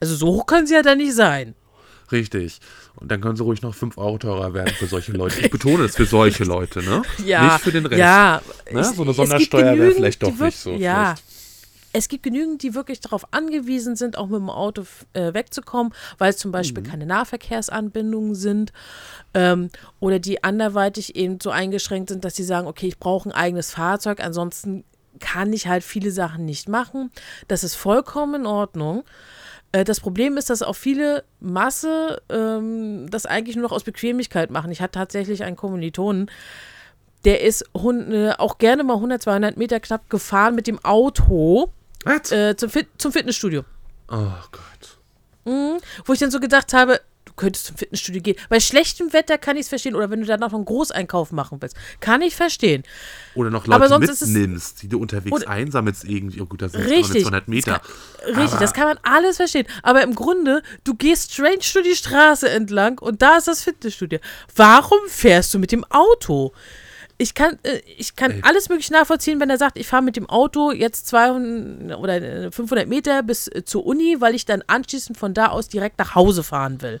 Also 0.00 0.14
so 0.16 0.26
hoch 0.28 0.46
können 0.46 0.66
sie 0.66 0.74
ja 0.74 0.82
dann 0.82 0.98
nicht 0.98 1.14
sein. 1.14 1.54
richtig. 2.10 2.58
Und 2.96 3.10
dann 3.10 3.20
können 3.20 3.36
sie 3.36 3.42
ruhig 3.44 3.62
noch 3.62 3.74
5 3.74 3.96
Euro 3.98 4.18
teurer 4.18 4.52
werden 4.52 4.74
für 4.74 4.86
solche 4.86 5.12
Leute. 5.12 5.40
Ich 5.40 5.50
betone 5.50 5.84
es 5.84 5.94
für 5.96 6.06
solche 6.06 6.44
Leute, 6.44 6.82
ne? 6.82 7.02
Ja, 7.24 7.44
Nicht 7.44 7.60
für 7.64 7.70
den 7.72 7.86
Rest. 7.86 7.98
Ja, 8.00 8.42
Ne? 8.72 8.82
So 8.84 9.02
eine 9.02 9.12
Sondersteuer 9.14 9.78
wäre 9.78 9.90
vielleicht 9.92 10.22
doch 10.22 10.34
nicht 10.36 10.58
so 10.58 10.72
Ja, 10.72 11.14
schlecht. 11.16 11.24
es 11.92 12.08
gibt 12.08 12.22
genügend, 12.24 12.62
die 12.62 12.74
wirklich 12.74 13.00
darauf 13.00 13.32
angewiesen 13.32 13.94
sind, 13.96 14.18
auch 14.18 14.26
mit 14.26 14.40
dem 14.40 14.50
Auto 14.50 14.84
äh, 15.12 15.32
wegzukommen, 15.34 15.92
weil 16.18 16.30
es 16.30 16.38
zum 16.38 16.50
Mhm. 16.50 16.52
Beispiel 16.52 16.82
keine 16.82 17.06
Nahverkehrsanbindungen 17.06 18.34
sind 18.34 18.72
ähm, 19.34 19.70
oder 20.00 20.18
die 20.18 20.42
anderweitig 20.44 21.16
eben 21.16 21.38
so 21.40 21.50
eingeschränkt 21.50 22.08
sind, 22.10 22.24
dass 22.24 22.34
sie 22.36 22.44
sagen, 22.44 22.66
okay, 22.66 22.88
ich 22.88 22.98
brauche 22.98 23.28
ein 23.28 23.32
eigenes 23.32 23.70
Fahrzeug, 23.72 24.20
ansonsten 24.20 24.84
kann 25.20 25.52
ich 25.52 25.66
halt 25.68 25.84
viele 25.84 26.10
Sachen 26.10 26.44
nicht 26.44 26.68
machen. 26.68 27.10
Das 27.48 27.62
ist 27.64 27.74
vollkommen 27.74 28.42
in 28.42 28.46
Ordnung. 28.46 29.04
Äh, 29.72 29.84
Das 29.84 30.00
Problem 30.00 30.36
ist, 30.36 30.50
dass 30.50 30.62
auch 30.62 30.76
viele 30.76 31.24
Masse 31.40 32.22
ähm, 32.28 33.08
das 33.10 33.26
eigentlich 33.26 33.56
nur 33.56 33.62
noch 33.64 33.72
aus 33.72 33.84
Bequemlichkeit 33.84 34.50
machen. 34.50 34.70
Ich 34.70 34.80
hatte 34.80 34.98
tatsächlich 34.98 35.44
einen 35.44 35.56
Kommilitonen, 35.56 36.30
der 37.24 37.42
ist 37.42 37.62
äh, 37.74 38.30
auch 38.38 38.58
gerne 38.58 38.82
mal 38.84 38.94
100, 38.94 39.22
200 39.22 39.56
Meter 39.56 39.78
knapp 39.80 40.08
gefahren 40.08 40.54
mit 40.54 40.66
dem 40.66 40.82
Auto 40.84 41.70
äh, 42.32 42.56
zum, 42.56 42.70
Fit 42.70 42.88
zum 42.98 43.12
Fitnessstudio. 43.12 43.62
oh 44.08 44.16
Gott. 44.52 44.98
Wo 46.04 46.12
ich 46.12 46.18
dann 46.18 46.30
so 46.30 46.40
gedacht 46.40 46.72
habe, 46.72 47.00
könntest 47.40 47.66
zum 47.66 47.76
Fitnessstudio 47.76 48.20
gehen. 48.22 48.36
Bei 48.48 48.60
schlechtem 48.60 49.12
Wetter 49.12 49.38
kann 49.38 49.56
ich 49.56 49.62
es 49.62 49.68
verstehen. 49.68 49.94
Oder 49.94 50.10
wenn 50.10 50.20
du 50.20 50.26
danach 50.26 50.50
noch 50.50 50.58
einen 50.58 50.64
Großeinkauf 50.66 51.32
machen 51.32 51.58
willst. 51.60 51.76
Kann 52.00 52.22
ich 52.22 52.36
verstehen. 52.36 52.82
Oder 53.34 53.50
noch 53.50 53.66
Leute 53.66 53.98
mitnimmst, 53.98 54.82
die 54.82 54.88
du 54.88 55.00
unterwegs 55.00 55.44
einsammelst 55.44 56.04
irgendwie. 56.04 56.40
Oh 56.40 56.46
gut, 56.46 56.62
das 56.62 56.72
sind 56.72 56.82
Richtig. 56.82 57.22
200 57.22 57.48
Meter. 57.48 57.80
Richtig, 58.26 58.44
Aber- 58.52 58.58
das 58.60 58.74
kann 58.74 58.84
man 58.84 58.98
alles 59.02 59.36
verstehen. 59.36 59.66
Aber 59.82 60.02
im 60.02 60.14
Grunde, 60.14 60.62
du 60.84 60.94
gehst 60.94 61.32
strange 61.32 61.58
durch 61.72 61.88
die 61.88 61.96
Straße 61.96 62.48
entlang 62.48 62.98
und 62.98 63.22
da 63.22 63.38
ist 63.38 63.48
das 63.48 63.62
Fitnessstudio. 63.62 64.18
Warum 64.54 64.98
fährst 65.08 65.54
du 65.54 65.58
mit 65.58 65.72
dem 65.72 65.84
Auto? 65.84 66.52
Ich 67.16 67.34
kann, 67.34 67.58
äh, 67.64 67.80
ich 67.98 68.16
kann 68.16 68.30
Ey. 68.30 68.40
alles 68.44 68.70
möglich 68.70 68.90
nachvollziehen, 68.90 69.40
wenn 69.40 69.50
er 69.50 69.58
sagt, 69.58 69.76
ich 69.78 69.86
fahre 69.86 70.02
mit 70.02 70.16
dem 70.16 70.28
Auto 70.28 70.72
jetzt 70.72 71.06
200 71.08 71.98
oder 71.98 72.14
äh, 72.22 72.50
500 72.50 72.88
Meter 72.88 73.22
bis 73.22 73.46
äh, 73.48 73.62
zur 73.64 73.84
Uni, 73.84 74.16
weil 74.20 74.34
ich 74.34 74.46
dann 74.46 74.62
anschließend 74.66 75.18
von 75.18 75.34
da 75.34 75.48
aus 75.48 75.68
direkt 75.68 75.98
nach 75.98 76.14
Hause 76.14 76.42
fahren 76.42 76.80
will. 76.80 76.98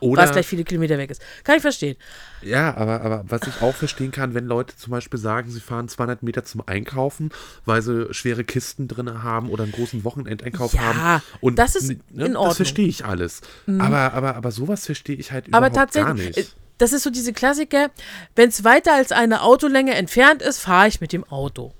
Oder, 0.00 0.22
was 0.22 0.32
gleich 0.32 0.46
viele 0.46 0.64
Kilometer 0.64 0.98
weg 0.98 1.10
ist. 1.10 1.22
Kann 1.44 1.56
ich 1.56 1.62
verstehen. 1.62 1.96
ja, 2.42 2.74
aber, 2.76 3.00
aber 3.00 3.24
was 3.28 3.42
ich 3.48 3.62
auch 3.62 3.74
verstehen 3.74 4.10
kann, 4.12 4.34
wenn 4.34 4.46
Leute 4.46 4.76
zum 4.76 4.90
Beispiel 4.90 5.18
sagen, 5.18 5.50
sie 5.50 5.60
fahren 5.60 5.88
200 5.88 6.22
Meter 6.22 6.44
zum 6.44 6.62
Einkaufen, 6.66 7.30
weil 7.64 7.82
sie 7.82 8.12
schwere 8.12 8.44
Kisten 8.44 8.88
drin 8.88 9.22
haben 9.22 9.48
oder 9.50 9.64
einen 9.64 9.72
großen 9.72 10.04
Wochenendeinkauf 10.04 10.74
Ja, 10.74 10.80
haben. 10.94 11.22
Und 11.40 11.58
das 11.58 11.76
ist 11.76 11.88
ne, 11.88 11.96
in 12.10 12.36
Ordnung. 12.36 12.44
Mhm. 12.44 12.48
Das 12.48 12.56
verstehe 12.56 12.88
ich 12.88 13.04
alles. 13.04 13.40
Aber, 13.66 14.12
aber, 14.12 14.36
aber 14.36 14.50
sowas 14.50 14.84
verstehe 14.86 15.16
ich 15.16 15.32
halt 15.32 15.46
Aber 15.52 15.68
überhaupt 15.68 15.94
gar 15.94 16.04
tatsächlich, 16.06 16.36
äh, 16.36 16.40
nicht. 16.40 16.56
das 16.78 16.92
ist 16.92 17.02
so 17.02 17.10
diese 17.10 17.32
Klassiker, 17.32 17.90
wenn 18.34 18.48
es 18.50 18.64
weiter 18.64 18.94
als 18.94 19.12
eine 19.12 19.42
Autolänge 19.42 19.94
entfernt 19.94 20.42
ist, 20.42 20.58
fahre 20.58 20.88
ich 20.88 21.00
mit 21.00 21.12
dem 21.12 21.24
Auto. 21.24 21.72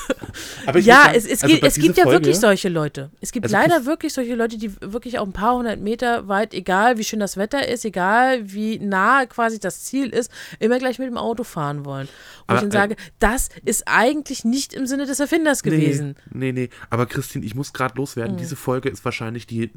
Ja, 0.75 1.03
sagen, 1.05 1.15
es, 1.17 1.27
es, 1.27 1.43
also 1.43 1.55
gibt, 1.55 1.67
es 1.67 1.75
gibt 1.75 1.97
ja 1.97 2.05
Folge- 2.05 2.19
wirklich 2.19 2.39
solche 2.39 2.69
Leute. 2.69 3.11
Es 3.21 3.33
gibt 3.33 3.47
Also 3.47 3.57
leider 3.57 3.87
wirklich 3.87 4.13
solche 4.13 4.35
Leute, 4.35 4.59
die 4.59 4.71
wirklich 4.81 5.19
auch 5.19 5.27
ein 5.27 5.33
paar 5.33 5.57
hundert 5.57 5.81
Meter 5.81 6.29
weit, 6.29 6.55
egal 6.55 6.99
wie 6.99 7.05
schön 7.05 7.21
das 7.21 7.37
Wetter 7.37 7.67
ist, 7.69 7.85
egal 7.85 8.53
wie 8.53 8.79
nah 8.79 9.27
quasi 9.27 9.59
das 9.59 9.85
Ziel 9.85 10.09
ist, 10.11 10.31
immer 10.59 10.79
gleich 10.79 10.99
mit 10.99 11.09
dem 11.09 11.17
Auto 11.17 11.45
fahren 11.45 11.85
wollen. 11.85 12.09
Wo 12.47 12.55
Aber, 12.55 12.57
ich 12.57 12.69
dann 12.69 12.71
äh, 12.71 12.83
sage, 12.83 12.97
das 13.19 13.49
ist 13.65 13.85
eigentlich 13.87 14.45
nicht 14.45 14.75
im 14.75 14.87
Sinne 14.87 15.07
des 15.07 15.21
Erfinders 15.21 15.63
gewesen. 15.63 16.17
Nee, 16.31 16.53
nee, 16.53 16.61
nee. 16.63 16.71
Aber 16.91 17.07
Christine, 17.07 17.45
ich 17.45 17.55
muss 17.55 17.73
gerade 17.73 17.95
loswerden. 17.97 18.33
Hm. 18.33 18.39
Diese 18.39 18.57
Folge 18.57 18.89
ist 18.89 19.05
wahrscheinlich 19.05 19.47
die, 19.47 19.71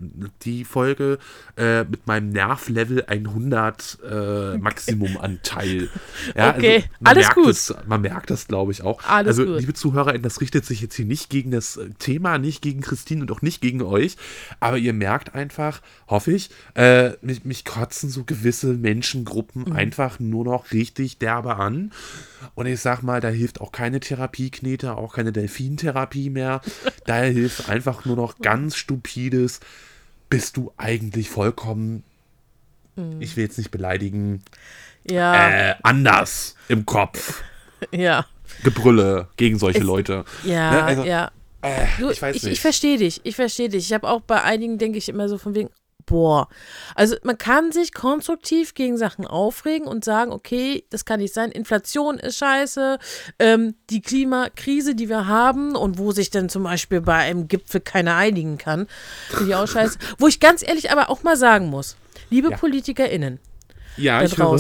die 0.44 0.66
Folge 0.66 1.18
äh, 1.58 1.84
mit 1.86 2.08
meinem 2.08 2.30
Nervlevel 2.30 3.04
100 3.08 3.98
äh, 4.10 4.58
Maximumanteil. 4.58 5.90
Ja, 6.36 6.52
Okay, 6.56 6.84
man 7.00 7.14
alles 7.16 7.30
gut. 7.32 7.48
Es, 7.50 7.74
man 7.88 8.02
merkt 8.02 8.30
das, 8.30 8.48
glaube 8.48 8.72
ich, 8.72 8.84
auch. 8.84 9.02
Alles 9.04 9.40
also, 9.40 9.52
gut. 9.52 9.60
liebe 9.62 9.74
ZuhörerInnen, 10.22 10.24
das 10.24 10.42
richtet 10.42 10.66
sich 10.66 10.82
jetzt 10.82 10.96
hier 10.96 11.06
nicht 11.06 11.30
gegen 11.30 11.52
das 11.52 11.78
äh, 11.78 11.90
Thema, 12.00 12.38
nicht 12.38 12.62
gegen 12.62 12.82
Christine 12.82 13.22
und 13.22 13.32
auch 13.32 13.42
nicht 13.42 13.62
gegen 13.62 13.82
euch. 13.82 14.18
Aber 14.60 14.78
ihr 14.78 14.94
merkt 14.94 15.34
einfach, 15.36 15.82
hoffe 16.08 16.32
ich, 16.32 16.50
äh, 16.76 17.12
mich, 17.22 17.44
mich 17.46 17.66
kotzen 17.66 18.10
so 18.10 18.24
gewisse 18.24 18.74
Menschengruppen 18.74 19.64
Mhm. 19.66 19.74
einfach 19.74 20.20
nur 20.20 20.46
noch 20.46 20.72
richtig 20.72 21.18
derbe 21.18 21.56
an. 21.58 21.92
Und 22.56 22.66
ich 22.68 22.80
sag 22.80 23.04
mal, 23.04 23.22
da 23.22 23.30
hilft 23.30 23.62
auch 23.62 23.72
keine 23.72 24.00
Therapieknete, 24.00 24.96
auch 24.98 25.14
keine 25.16 25.32
Delfintherapie 25.32 26.30
mehr. 26.30 26.62
Da 27.06 27.18
hilft 27.24 27.68
einfach 27.68 28.06
nur 28.06 28.16
noch 28.16 28.40
ganz 28.40 28.76
stupides, 28.76 29.60
bist 30.30 30.56
du 30.58 30.72
eigentlich 30.78 31.30
vollkommen, 31.30 32.04
Mhm. 32.96 33.22
ich 33.22 33.36
will 33.38 33.44
jetzt 33.46 33.58
nicht 33.58 33.72
beleidigen, 33.72 34.44
Ja, 35.10 35.70
äh, 35.72 35.76
anders 35.84 36.56
im 36.68 36.86
Kopf. 36.86 37.42
ja, 37.92 38.26
Gebrülle 38.64 39.28
gegen 39.38 39.58
solche 39.60 39.80
Es- 39.80 39.86
Leute. 39.86 40.26
ja, 40.44 40.72
Ne, 40.72 40.84
also, 40.84 41.04
ja. 41.04 41.32
Äh, 41.62 41.86
Du, 42.00 42.10
ich 42.10 42.22
weiß 42.22 42.36
ich, 42.36 42.44
nicht. 42.44 42.54
ich 42.54 42.62
verstehe 42.62 42.98
dich, 42.98 43.22
ich 43.24 43.36
verstehe 43.36 43.70
dich. 43.70 43.86
Ich 43.86 43.94
habe 43.94 44.10
auch 44.10 44.22
bei 44.22 44.42
einigen, 44.42 44.78
denke 44.80 44.98
ich 44.98 45.08
immer 45.10 45.30
so 45.30 45.38
von 45.38 45.54
wegen, 45.54 45.70
boah. 46.08 46.48
Also 46.96 47.16
man 47.24 47.38
kann 47.38 47.72
sich 47.72 47.94
konstruktiv 47.94 48.74
gegen 48.74 48.98
Sachen 48.98 49.28
aufregen 49.28 49.88
und 49.88 50.04
sagen, 50.04 50.32
okay, 50.32 50.84
das 50.90 51.06
kann 51.06 51.20
nicht 51.20 51.34
sein, 51.36 51.52
Inflation 51.52 52.18
ist 52.18 52.38
scheiße, 52.40 52.98
ähm, 53.38 53.76
die 53.92 54.02
Klimakrise, 54.02 54.96
die 54.96 55.08
wir 55.10 55.28
haben 55.28 55.76
und 55.76 56.00
wo 56.00 56.12
sich 56.12 56.32
dann 56.32 56.50
zum 56.50 56.64
Beispiel 56.64 57.00
bei 57.02 57.18
einem 57.18 57.48
Gipfel 57.48 57.80
keiner 57.82 58.16
einigen 58.16 58.58
kann, 58.58 58.88
finde 59.30 59.50
ich 59.52 59.56
auch 59.56 59.68
scheiße. 59.68 60.00
Wo 60.18 60.28
ich 60.28 60.40
ganz 60.40 60.64
ehrlich 60.68 60.92
aber 60.92 61.12
auch 61.12 61.22
mal 61.22 61.38
sagen 61.38 61.68
muss, 61.70 61.96
liebe 62.32 62.50
Ja. 62.50 62.58
PolitikerInnen, 62.58 63.40
ja, 63.98 64.20
da 64.20 64.26
ich 64.26 64.38
höre. 64.38 64.58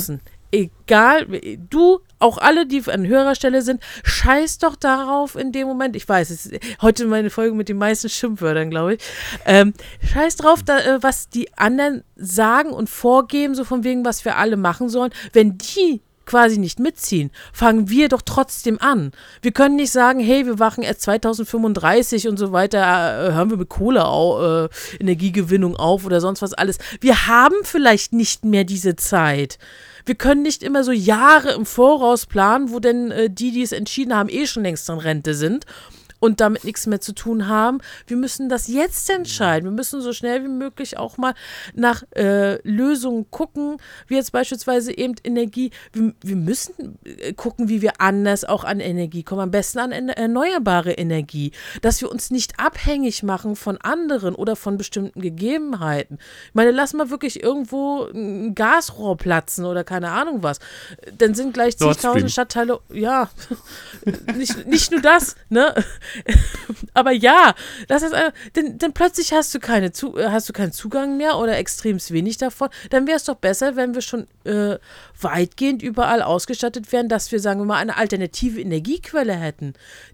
Egal, 0.51 1.27
du, 1.69 1.99
auch 2.19 2.37
alle, 2.37 2.65
die 2.65 2.83
an 2.87 3.07
Hörerstelle 3.07 3.61
sind, 3.61 3.81
scheiß 4.03 4.57
doch 4.57 4.75
darauf 4.75 5.35
in 5.35 5.51
dem 5.51 5.67
Moment. 5.67 5.95
Ich 5.95 6.07
weiß, 6.07 6.29
es 6.29 6.45
ist 6.45 6.63
heute 6.81 7.05
meine 7.05 7.29
Folge 7.29 7.55
mit 7.55 7.69
den 7.69 7.77
meisten 7.77 8.09
Schimpfwörtern, 8.09 8.69
glaube 8.69 8.95
ich. 8.95 9.01
Ähm, 9.45 9.73
scheiß 10.13 10.35
drauf, 10.35 10.61
da, 10.63 10.79
äh, 10.79 11.01
was 11.01 11.29
die 11.29 11.53
anderen 11.57 12.03
sagen 12.15 12.71
und 12.71 12.89
vorgeben, 12.89 13.55
so 13.55 13.63
von 13.63 13.83
wegen, 13.83 14.03
was 14.03 14.25
wir 14.25 14.37
alle 14.37 14.57
machen 14.57 14.89
sollen. 14.89 15.11
Wenn 15.31 15.57
die 15.57 16.01
quasi 16.25 16.57
nicht 16.57 16.79
mitziehen, 16.79 17.31
fangen 17.51 17.89
wir 17.89 18.07
doch 18.07 18.21
trotzdem 18.21 18.79
an. 18.79 19.11
Wir 19.41 19.51
können 19.51 19.75
nicht 19.75 19.91
sagen, 19.91 20.19
hey, 20.19 20.45
wir 20.45 20.59
wachen 20.59 20.83
erst 20.83 21.01
2035 21.01 22.27
und 22.27 22.37
so 22.37 22.51
weiter, 22.51 22.79
äh, 22.79 23.33
hören 23.33 23.49
wir 23.49 23.57
mit 23.57 23.69
Kohle 23.69 24.05
au, 24.05 24.65
äh, 24.65 24.69
Energiegewinnung 24.99 25.75
auf 25.75 26.05
oder 26.05 26.21
sonst 26.21 26.41
was 26.41 26.53
alles. 26.53 26.77
Wir 26.99 27.27
haben 27.27 27.55
vielleicht 27.63 28.13
nicht 28.13 28.45
mehr 28.45 28.63
diese 28.63 28.95
Zeit. 28.95 29.57
Wir 30.05 30.15
können 30.15 30.41
nicht 30.41 30.63
immer 30.63 30.83
so 30.83 30.91
Jahre 30.91 31.51
im 31.51 31.65
Voraus 31.65 32.25
planen, 32.25 32.71
wo 32.71 32.79
denn 32.79 33.11
äh, 33.11 33.29
die, 33.29 33.51
die 33.51 33.61
es 33.61 33.71
entschieden 33.71 34.15
haben, 34.15 34.29
eh 34.29 34.45
schon 34.47 34.63
längst 34.63 34.89
in 34.89 34.97
Rente 34.97 35.33
sind 35.33 35.65
und 36.21 36.39
damit 36.39 36.63
nichts 36.63 36.87
mehr 36.87 37.01
zu 37.01 37.11
tun 37.13 37.47
haben. 37.49 37.79
Wir 38.07 38.15
müssen 38.15 38.47
das 38.47 38.69
jetzt 38.69 39.09
entscheiden. 39.09 39.65
Wir 39.65 39.75
müssen 39.75 40.01
so 40.01 40.13
schnell 40.13 40.43
wie 40.43 40.47
möglich 40.47 40.97
auch 40.97 41.17
mal 41.17 41.33
nach 41.75 42.03
äh, 42.15 42.61
Lösungen 42.65 43.29
gucken, 43.31 43.77
wie 44.07 44.15
jetzt 44.15 44.31
beispielsweise 44.31 44.95
eben 44.97 45.15
Energie. 45.23 45.71
Wir, 45.91 46.13
wir 46.21 46.35
müssen 46.37 46.97
äh, 47.03 47.33
gucken, 47.33 47.67
wie 47.67 47.81
wir 47.81 47.99
anders 47.99 48.45
auch 48.45 48.63
an 48.63 48.79
Energie 48.79 49.23
kommen. 49.23 49.41
Am 49.41 49.51
besten 49.51 49.79
an 49.79 49.91
erne- 49.91 50.15
erneuerbare 50.15 50.91
Energie. 50.93 51.51
Dass 51.81 51.99
wir 52.01 52.11
uns 52.11 52.29
nicht 52.31 52.59
abhängig 52.59 53.23
machen 53.23 53.55
von 53.55 53.77
anderen 53.77 54.35
oder 54.35 54.55
von 54.55 54.77
bestimmten 54.77 55.21
Gegebenheiten. 55.21 56.19
Ich 56.49 56.53
meine, 56.53 56.69
lass 56.71 56.93
mal 56.93 57.09
wirklich 57.09 57.41
irgendwo 57.41 58.05
ein 58.13 58.53
Gasrohr 58.53 59.17
platzen 59.17 59.65
oder 59.65 59.83
keine 59.83 60.11
Ahnung 60.11 60.43
was. 60.43 60.59
Dann 61.17 61.33
sind 61.33 61.55
gleich 61.55 61.77
zigtausend 61.95 62.29
Stadtteile, 62.29 62.79
ja, 62.93 63.29
nicht, 64.37 64.67
nicht 64.67 64.91
nur 64.91 65.01
das, 65.01 65.35
ne? 65.49 65.73
Aber 66.93 67.11
ja, 67.11 67.53
das 67.87 68.03
ist, 68.03 68.13
äh, 68.13 68.31
denn, 68.55 68.77
denn 68.77 68.93
plötzlich 68.93 69.33
hast 69.33 69.53
du, 69.53 69.59
keine 69.59 69.91
zu, 69.91 70.17
äh, 70.17 70.29
hast 70.29 70.49
du 70.49 70.53
keinen 70.53 70.71
Zugang 70.71 71.17
mehr 71.17 71.37
oder 71.37 71.57
extremst 71.57 72.11
wenig 72.11 72.37
davon. 72.37 72.69
Dann 72.89 73.07
wäre 73.07 73.17
es 73.17 73.25
doch 73.25 73.35
besser, 73.35 73.75
wenn 73.75 73.93
wir 73.93 74.01
schon 74.01 74.27
äh, 74.43 74.77
weitgehend 75.19 75.83
überall 75.83 76.21
ausgestattet 76.21 76.91
wären, 76.91 77.09
dass 77.09 77.31
wir, 77.31 77.39
sagen 77.39 77.61
wir 77.61 77.65
mal, 77.65 77.77
eine 77.77 77.97
alternative 77.97 78.59
Energiequelle 78.59 79.33
hätten, 79.33 79.73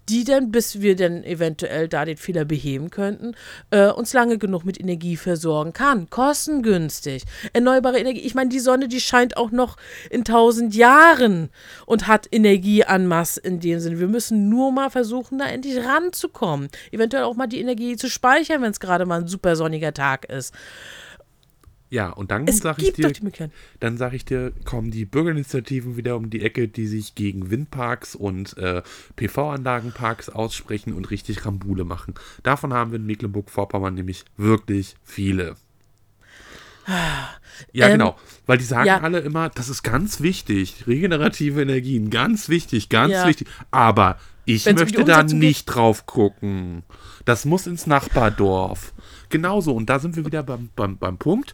die 0.10 0.24
dann, 0.24 0.52
bis 0.52 0.82
wir 0.82 0.96
dann 0.96 1.24
eventuell 1.24 1.88
da 1.88 2.06
den 2.06 2.18
Fehler 2.18 2.46
beheben 2.46 2.90
könnten, 2.90 3.36
äh, 3.72 3.88
uns 3.88 4.14
lange 4.14 4.38
genug 4.38 4.66
mit 4.66 4.80
Energie 4.80 5.18
versorgen 5.18 5.74
kann. 5.74 6.10
Kostengünstig. 6.10 7.24
Erneuerbare 7.54 8.00
Energie. 8.00 8.22
Ich 8.22 8.36
meine, 8.36 8.50
die 8.50 8.60
Sonne, 8.60 8.88
die 8.88 9.02
scheint 9.02 9.38
auch 9.38 9.52
noch 9.52 9.78
in 10.10 10.24
tausend 10.24 10.76
Jahren 10.76 11.50
und 11.86 12.08
hat 12.08 12.28
Energie 12.32 12.82
en 12.82 13.08
masse 13.08 13.40
in 13.40 13.60
dem 13.60 13.80
Sinne. 13.80 14.00
Wir 14.00 14.08
müssen 14.08 14.50
nur 14.50 14.72
mal 14.72 14.90
versuchen, 14.90 15.40
da 15.40 15.46
endlich 15.46 15.86
ranzukommen. 15.88 16.68
Eventuell 16.92 17.24
auch 17.24 17.36
mal 17.36 17.48
die 17.48 17.60
Energie 17.60 17.96
zu 17.96 18.10
speichern, 18.10 18.62
wenn 18.62 18.72
es 18.72 18.80
gerade 18.80 19.06
mal 19.06 19.22
ein 19.22 19.28
super 19.28 19.56
sonniger 19.56 19.94
Tag 19.94 20.26
ist. 20.26 20.54
Ja, 21.90 22.10
und 22.10 22.32
dann 22.32 22.48
sage 22.48 22.86
ich 22.86 22.94
dir, 22.94 23.14
dann 23.80 23.98
sage 23.98 24.18
ich 24.18 24.26
dir, 24.26 24.52
kommen 24.66 24.92
die 24.92 25.06
Bürgerinitiativen 25.06 25.96
wieder 25.96 26.18
um 26.18 26.30
die 26.30 26.42
Ecke, 26.42 26.68
die 26.68 26.86
sich 26.86 27.16
gegen 27.16 27.50
Windparks 27.50 28.14
und 28.14 28.58
äh, 28.58 28.82
PV-Anlagenparks 29.16 30.28
aussprechen 30.28 30.92
und 30.94 31.10
richtig 31.12 31.46
Rambule 31.46 31.86
machen. 31.86 32.14
Davon 32.44 32.74
haben 32.74 32.92
wir 32.92 32.98
in 33.00 33.06
Mecklenburg-Vorpommern 33.06 33.94
nämlich 33.94 34.26
wirklich 34.36 34.96
viele. 35.04 35.56
Ja, 37.72 37.88
Ähm, 37.88 37.94
genau. 37.94 38.18
Weil 38.46 38.58
die 38.58 38.64
sagen 38.64 38.88
ja. 38.88 39.00
alle 39.02 39.20
immer, 39.20 39.50
das 39.50 39.70
ist 39.70 39.84
ganz 39.84 40.22
wichtig. 40.22 40.86
Regenerative 40.88 41.62
Energien, 41.62 42.10
ganz 42.10 42.50
wichtig, 42.50 42.90
ganz 42.90 43.14
Ja. 43.14 43.28
wichtig. 43.28 43.48
Aber 43.72 44.18
ich 44.48 44.66
Wenn's 44.66 44.82
um 44.82 44.86
möchte 44.86 45.04
da 45.06 45.16
Umsetzung 45.22 45.40
geht- 45.40 45.50
nicht 45.50 45.66
drauf 45.66 46.06
gucken. 46.08 46.84
Das 47.26 47.46
muss 47.46 47.68
ins 47.68 47.86
Nachbardorf. 47.86 48.94
Genauso. 49.30 49.74
Und 49.74 49.90
da 49.90 50.00
sind 50.00 50.16
wir 50.16 50.26
wieder 50.26 50.42
beim, 50.44 50.70
beim, 50.76 50.98
beim 50.98 51.18
Punkt. 51.18 51.54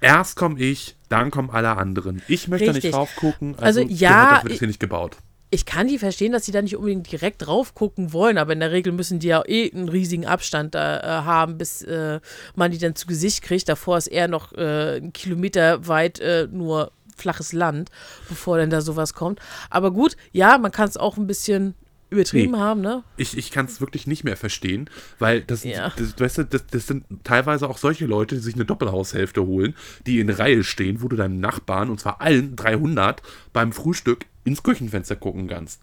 Erst 0.00 0.36
komme 0.36 0.58
ich, 0.60 0.96
dann 1.08 1.30
kommen 1.30 1.50
alle 1.50 1.76
anderen. 1.76 2.22
Ich 2.28 2.48
möchte 2.48 2.66
da 2.66 2.72
Richtig. 2.72 2.84
nicht 2.84 2.94
drauf 2.94 3.10
gucken. 3.16 3.54
Also, 3.58 3.80
Also, 3.80 3.92
ja, 3.92 4.34
dafür 4.36 4.50
wird 4.50 4.58
hier 4.60 4.68
nicht 4.68 4.80
gebaut. 4.80 5.16
ich 5.50 5.66
kann 5.66 5.88
die 5.88 5.98
verstehen, 5.98 6.32
dass 6.32 6.44
sie 6.46 6.52
da 6.52 6.62
nicht 6.62 6.76
unbedingt 6.76 7.10
direkt 7.10 7.44
drauf 7.46 7.74
gucken 7.74 8.12
wollen, 8.12 8.38
aber 8.38 8.52
in 8.52 8.60
der 8.60 8.70
Regel 8.70 8.92
müssen 8.92 9.18
die 9.18 9.26
ja 9.28 9.42
eh 9.46 9.70
einen 9.72 9.88
riesigen 9.88 10.24
Abstand 10.26 10.74
da 10.74 11.00
äh, 11.00 11.24
haben, 11.24 11.58
bis 11.58 11.82
äh, 11.82 12.20
man 12.54 12.70
die 12.70 12.78
dann 12.78 12.94
zu 12.94 13.06
Gesicht 13.06 13.42
kriegt. 13.42 13.68
Davor 13.68 13.98
ist 13.98 14.06
eher 14.06 14.28
noch 14.28 14.52
äh, 14.52 14.98
ein 14.98 15.12
Kilometer 15.12 15.86
weit 15.88 16.20
äh, 16.20 16.48
nur 16.50 16.92
flaches 17.16 17.52
Land, 17.52 17.90
bevor 18.28 18.56
dann 18.58 18.70
da 18.70 18.80
sowas 18.80 19.12
kommt. 19.12 19.40
Aber 19.68 19.90
gut, 19.90 20.16
ja, 20.32 20.56
man 20.56 20.70
kann 20.70 20.88
es 20.88 20.96
auch 20.96 21.16
ein 21.18 21.26
bisschen 21.26 21.74
übertrieben 22.10 22.52
Nee. 22.52 22.58
haben, 22.58 22.80
ne? 22.80 23.02
Ich, 23.16 23.36
ich 23.38 23.50
kann 23.50 23.66
es 23.66 23.80
wirklich 23.80 24.06
nicht 24.06 24.24
mehr 24.24 24.36
verstehen, 24.36 24.90
weil 25.18 25.42
das, 25.42 25.64
Ja. 25.64 25.92
das, 25.96 26.18
weißt 26.18 26.38
du, 26.38 26.44
das, 26.44 26.66
das 26.66 26.86
sind 26.86 27.04
teilweise 27.24 27.68
auch 27.68 27.78
solche 27.78 28.06
Leute, 28.06 28.34
die 28.36 28.40
sich 28.40 28.54
eine 28.54 28.64
Doppelhaushälfte 28.64 29.46
holen, 29.46 29.74
die 30.06 30.20
in 30.20 30.28
Reihe 30.30 30.64
stehen, 30.64 31.02
wo 31.02 31.08
du 31.08 31.16
deinem 31.16 31.40
Nachbarn, 31.40 31.88
und 31.90 32.00
zwar 32.00 32.20
allen 32.20 32.56
300, 32.56 33.22
beim 33.52 33.72
Frühstück 33.72 34.26
ins 34.44 34.62
Küchenfenster 34.62 35.16
gucken 35.16 35.48
kannst. 35.48 35.80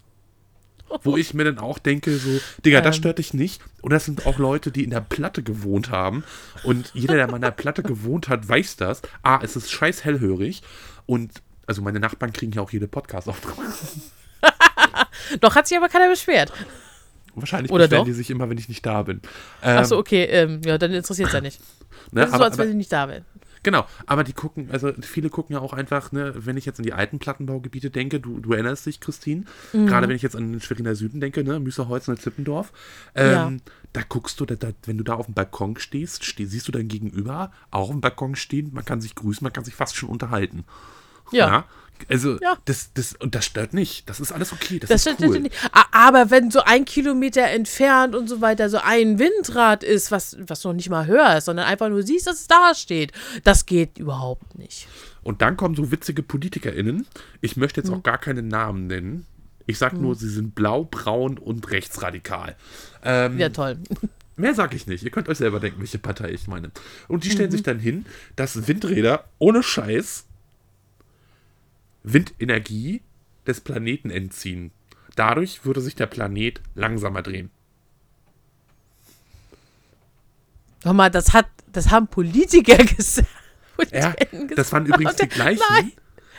Wo 1.02 1.18
ich 1.18 1.34
mir 1.34 1.44
dann 1.44 1.58
auch 1.58 1.78
denke, 1.78 2.16
so, 2.16 2.40
Digga, 2.64 2.80
das 2.80 2.96
Ähm. 2.96 3.00
stört 3.02 3.18
dich 3.18 3.34
nicht. 3.34 3.60
Und 3.82 3.92
das 3.92 4.06
sind 4.06 4.24
auch 4.24 4.38
Leute, 4.38 4.70
die 4.72 4.84
in 4.84 4.90
der 4.90 5.02
Platte 5.02 5.42
gewohnt 5.42 5.90
haben. 5.90 6.24
Und 6.64 6.90
jeder, 6.94 7.16
der 7.16 7.26
mal 7.26 7.36
in 7.36 7.42
der 7.42 7.50
Platte 7.50 7.82
gewohnt 7.82 8.28
hat, 8.28 8.48
weiß 8.48 8.76
das. 8.76 9.02
A, 9.22 9.38
es 9.42 9.54
ist 9.54 9.70
scheiß 9.70 10.04
hellhörig. 10.06 10.62
Und, 11.04 11.42
also 11.66 11.82
meine 11.82 12.00
Nachbarn 12.00 12.32
kriegen 12.32 12.52
ja 12.52 12.62
auch 12.62 12.70
jede 12.72 12.88
Podcast-Aufnahme. 12.88 13.68
Doch 15.40 15.54
hat 15.54 15.66
sich 15.68 15.76
aber 15.76 15.88
keiner 15.88 16.08
beschwert. 16.08 16.52
Wahrscheinlich 17.34 17.70
Oder 17.70 17.84
beschweren 17.84 18.00
doch? 18.00 18.06
die 18.06 18.12
sich 18.14 18.30
immer, 18.30 18.48
wenn 18.50 18.58
ich 18.58 18.68
nicht 18.68 18.84
da 18.84 19.02
bin. 19.02 19.20
Ähm, 19.62 19.78
Achso, 19.78 19.96
okay, 19.98 20.24
ähm, 20.24 20.60
ja, 20.64 20.76
dann 20.78 20.92
interessiert 20.92 21.28
es 21.28 21.34
ja 21.34 21.40
nicht. 21.40 21.60
ne, 22.12 22.22
Das 22.22 22.26
ist 22.26 22.30
so, 22.30 22.36
aber, 22.36 22.44
als 22.46 22.58
wenn 22.58 22.68
sie 22.68 22.74
nicht 22.74 22.92
da 22.92 23.08
wären. 23.08 23.24
Genau, 23.64 23.84
aber 24.06 24.22
die 24.22 24.32
gucken, 24.32 24.68
also 24.70 24.92
viele 25.02 25.30
gucken 25.30 25.54
ja 25.54 25.60
auch 25.60 25.72
einfach, 25.72 26.12
ne, 26.12 26.32
wenn 26.36 26.56
ich 26.56 26.64
jetzt 26.64 26.78
an 26.78 26.84
die 26.84 26.92
alten 26.92 27.18
Plattenbaugebiete 27.18 27.90
denke, 27.90 28.20
du, 28.20 28.38
du 28.38 28.52
erinnerst 28.52 28.86
dich, 28.86 29.00
Christine, 29.00 29.44
Mhm. 29.72 29.86
gerade 29.86 30.08
wenn 30.08 30.14
ich 30.14 30.22
jetzt 30.22 30.36
an 30.36 30.52
den 30.52 30.60
Schweriner 30.60 30.94
Süden 30.94 31.20
denke, 31.20 31.42
ne, 31.42 31.58
Müsserholz 31.58 32.06
und 32.08 32.20
Zippendorf, 32.22 32.72
ähm, 33.16 33.30
Ja. 33.32 33.52
da 33.94 34.02
guckst 34.08 34.38
du, 34.40 34.46
da, 34.46 34.54
da, 34.54 34.68
wenn 34.86 34.96
du 34.96 35.02
da 35.04 35.14
auf 35.14 35.26
dem 35.26 35.34
Balkon 35.34 35.76
stehst, 35.78 36.24
steh, 36.24 36.44
siehst 36.44 36.68
du 36.68 36.72
dein 36.72 36.86
Gegenüber 36.86 37.50
auch 37.72 37.88
auf 37.88 37.90
dem 37.90 38.00
Balkon 38.00 38.36
stehen, 38.36 38.70
man 38.72 38.84
kann 38.84 39.00
sich 39.00 39.16
grüßen, 39.16 39.44
man 39.44 39.52
kann 39.52 39.64
sich 39.64 39.74
fast 39.74 39.96
schon 39.96 40.08
unterhalten. 40.08 40.64
Ja. 41.32 41.64
Also, 42.08 42.38
Ja. 42.40 42.56
das, 42.64 42.92
das, 42.94 43.14
und 43.14 43.34
das 43.34 43.44
stört 43.44 43.74
nicht. 43.74 44.08
Das 44.08 44.20
ist 44.20 44.32
alles 44.32 44.52
okay. 44.52 44.78
Das, 44.78 44.88
Das 44.90 45.06
ist 45.06 45.14
stimmt 45.14 45.30
cool. 45.34 45.40
nicht. 45.40 45.54
Aber 45.92 46.30
wenn 46.30 46.50
so 46.50 46.60
ein 46.62 46.84
Kilometer 46.84 47.42
entfernt 47.44 48.14
und 48.14 48.28
so 48.28 48.40
weiter 48.40 48.68
so 48.70 48.78
ein 48.82 49.18
Windrad 49.18 49.82
ist, 49.84 50.10
was, 50.10 50.36
was 50.40 50.60
du 50.60 50.68
noch 50.68 50.74
nicht 50.76 50.90
mal 50.90 51.06
hörst, 51.06 51.46
sondern 51.46 51.66
einfach 51.66 51.88
nur 51.88 52.02
siehst, 52.02 52.26
dass 52.26 52.40
es 52.40 52.46
da 52.46 52.74
steht, 52.74 53.12
das 53.44 53.66
geht 53.66 53.98
überhaupt 53.98 54.58
nicht. 54.58 54.86
Und 55.22 55.42
dann 55.42 55.56
kommen 55.56 55.74
so 55.74 55.90
witzige 55.90 56.22
PolitikerInnen. 56.22 57.06
Ich 57.40 57.56
möchte 57.56 57.80
Hm. 57.82 57.88
jetzt 57.88 57.96
auch 57.98 58.02
gar 58.02 58.18
keine 58.18 58.42
Namen 58.42 58.86
nennen. 58.86 59.26
Ich 59.66 59.76
sag 59.78 59.92
nur, 59.92 60.14
sie 60.14 60.30
sind 60.30 60.54
blau, 60.54 60.84
braun 60.84 61.36
und 61.36 61.70
rechtsradikal. 61.70 62.56
Ähm, 63.04 63.38
Ja, 63.38 63.50
toll. 63.50 63.76
Mehr 64.36 64.54
sag 64.54 64.72
ich 64.72 64.86
nicht. 64.86 65.02
Ihr 65.02 65.10
könnt 65.10 65.28
euch 65.28 65.38
selber 65.38 65.58
denken, 65.60 65.80
welche 65.80 65.98
Partei 65.98 66.30
ich 66.30 66.46
meine. 66.46 66.70
Und 67.08 67.24
die 67.24 67.28
Mhm. 67.28 67.32
stellen 67.32 67.50
sich 67.50 67.64
dann 67.64 67.80
hin, 67.80 68.06
dass 68.36 68.68
Windräder 68.68 69.24
ohne 69.38 69.62
Scheiß 69.64 70.24
Windenergie 72.02 73.02
des 73.46 73.60
Planeten 73.60 74.10
entziehen. 74.10 74.70
Dadurch 75.16 75.64
würde 75.64 75.80
sich 75.80 75.94
der 75.94 76.06
Planet 76.06 76.60
langsamer 76.74 77.22
drehen. 77.22 77.50
Hör 80.84 80.92
mal, 80.92 81.10
das, 81.10 81.32
hat, 81.32 81.46
das 81.72 81.90
haben 81.90 82.06
Politiker 82.06 82.76
gesagt. 82.96 83.28
Ja, 83.92 84.14
das 84.54 84.72
waren 84.72 84.86
übrigens 84.86 85.16
die 85.16 85.28
gleichen. 85.28 85.62
Nein. 85.70 85.92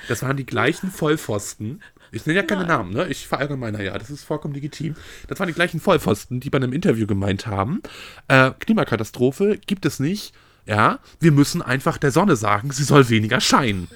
Das 0.08 0.24
waren 0.24 0.38
die 0.38 0.46
gleichen 0.46 0.92
Vollpfosten. 0.92 1.82
Ich 2.12 2.26
nenne 2.26 2.40
ja 2.40 2.46
keine 2.46 2.66
Namen, 2.66 2.92
ne? 2.92 3.08
Ich 3.08 3.28
verallgemeiner 3.28 3.82
ja, 3.82 3.98
das 3.98 4.10
ist 4.10 4.24
vollkommen 4.24 4.54
legitim. 4.54 4.96
Das 5.28 5.40
waren 5.40 5.48
die 5.48 5.54
gleichen 5.54 5.80
Vollpfosten, 5.80 6.40
die 6.40 6.50
bei 6.50 6.58
einem 6.58 6.74
Interview 6.74 7.06
gemeint 7.06 7.46
haben, 7.46 7.82
äh, 8.28 8.52
Klimakatastrophe 8.60 9.60
gibt 9.66 9.86
es 9.86 10.00
nicht. 10.00 10.34
Ja, 10.66 11.00
wir 11.20 11.32
müssen 11.32 11.62
einfach 11.62 11.98
der 11.98 12.12
Sonne 12.12 12.36
sagen, 12.36 12.72
sie 12.72 12.84
soll 12.84 13.10
weniger 13.10 13.40
scheinen. 13.42 13.88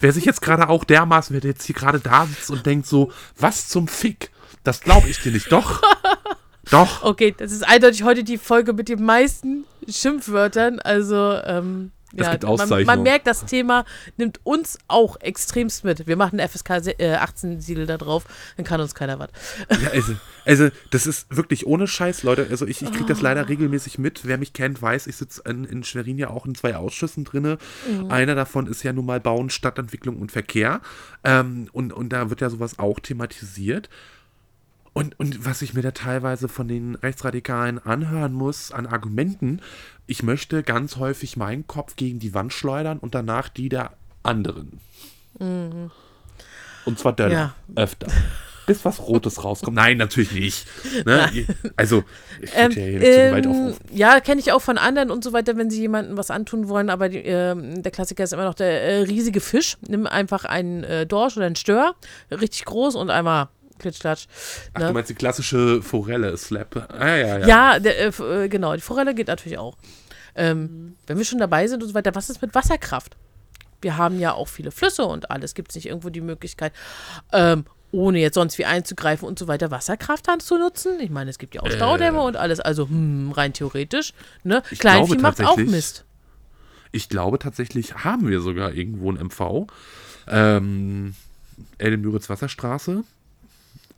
Wer 0.00 0.12
sich 0.12 0.24
jetzt 0.24 0.42
gerade 0.42 0.68
auch 0.68 0.84
dermaßen, 0.84 1.34
wer 1.34 1.48
jetzt 1.48 1.64
hier 1.64 1.74
gerade 1.74 2.00
da 2.00 2.26
sitzt 2.26 2.50
und 2.50 2.66
denkt 2.66 2.86
so, 2.86 3.10
was 3.38 3.68
zum 3.68 3.88
Fick? 3.88 4.30
Das 4.64 4.80
glaube 4.80 5.08
ich 5.08 5.20
dir 5.22 5.32
nicht. 5.32 5.50
Doch. 5.50 5.82
Doch. 6.70 7.02
Okay, 7.02 7.34
das 7.36 7.52
ist 7.52 7.66
eindeutig 7.66 8.02
heute 8.02 8.24
die 8.24 8.38
Folge 8.38 8.72
mit 8.74 8.88
den 8.88 9.02
meisten 9.02 9.64
Schimpfwörtern. 9.88 10.80
Also, 10.80 11.38
ähm, 11.44 11.92
Es 12.16 12.24
ja, 12.24 12.32
gibt 12.32 12.44
man, 12.44 12.56
man 12.56 12.60
Auszeichnungen. 12.62 13.02
merkt, 13.02 13.26
das 13.26 13.44
Thema 13.44 13.84
nimmt 14.16 14.40
uns 14.44 14.78
auch 14.88 15.20
extremst 15.20 15.84
mit. 15.84 16.06
Wir 16.06 16.16
machen 16.16 16.38
FSK 16.38 16.80
se- 16.80 16.98
äh, 16.98 17.14
18 17.16 17.60
Siegel 17.60 17.84
da 17.86 17.98
drauf, 17.98 18.24
dann 18.56 18.64
kann 18.64 18.80
uns 18.80 18.94
keiner 18.94 19.18
was. 19.18 19.28
Ja, 19.82 19.90
also, 19.92 20.14
also, 20.46 20.68
das 20.90 21.06
ist 21.06 21.34
wirklich 21.36 21.66
ohne 21.66 21.86
Scheiß, 21.86 22.22
Leute. 22.22 22.46
Also, 22.50 22.66
ich, 22.66 22.80
ich 22.80 22.90
kriege 22.92 23.04
das 23.04 23.20
leider 23.20 23.48
regelmäßig 23.48 23.98
mit. 23.98 24.22
Wer 24.24 24.38
mich 24.38 24.54
kennt, 24.54 24.80
weiß, 24.80 25.06
ich 25.06 25.16
sitze 25.16 25.42
in, 25.44 25.64
in 25.64 25.84
Schwerin 25.84 26.16
ja 26.16 26.30
auch 26.30 26.46
in 26.46 26.54
zwei 26.54 26.76
Ausschüssen 26.76 27.24
drinne. 27.24 27.58
Einer 28.08 28.34
davon 28.34 28.66
ist 28.66 28.82
ja 28.82 28.92
nun 28.94 29.04
mal 29.04 29.20
Bauen, 29.20 29.50
Stadtentwicklung 29.50 30.16
und 30.16 30.32
Verkehr. 30.32 30.80
Ähm, 31.24 31.68
und, 31.72 31.92
und 31.92 32.08
da 32.10 32.30
wird 32.30 32.40
ja 32.40 32.48
sowas 32.48 32.78
auch 32.78 33.00
thematisiert. 33.00 33.90
Und, 34.98 35.20
und 35.20 35.44
was 35.46 35.62
ich 35.62 35.74
mir 35.74 35.82
da 35.82 35.92
teilweise 35.92 36.48
von 36.48 36.66
den 36.66 36.96
Rechtsradikalen 36.96 37.78
anhören 37.78 38.32
muss 38.32 38.72
an 38.72 38.84
Argumenten, 38.84 39.60
ich 40.08 40.24
möchte 40.24 40.64
ganz 40.64 40.96
häufig 40.96 41.36
meinen 41.36 41.68
Kopf 41.68 41.94
gegen 41.94 42.18
die 42.18 42.34
Wand 42.34 42.52
schleudern 42.52 42.98
und 42.98 43.14
danach 43.14 43.48
die 43.48 43.68
der 43.68 43.92
anderen. 44.24 44.80
Und 45.38 46.98
zwar 46.98 47.12
Döller. 47.12 47.32
Ja. 47.32 47.54
Öfter. 47.76 48.08
Bis 48.66 48.84
was 48.84 48.98
Rotes 48.98 49.44
rauskommt. 49.44 49.76
Nein, 49.76 49.98
natürlich 49.98 50.32
nicht. 50.32 50.66
Ne? 51.06 51.30
Also, 51.76 52.02
ich 52.42 52.50
Ähm, 52.56 52.72
ja 52.72 52.82
hier 52.82 53.02
ähm, 53.02 53.50
aufrufen. 53.50 53.76
ja, 53.92 54.18
kenne 54.18 54.40
ich 54.40 54.50
auch 54.50 54.60
von 54.60 54.78
anderen 54.78 55.12
und 55.12 55.22
so 55.22 55.32
weiter, 55.32 55.56
wenn 55.56 55.70
sie 55.70 55.80
jemandem 55.80 56.16
was 56.16 56.32
antun 56.32 56.68
wollen. 56.68 56.90
Aber 56.90 57.08
die, 57.08 57.18
ähm, 57.18 57.84
der 57.84 57.92
Klassiker 57.92 58.24
ist 58.24 58.32
immer 58.32 58.44
noch 58.44 58.54
der 58.54 58.82
äh, 58.82 59.02
riesige 59.02 59.40
Fisch. 59.40 59.76
Nimm 59.86 60.08
einfach 60.08 60.44
einen 60.44 60.82
äh, 60.82 61.06
Dorsch 61.06 61.36
oder 61.36 61.46
einen 61.46 61.56
Stör, 61.56 61.94
richtig 62.32 62.64
groß 62.64 62.96
und 62.96 63.10
einmal 63.10 63.48
klitschklatsch. 63.78 64.26
Ach, 64.74 64.80
ne? 64.80 64.86
du 64.88 64.92
meinst 64.92 65.10
die 65.10 65.14
klassische 65.14 65.82
Forelle, 65.82 66.36
Slap. 66.36 66.88
Ah, 66.92 67.16
ja, 67.16 67.38
ja. 67.38 67.46
Ja, 67.46 67.78
der, 67.78 67.98
äh, 67.98 68.44
äh, 68.44 68.48
genau, 68.48 68.74
die 68.74 68.80
Forelle 68.80 69.14
geht 69.14 69.28
natürlich 69.28 69.58
auch. 69.58 69.76
Ähm, 70.34 70.96
Wenn 71.06 71.18
wir 71.18 71.24
schon 71.24 71.38
dabei 71.38 71.66
sind 71.66 71.82
und 71.82 71.88
so 71.88 71.94
weiter, 71.94 72.14
was 72.14 72.30
ist 72.30 72.42
mit 72.42 72.54
Wasserkraft? 72.54 73.16
Wir 73.80 73.96
haben 73.96 74.18
ja 74.18 74.32
auch 74.32 74.48
viele 74.48 74.70
Flüsse 74.70 75.04
und 75.04 75.30
alles. 75.30 75.54
Gibt 75.54 75.70
es 75.70 75.76
nicht 75.76 75.86
irgendwo 75.86 76.10
die 76.10 76.20
Möglichkeit, 76.20 76.72
ähm, 77.32 77.64
ohne 77.90 78.18
jetzt 78.18 78.34
sonst 78.34 78.58
wie 78.58 78.64
einzugreifen 78.64 79.26
und 79.26 79.38
so 79.38 79.48
weiter, 79.48 79.70
Wasserkraft 79.70 80.28
dann 80.28 80.40
zu 80.40 80.58
nutzen? 80.58 81.00
Ich 81.00 81.10
meine, 81.10 81.30
es 81.30 81.38
gibt 81.38 81.54
ja 81.54 81.62
auch 81.62 81.70
Staudämme 81.70 82.20
und 82.20 82.36
alles. 82.36 82.60
Also 82.60 82.88
hm, 82.88 83.32
rein 83.32 83.52
theoretisch. 83.52 84.12
Ne? 84.42 84.62
Kleinvieh 84.78 85.18
macht 85.18 85.44
auch 85.44 85.56
Mist. 85.56 86.04
Ich 86.90 87.08
glaube 87.08 87.38
tatsächlich 87.38 87.96
haben 87.96 88.28
wir 88.28 88.40
sogar 88.40 88.72
irgendwo 88.72 89.12
ein 89.12 89.18
MV. 89.26 89.66
Ähm, 90.26 91.14
Ellenmüritz 91.78 92.28
Wasserstraße. 92.28 93.04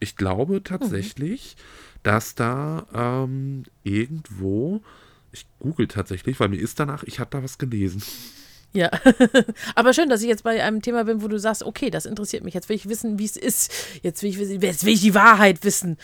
Ich 0.01 0.17
glaube 0.17 0.63
tatsächlich, 0.63 1.57
dass 2.03 2.35
da 2.35 2.87
ähm, 2.93 3.65
irgendwo, 3.85 4.81
ich 5.33 5.47
google 5.59 5.87
tatsächlich, 5.89 6.41
weil 6.41 6.49
mir 6.49 6.61
ist 6.61 6.81
danach, 6.81 7.03
ich 7.05 7.21
habe 7.21 7.31
da 7.31 7.43
was 7.43 7.59
gelesen. 7.59 8.03
Ja. 8.73 8.91
Aber 9.75 9.93
schön, 9.93 10.09
dass 10.09 10.23
ich 10.23 10.29
jetzt 10.29 10.45
bei 10.45 10.63
einem 10.63 10.81
Thema 10.83 11.05
bin, 11.05 11.23
wo 11.23 11.29
du 11.29 11.39
sagst, 11.39 11.63
okay, 11.63 11.91
das 11.91 12.07
interessiert 12.07 12.45
mich. 12.45 12.55
Jetzt 12.55 12.69
will 12.69 12.77
ich 12.77 12.89
wissen, 12.89 13.19
wie 13.19 13.25
es 13.25 13.37
ist. 13.37 13.73
Jetzt 14.03 14.23
will 14.23 14.31
ich 14.31 14.39
wissen, 14.39 14.61
jetzt 14.61 14.85
will 14.85 14.95
ich 14.95 15.01
die 15.01 15.15
Wahrheit 15.15 15.65
wissen. 15.65 15.99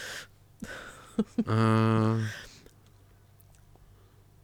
äh, 1.39 1.45
Weil 1.47 2.27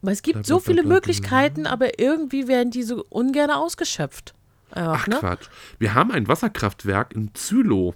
es 0.04 0.22
gibt 0.22 0.46
so 0.46 0.60
viele. 0.60 0.82
Möglichkeiten, 0.82 1.66
aber 1.66 1.98
irgendwie 1.98 2.48
werden 2.48 2.70
die 2.70 2.84
so 2.84 3.04
ungern 3.08 3.50
ausgeschöpft. 3.50 4.34
Einfach, 4.70 5.02
ach 5.02 5.06
ne? 5.08 5.16
Quatsch. 5.16 5.48
Wir 5.78 5.94
haben 5.94 6.10
ein 6.12 6.28
Wasserkraftwerk 6.28 7.12
in 7.14 7.34
Zülow. 7.34 7.94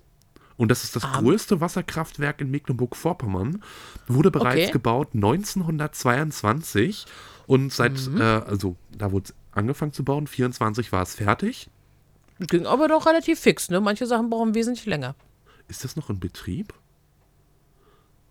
Und 0.57 0.71
das 0.71 0.85
ist 0.85 0.97
das 0.97 1.05
Ah. 1.05 1.21
größte 1.21 1.61
Wasserkraftwerk 1.61 2.41
in 2.41 2.51
Mecklenburg-Vorpommern. 2.51 3.63
Wurde 4.07 4.31
bereits 4.31 4.63
Okay. 4.65 4.73
gebaut 4.73 5.15
1922. 5.15 7.07
Und 7.47 7.73
seit, 7.73 7.93
Mhm. 8.09 8.21
äh, 8.21 8.25
also 8.25 8.77
da 8.97 9.13
wurde 9.13 9.27
es 9.27 9.35
angefangen 9.53 9.93
zu 9.93 10.05
bauen, 10.05 10.27
24 10.27 10.93
war 10.93 11.03
es 11.03 11.15
fertig. 11.15 11.69
Ging 12.41 12.67
aber 12.67 12.89
doch 12.89 13.07
relativ 13.07 13.39
fix, 13.41 13.69
ne? 13.71 13.81
Manche 13.81 14.07
Sachen 14.07 14.29
brauchen 14.31 14.55
wesentlich 14.55 14.87
länger. 14.87 15.15
Ist 15.69 15.85
das 15.85 15.97
noch 15.97 16.11
in 16.11 16.21
Betrieb? 16.21 16.75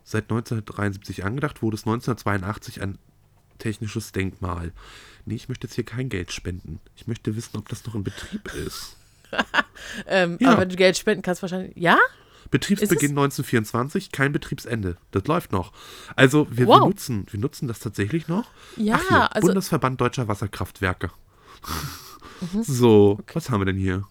Seit 0.04 0.26
1973 0.30 1.24
angedacht, 1.26 1.62
wurde 1.64 1.76
es 1.76 1.86
1982 1.86 2.82
ein 2.82 2.98
technisches 3.58 4.12
Denkmal. 4.12 4.72
Nee, 5.26 5.36
ich 5.36 5.50
möchte 5.50 5.66
jetzt 5.66 5.74
hier 5.76 5.86
kein 5.86 6.10
Geld 6.10 6.32
spenden. 6.32 6.80
Ich 6.96 7.08
möchte 7.08 7.36
wissen, 7.36 7.58
ob 7.58 7.68
das 7.70 7.84
noch 7.86 7.96
in 7.96 8.04
Betrieb 8.04 8.52
ist. 8.54 8.98
Ähm, 10.08 10.38
Ja. 10.40 10.50
Aber 10.52 10.62
wenn 10.62 10.70
du 10.70 10.76
Geld 10.76 10.98
spenden 10.98 11.22
kannst, 11.22 11.42
wahrscheinlich. 11.42 11.74
Ja? 11.76 11.98
Betriebsbeginn 12.52 13.12
1924, 13.12 14.12
kein 14.12 14.32
Betriebsende. 14.32 14.98
Das 15.12 15.26
läuft 15.26 15.52
noch. 15.52 15.74
Also 16.16 16.48
wir, 16.52 16.58
wir, 16.60 16.68
Wow. 16.68 16.80
nutzen, 16.88 17.26
wir 17.32 17.40
nutzen 17.40 17.68
das 17.68 17.80
tatsächlich 17.80 18.28
noch. 18.28 18.46
Ja, 18.78 19.00
Ach 19.02 19.08
hier, 19.10 19.36
also- 19.36 19.48
Bundesverband 19.48 20.00
Deutscher 20.00 20.28
Wasserkraftwerke. 20.28 21.10
So, 22.64 23.20
was 23.34 23.50
haben 23.50 23.62
wir 23.62 23.66
denn 23.66 23.78
hier? 23.78 24.04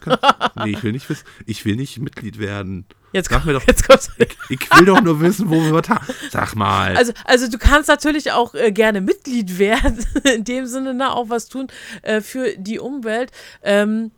Kann, 0.00 0.16
nee, 0.64 0.70
ich 0.70 0.82
will 0.82 0.92
nicht 0.92 1.08
wissen. 1.10 1.24
Ich 1.46 1.64
will 1.64 1.76
nicht 1.76 1.98
Mitglied 1.98 2.38
werden. 2.38 2.86
Jetzt 3.12 3.28
Sag 3.28 3.34
kommt, 3.42 3.46
mir 3.46 3.52
doch, 3.52 3.66
jetzt 3.66 3.86
kommt's. 3.86 4.10
ich, 4.18 4.36
ich 4.48 4.60
will 4.78 4.86
doch 4.86 5.00
nur 5.02 5.20
wissen, 5.20 5.50
wo 5.50 5.60
wir 5.62 5.72
was 5.74 5.88
haben. 5.90 6.06
Sag 6.30 6.54
mal. 6.54 6.96
Also, 6.96 7.12
also 7.24 7.48
du 7.50 7.58
kannst 7.58 7.88
natürlich 7.88 8.32
auch 8.32 8.54
äh, 8.54 8.72
gerne 8.72 9.00
Mitglied 9.02 9.58
werden, 9.58 10.04
in 10.24 10.44
dem 10.44 10.66
Sinne 10.66 10.94
ne, 10.94 11.12
auch 11.12 11.28
was 11.28 11.48
tun 11.48 11.66
äh, 12.02 12.20
für 12.22 12.54
die 12.56 12.78
Umwelt. 12.78 13.30
Ähm, 13.62 14.10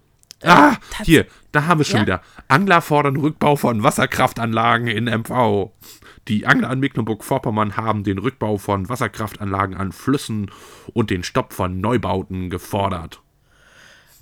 ah, 0.44 0.76
tats- 0.90 1.04
hier, 1.06 1.26
da 1.52 1.66
haben 1.66 1.80
wir 1.80 1.84
schon 1.84 2.00
Ja? 2.00 2.02
wieder. 2.06 2.20
Angler 2.48 2.80
fordern 2.80 3.16
Rückbau 3.16 3.56
von 3.56 3.82
Wasserkraftanlagen 3.82 4.88
in 4.88 5.06
MV. 5.06 5.70
Die 6.28 6.46
Angler 6.46 6.70
an 6.70 6.80
Mecklenburg-Vorpommern 6.80 7.76
haben 7.76 8.04
den 8.04 8.18
Rückbau 8.18 8.56
von 8.58 8.88
Wasserkraftanlagen 8.88 9.76
an 9.76 9.92
Flüssen 9.92 10.50
und 10.94 11.10
den 11.10 11.24
Stopp 11.24 11.52
von 11.52 11.80
Neubauten 11.80 12.48
gefordert. 12.50 13.20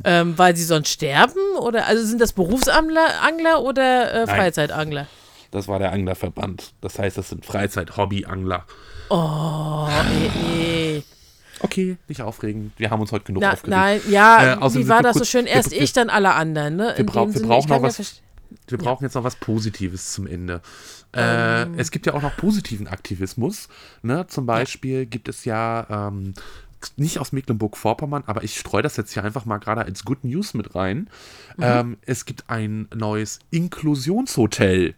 ähm, 0.04 0.38
weil 0.38 0.56
sie 0.56 0.64
sonst 0.64 0.88
sterben? 0.88 1.38
Oder 1.58 1.86
also 1.86 2.02
sind 2.04 2.20
das 2.22 2.32
Berufsangler 2.32 3.22
Angler 3.22 3.60
oder 3.62 4.14
äh. 4.22 4.26
Freizeitangler? 4.26 5.06
Das 5.50 5.68
war 5.68 5.78
der 5.78 5.92
Anglerverband. 5.92 6.72
Das 6.80 6.98
heißt, 6.98 7.18
das 7.18 7.28
sind 7.28 7.44
Freizeit-Hobby-Angler. 7.44 8.64
Oh, 9.10 9.88
nee, 10.08 10.30
nee. 10.42 11.02
Okay, 11.60 11.96
nicht 12.08 12.22
aufregen. 12.22 12.72
Wir 12.76 12.90
haben 12.90 13.00
uns 13.00 13.12
heute 13.12 13.24
genug 13.26 13.42
Na, 13.42 13.52
aufgeregt. 13.52 13.68
nein, 13.76 14.00
ja, 14.10 14.54
Äh, 14.54 14.74
wie 14.74 14.88
war 14.88 14.98
wir 14.98 15.02
das 15.02 15.16
so 15.18 15.24
schön? 15.24 15.44
wir- 15.44 15.52
Erst 15.52 15.70
wir- 15.72 15.80
ich, 15.82 15.92
dann 15.92 16.08
alle 16.10 16.34
anderen, 16.34 16.76
ne? 16.76 16.92
In 16.96 17.06
brau- 17.06 17.24
dem 17.26 17.34
wir 17.34 17.38
Sinne, 17.40 17.48
brauchen 17.48 17.68
noch 17.68 17.76
ja 17.76 17.82
was- 17.82 17.96
verst- 18.00 18.22
Wir 18.66 18.78
brauchen 18.78 19.04
jetzt 19.04 19.14
noch 19.14 19.24
was 19.24 19.36
Positives 19.36 20.12
zum 20.12 20.26
Ende. 20.26 20.60
Äh, 21.12 21.62
Ähm. 21.62 21.74
Es 21.76 21.90
gibt 21.90 22.06
ja 22.06 22.14
auch 22.14 22.22
noch 22.22 22.36
positiven 22.36 22.86
Aktivismus. 22.88 23.68
Ne? 24.02 24.26
Zum 24.28 24.46
Beispiel 24.46 25.06
gibt 25.06 25.28
es 25.28 25.44
ja 25.44 25.86
ähm, 26.08 26.34
nicht 26.96 27.18
aus 27.18 27.32
Mecklenburg-Vorpommern, 27.32 28.24
aber 28.26 28.42
ich 28.42 28.58
streue 28.58 28.82
das 28.82 28.96
jetzt 28.96 29.12
hier 29.12 29.22
einfach 29.24 29.44
mal 29.44 29.58
gerade 29.58 29.82
als 29.82 30.04
Good 30.04 30.24
News 30.24 30.54
mit 30.54 30.74
rein. 30.74 31.08
Mhm. 31.56 31.62
Ähm, 31.64 31.96
es 32.06 32.24
gibt 32.24 32.44
ein 32.48 32.88
neues 32.94 33.38
Inklusionshotel. 33.50 34.94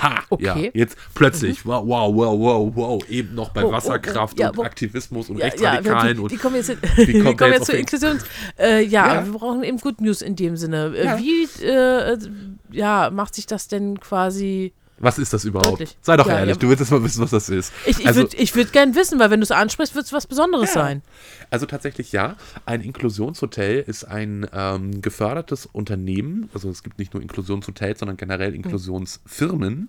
Ha, 0.00 0.22
Okay. 0.30 0.44
ja, 0.44 0.56
jetzt 0.72 0.96
plötzlich, 1.14 1.66
wow, 1.66 1.84
wow, 1.86 2.14
wow, 2.14 2.38
wow, 2.38 2.72
wow, 2.76 3.08
eben 3.10 3.34
noch 3.34 3.50
bei 3.50 3.62
Oh, 3.62 3.66
oh, 3.66 3.70
oh, 3.70 3.72
Wasserkraft 3.72 4.38
ja, 4.38 4.50
und 4.50 4.60
Aktivismus 4.60 5.28
und 5.30 5.38
Ja, 5.38 5.46
ja, 5.46 5.50
Rechtsradikalen 5.72 6.16
die, 6.16 6.22
und 6.22 6.32
die 6.32 6.36
kommen 6.36 6.56
jetzt, 6.56 6.68
Wie 6.96 7.06
die 7.06 7.20
kommen 7.22 7.36
jetzt 7.38 7.40
jetzt 7.40 7.66
zur 7.66 7.74
auf 7.74 7.80
Inklusions. 7.80 8.24
Äh, 8.58 8.84
ja, 8.84 9.14
Ja. 9.14 9.26
wir 9.26 9.32
brauchen 9.32 9.62
eben 9.64 9.78
Good 9.78 10.00
News 10.00 10.22
in 10.22 10.36
dem 10.36 10.56
Sinne. 10.56 10.92
Äh, 10.96 11.04
Ja. 11.04 11.18
Wie 11.18 11.64
äh, 11.64 12.18
ja, 12.70 13.10
macht 13.10 13.34
sich 13.34 13.46
das 13.46 13.66
denn 13.68 13.98
quasi. 14.00 14.72
Was 15.00 15.18
ist 15.18 15.32
das 15.32 15.44
überhaupt? 15.44 15.80
Wirklich? 15.80 15.96
Sei 16.02 16.16
doch 16.16 16.26
Ja, 16.28 16.38
ehrlich, 16.40 16.54
ja. 16.56 16.60
du 16.60 16.68
willst 16.68 16.80
jetzt 16.80 16.90
mal 16.90 17.02
wissen, 17.02 17.20
was 17.22 17.30
das 17.30 17.48
ist. 17.48 17.72
Ich, 17.86 17.98
ich 17.98 18.06
Also- 18.06 18.20
würde 18.20 18.36
würd 18.54 18.72
gern 18.72 18.94
wissen, 18.94 19.18
weil 19.18 19.30
wenn 19.30 19.40
du 19.40 19.44
es 19.44 19.50
ansprichst, 19.50 19.94
wird 19.94 20.04
es 20.06 20.12
was 20.12 20.26
Besonderes 20.26 20.74
Ja. 20.74 20.82
sein. 20.82 21.02
Also 21.50 21.66
tatsächlich 21.66 22.12
ja. 22.12 22.36
Ein 22.66 22.82
Inklusionshotel 22.82 23.82
ist 23.86 24.04
ein 24.04 24.46
ähm, 24.52 25.00
gefördertes 25.02 25.66
Unternehmen. 25.66 26.48
Also 26.54 26.70
es 26.70 26.82
gibt 26.82 26.98
nicht 26.98 27.14
nur 27.14 27.22
Inklusionshotels, 27.22 27.98
sondern 27.98 28.16
generell 28.16 28.54
Inklusionsfirmen. 28.54 29.88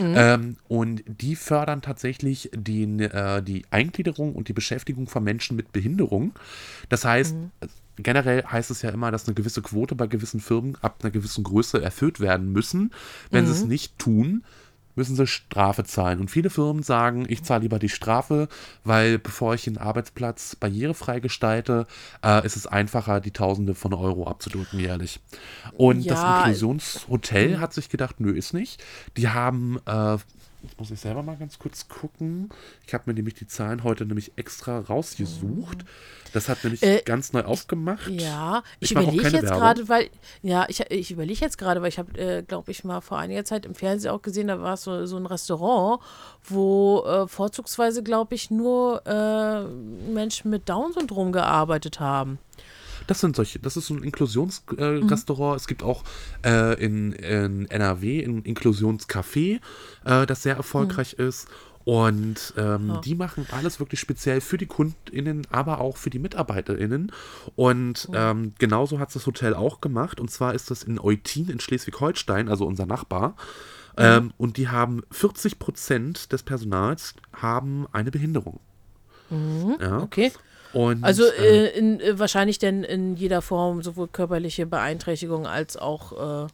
Ähm, 0.00 0.56
und 0.68 1.02
die 1.06 1.36
fördern 1.36 1.82
tatsächlich 1.82 2.50
den, 2.54 3.00
äh, 3.00 3.42
die 3.42 3.64
Eingliederung 3.70 4.34
und 4.34 4.48
die 4.48 4.52
Beschäftigung 4.52 5.06
von 5.08 5.22
Menschen 5.22 5.56
mit 5.56 5.72
Behinderung. 5.72 6.32
Das 6.88 7.04
heißt, 7.04 7.34
generell 7.96 8.44
heißt 8.44 8.70
es 8.70 8.82
ja 8.82 8.90
immer, 8.90 9.10
dass 9.10 9.26
eine 9.26 9.34
gewisse 9.34 9.62
Quote 9.62 9.94
bei 9.94 10.06
gewissen 10.06 10.40
Firmen 10.40 10.76
ab 10.80 11.00
einer 11.02 11.10
gewissen 11.10 11.44
Größe 11.44 11.82
erfüllt 11.82 12.20
werden 12.20 12.52
müssen. 12.52 12.92
Wenn 13.30 13.46
sie 13.46 13.52
es 13.52 13.64
nicht 13.64 13.98
tun, 13.98 14.44
müssen 14.94 15.16
sie 15.16 15.26
Strafe 15.26 15.84
zahlen. 15.84 16.20
Und 16.20 16.30
viele 16.30 16.50
Firmen 16.50 16.82
sagen, 16.82 17.24
ich 17.28 17.42
zahle 17.42 17.62
lieber 17.62 17.78
die 17.78 17.88
Strafe, 17.88 18.48
weil 18.84 19.18
bevor 19.18 19.54
ich 19.54 19.64
den 19.64 19.78
Arbeitsplatz 19.78 20.56
barrierefrei 20.56 21.20
gestalte, 21.20 21.86
äh, 22.22 22.44
ist 22.44 22.56
es 22.56 22.66
einfacher, 22.66 23.20
die 23.20 23.30
Tausende 23.30 23.74
von 23.74 23.94
Euro 23.94 24.26
abzudrücken 24.26 24.78
jährlich. 24.78 25.20
Und 25.72 26.10
das 26.10 26.20
Ja, 26.20 26.40
Inklusionshotel 26.40 27.60
hat 27.60 27.72
sich 27.72 27.88
gedacht, 27.88 28.20
nö, 28.20 28.32
ist 28.32 28.52
nicht. 28.52 28.82
Die 29.16 29.28
haben, 29.28 29.78
äh, 29.86 30.18
jetzt 30.62 30.78
muss 30.78 30.90
ich 30.90 31.00
selber 31.00 31.22
mal 31.22 31.36
ganz 31.36 31.58
kurz 31.58 31.88
gucken. 31.88 32.48
Ich 32.86 32.94
habe 32.94 33.04
mir 33.06 33.14
nämlich 33.14 33.34
die 33.34 33.46
Zahlen 33.46 33.84
heute 33.84 34.06
nämlich 34.06 34.32
extra 34.36 34.78
rausgesucht. 34.78 35.84
Das 36.32 36.48
hat 36.48 36.64
nämlich 36.64 36.82
Äh, 36.82 37.02
ganz 37.04 37.32
neu 37.32 37.42
aufgemacht. 37.44 38.08
Ja, 38.08 38.62
ich, 38.80 38.92
Ich 38.92 38.96
überlege 38.98 39.28
jetzt 39.28 39.50
gerade, 39.52 39.88
weil, 39.88 40.08
ja, 40.42 40.66
ich, 40.68 40.80
ich 40.90 41.10
überlege 41.10 41.40
jetzt 41.40 41.58
gerade, 41.58 41.82
weil 41.82 41.88
ich 41.88 41.98
habe, 41.98 42.18
äh, 42.18 42.42
glaube 42.42 42.70
ich, 42.70 42.84
mal 42.84 43.00
vor 43.00 43.18
einiger 43.18 43.44
Zeit 43.44 43.66
im 43.66 43.74
Fernsehen 43.74 44.10
auch 44.12 44.22
gesehen, 44.22 44.48
da 44.48 44.60
war 44.60 44.74
es 44.74 44.84
so, 44.84 45.04
so 45.06 45.16
ein 45.16 45.26
Restaurant, 45.26 46.00
wo 46.44 47.04
äh, 47.06 47.28
vorzugsweise, 47.28 48.02
glaube 48.02 48.34
ich, 48.34 48.50
nur 48.50 49.02
äh, 49.06 49.64
Menschen 50.10 50.50
mit 50.50 50.68
Down-Syndrom 50.68 51.32
gearbeitet 51.32 52.00
haben. 52.00 52.38
Das 53.06 53.20
sind 53.20 53.36
solche, 53.36 53.58
das 53.58 53.76
ist 53.76 53.86
so 53.86 53.94
ein 53.94 54.02
Inklusionsrestaurant. 54.02 55.10
Restaurant. 55.10 55.60
Es 55.60 55.66
gibt 55.66 55.82
auch 55.82 56.04
äh, 56.44 56.82
in, 56.82 57.12
in 57.12 57.70
NRW 57.70 58.24
ein 58.24 58.42
Inklusionscafé, 58.42 59.60
äh, 60.04 60.26
das 60.26 60.42
sehr 60.42 60.56
erfolgreich 60.56 61.14
ist. 61.14 61.48
Und 61.84 62.54
ähm, 62.56 63.00
die 63.04 63.16
machen 63.16 63.46
alles 63.50 63.80
wirklich 63.80 63.98
speziell 63.98 64.40
für 64.40 64.56
die 64.56 64.66
KundInnen, 64.66 65.46
aber 65.50 65.80
auch 65.80 65.96
für 65.96 66.10
die 66.10 66.20
MitarbeiterInnen. 66.20 67.10
Und 67.56 68.08
ähm, 68.14 68.54
genauso 68.58 69.00
hat 69.00 69.08
es 69.08 69.14
das 69.14 69.26
Hotel 69.26 69.54
auch 69.54 69.80
gemacht. 69.80 70.20
Und 70.20 70.30
zwar 70.30 70.54
ist 70.54 70.70
das 70.70 70.84
in 70.84 71.00
Eutin 71.00 71.48
in 71.48 71.58
Schleswig-Holstein, 71.58 72.48
also 72.48 72.66
unser 72.66 72.86
Nachbar. 72.86 73.34
Ähm, 73.96 74.32
und 74.38 74.56
die 74.56 74.68
haben 74.68 75.02
40 75.10 75.58
Prozent 75.58 76.32
des 76.32 76.42
Personals 76.44 77.14
haben 77.34 77.86
eine 77.92 78.10
Behinderung. 78.10 78.60
Ja. 79.80 80.02
Okay. 80.02 80.30
Und, 80.72 81.04
Also 81.04 81.24
äh, 81.24 81.66
äh, 81.66 81.78
in, 81.78 82.00
äh, 82.00 82.18
wahrscheinlich 82.18 82.58
denn 82.58 82.84
in 82.84 83.16
jeder 83.16 83.42
Form, 83.42 83.82
sowohl 83.82 84.08
körperliche 84.08 84.66
Beeinträchtigung 84.66 85.46
als 85.46 85.76
auch 85.76 86.44
äh, 86.44 86.48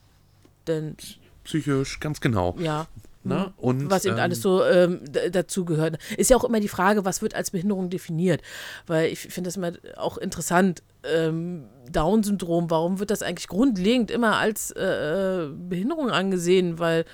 denn, 0.67 0.97
psychisch, 1.45 2.01
ganz 2.01 2.21
genau. 2.21 2.57
ja. 2.59 2.87
Ne? 3.25 3.53
Und, 3.59 3.91
was 3.91 4.05
eben 4.05 4.17
ähm, 4.17 4.23
alles 4.23 4.41
so 4.41 4.65
ähm, 4.65 5.01
dazu 5.33 5.65
gehört. 5.65 5.99
Ist 6.17 6.31
ja 6.31 6.37
auch 6.37 6.45
immer 6.45 6.61
die 6.61 6.69
Frage, 6.69 7.05
was 7.05 7.21
wird 7.21 7.35
als 7.35 7.51
Behinderung 7.51 7.91
definiert? 7.91 8.41
Weil 8.87 9.13
ich 9.13 9.19
finde 9.19 9.49
das 9.49 9.57
immer 9.57 9.73
auch 9.97 10.17
interessant. 10.17 10.83
Ähm, 11.05 11.65
Down-Syndrom, 11.91 12.71
warum 12.71 13.01
wird 13.01 13.11
das 13.11 13.23
eigentlich 13.23 13.49
grundlegend 13.49 14.11
immer 14.11 14.37
als 14.37 14.71
äh, 14.71 15.45
äh, 15.45 15.49
Behinderung 15.51 16.11
angesehen? 16.11 16.79
Weil 16.79 17.05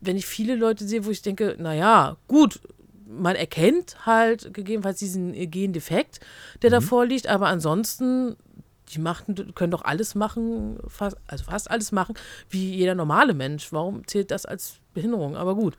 wenn 0.00 0.16
ich 0.16 0.26
viele 0.26 0.54
Leute 0.54 0.86
sehe, 0.86 1.04
wo 1.04 1.10
ich 1.10 1.22
denke, 1.22 1.56
naja, 1.58 2.16
gut, 2.28 2.60
man 3.18 3.36
erkennt 3.36 4.06
halt 4.06 4.52
gegebenenfalls 4.52 4.98
diesen 4.98 5.32
Gendefekt, 5.50 6.20
der 6.62 6.70
da 6.70 6.80
vorliegt, 6.80 7.26
aber 7.26 7.46
ansonsten, 7.48 8.36
die 8.92 8.98
machten, 8.98 9.54
können 9.54 9.70
doch 9.70 9.84
alles 9.84 10.14
machen, 10.14 10.78
fast, 10.88 11.16
also 11.26 11.44
fast 11.44 11.70
alles 11.70 11.92
machen, 11.92 12.14
wie 12.50 12.74
jeder 12.74 12.94
normale 12.94 13.34
Mensch. 13.34 13.72
Warum 13.72 14.06
zählt 14.06 14.30
das 14.30 14.46
als 14.46 14.78
Behinderung? 14.92 15.36
Aber 15.36 15.54
gut. 15.54 15.76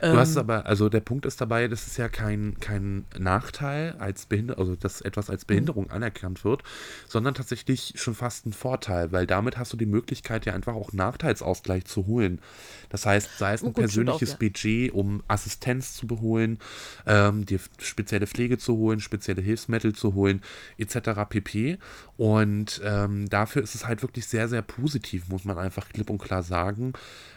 Du 0.00 0.16
hast 0.16 0.36
aber, 0.36 0.66
also 0.66 0.88
der 0.88 1.00
Punkt 1.00 1.26
ist 1.26 1.40
dabei, 1.40 1.68
das 1.68 1.86
ist 1.86 1.96
ja 1.96 2.08
kein, 2.08 2.58
kein 2.60 3.04
Nachteil 3.18 3.94
als 3.98 4.26
Behinderung, 4.26 4.60
also 4.60 4.76
dass 4.76 5.00
etwas 5.00 5.30
als 5.30 5.44
Behinderung 5.44 5.90
anerkannt 5.90 6.44
wird, 6.44 6.62
sondern 7.08 7.34
tatsächlich 7.34 7.94
schon 7.96 8.14
fast 8.14 8.46
ein 8.46 8.52
Vorteil, 8.52 9.12
weil 9.12 9.26
damit 9.26 9.56
hast 9.56 9.72
du 9.72 9.76
die 9.76 9.86
Möglichkeit, 9.86 10.46
ja 10.46 10.52
einfach 10.52 10.74
auch 10.74 10.92
Nachteilsausgleich 10.92 11.84
zu 11.84 12.06
holen. 12.06 12.40
Das 12.88 13.06
heißt, 13.06 13.38
sei 13.38 13.54
es 13.54 13.62
ein 13.62 13.68
Oh, 13.68 13.72
gut, 13.72 13.90
stimmt 13.90 14.10
auch, 14.10 14.18
persönliches 14.18 14.30
ja. 14.32 14.36
Budget, 14.38 14.92
um 14.92 15.22
Assistenz 15.28 15.94
zu 15.94 16.06
beholen, 16.06 16.58
ähm, 17.06 17.46
dir 17.46 17.60
spezielle 17.78 18.26
Pflege 18.26 18.58
zu 18.58 18.76
holen, 18.76 19.00
spezielle 19.00 19.42
Hilfsmittel 19.42 19.94
zu 19.94 20.14
holen, 20.14 20.42
etc. 20.78 21.10
pp. 21.28 21.78
Und 22.16 22.80
ähm, 22.84 23.28
dafür 23.28 23.62
ist 23.62 23.74
es 23.74 23.86
halt 23.86 24.02
wirklich 24.02 24.26
sehr, 24.26 24.48
sehr 24.48 24.62
positiv, 24.62 25.28
muss 25.28 25.44
man 25.44 25.58
einfach 25.58 25.88
klipp 25.88 26.10
und 26.10 26.18
klar 26.18 26.42
sagen. 26.42 26.92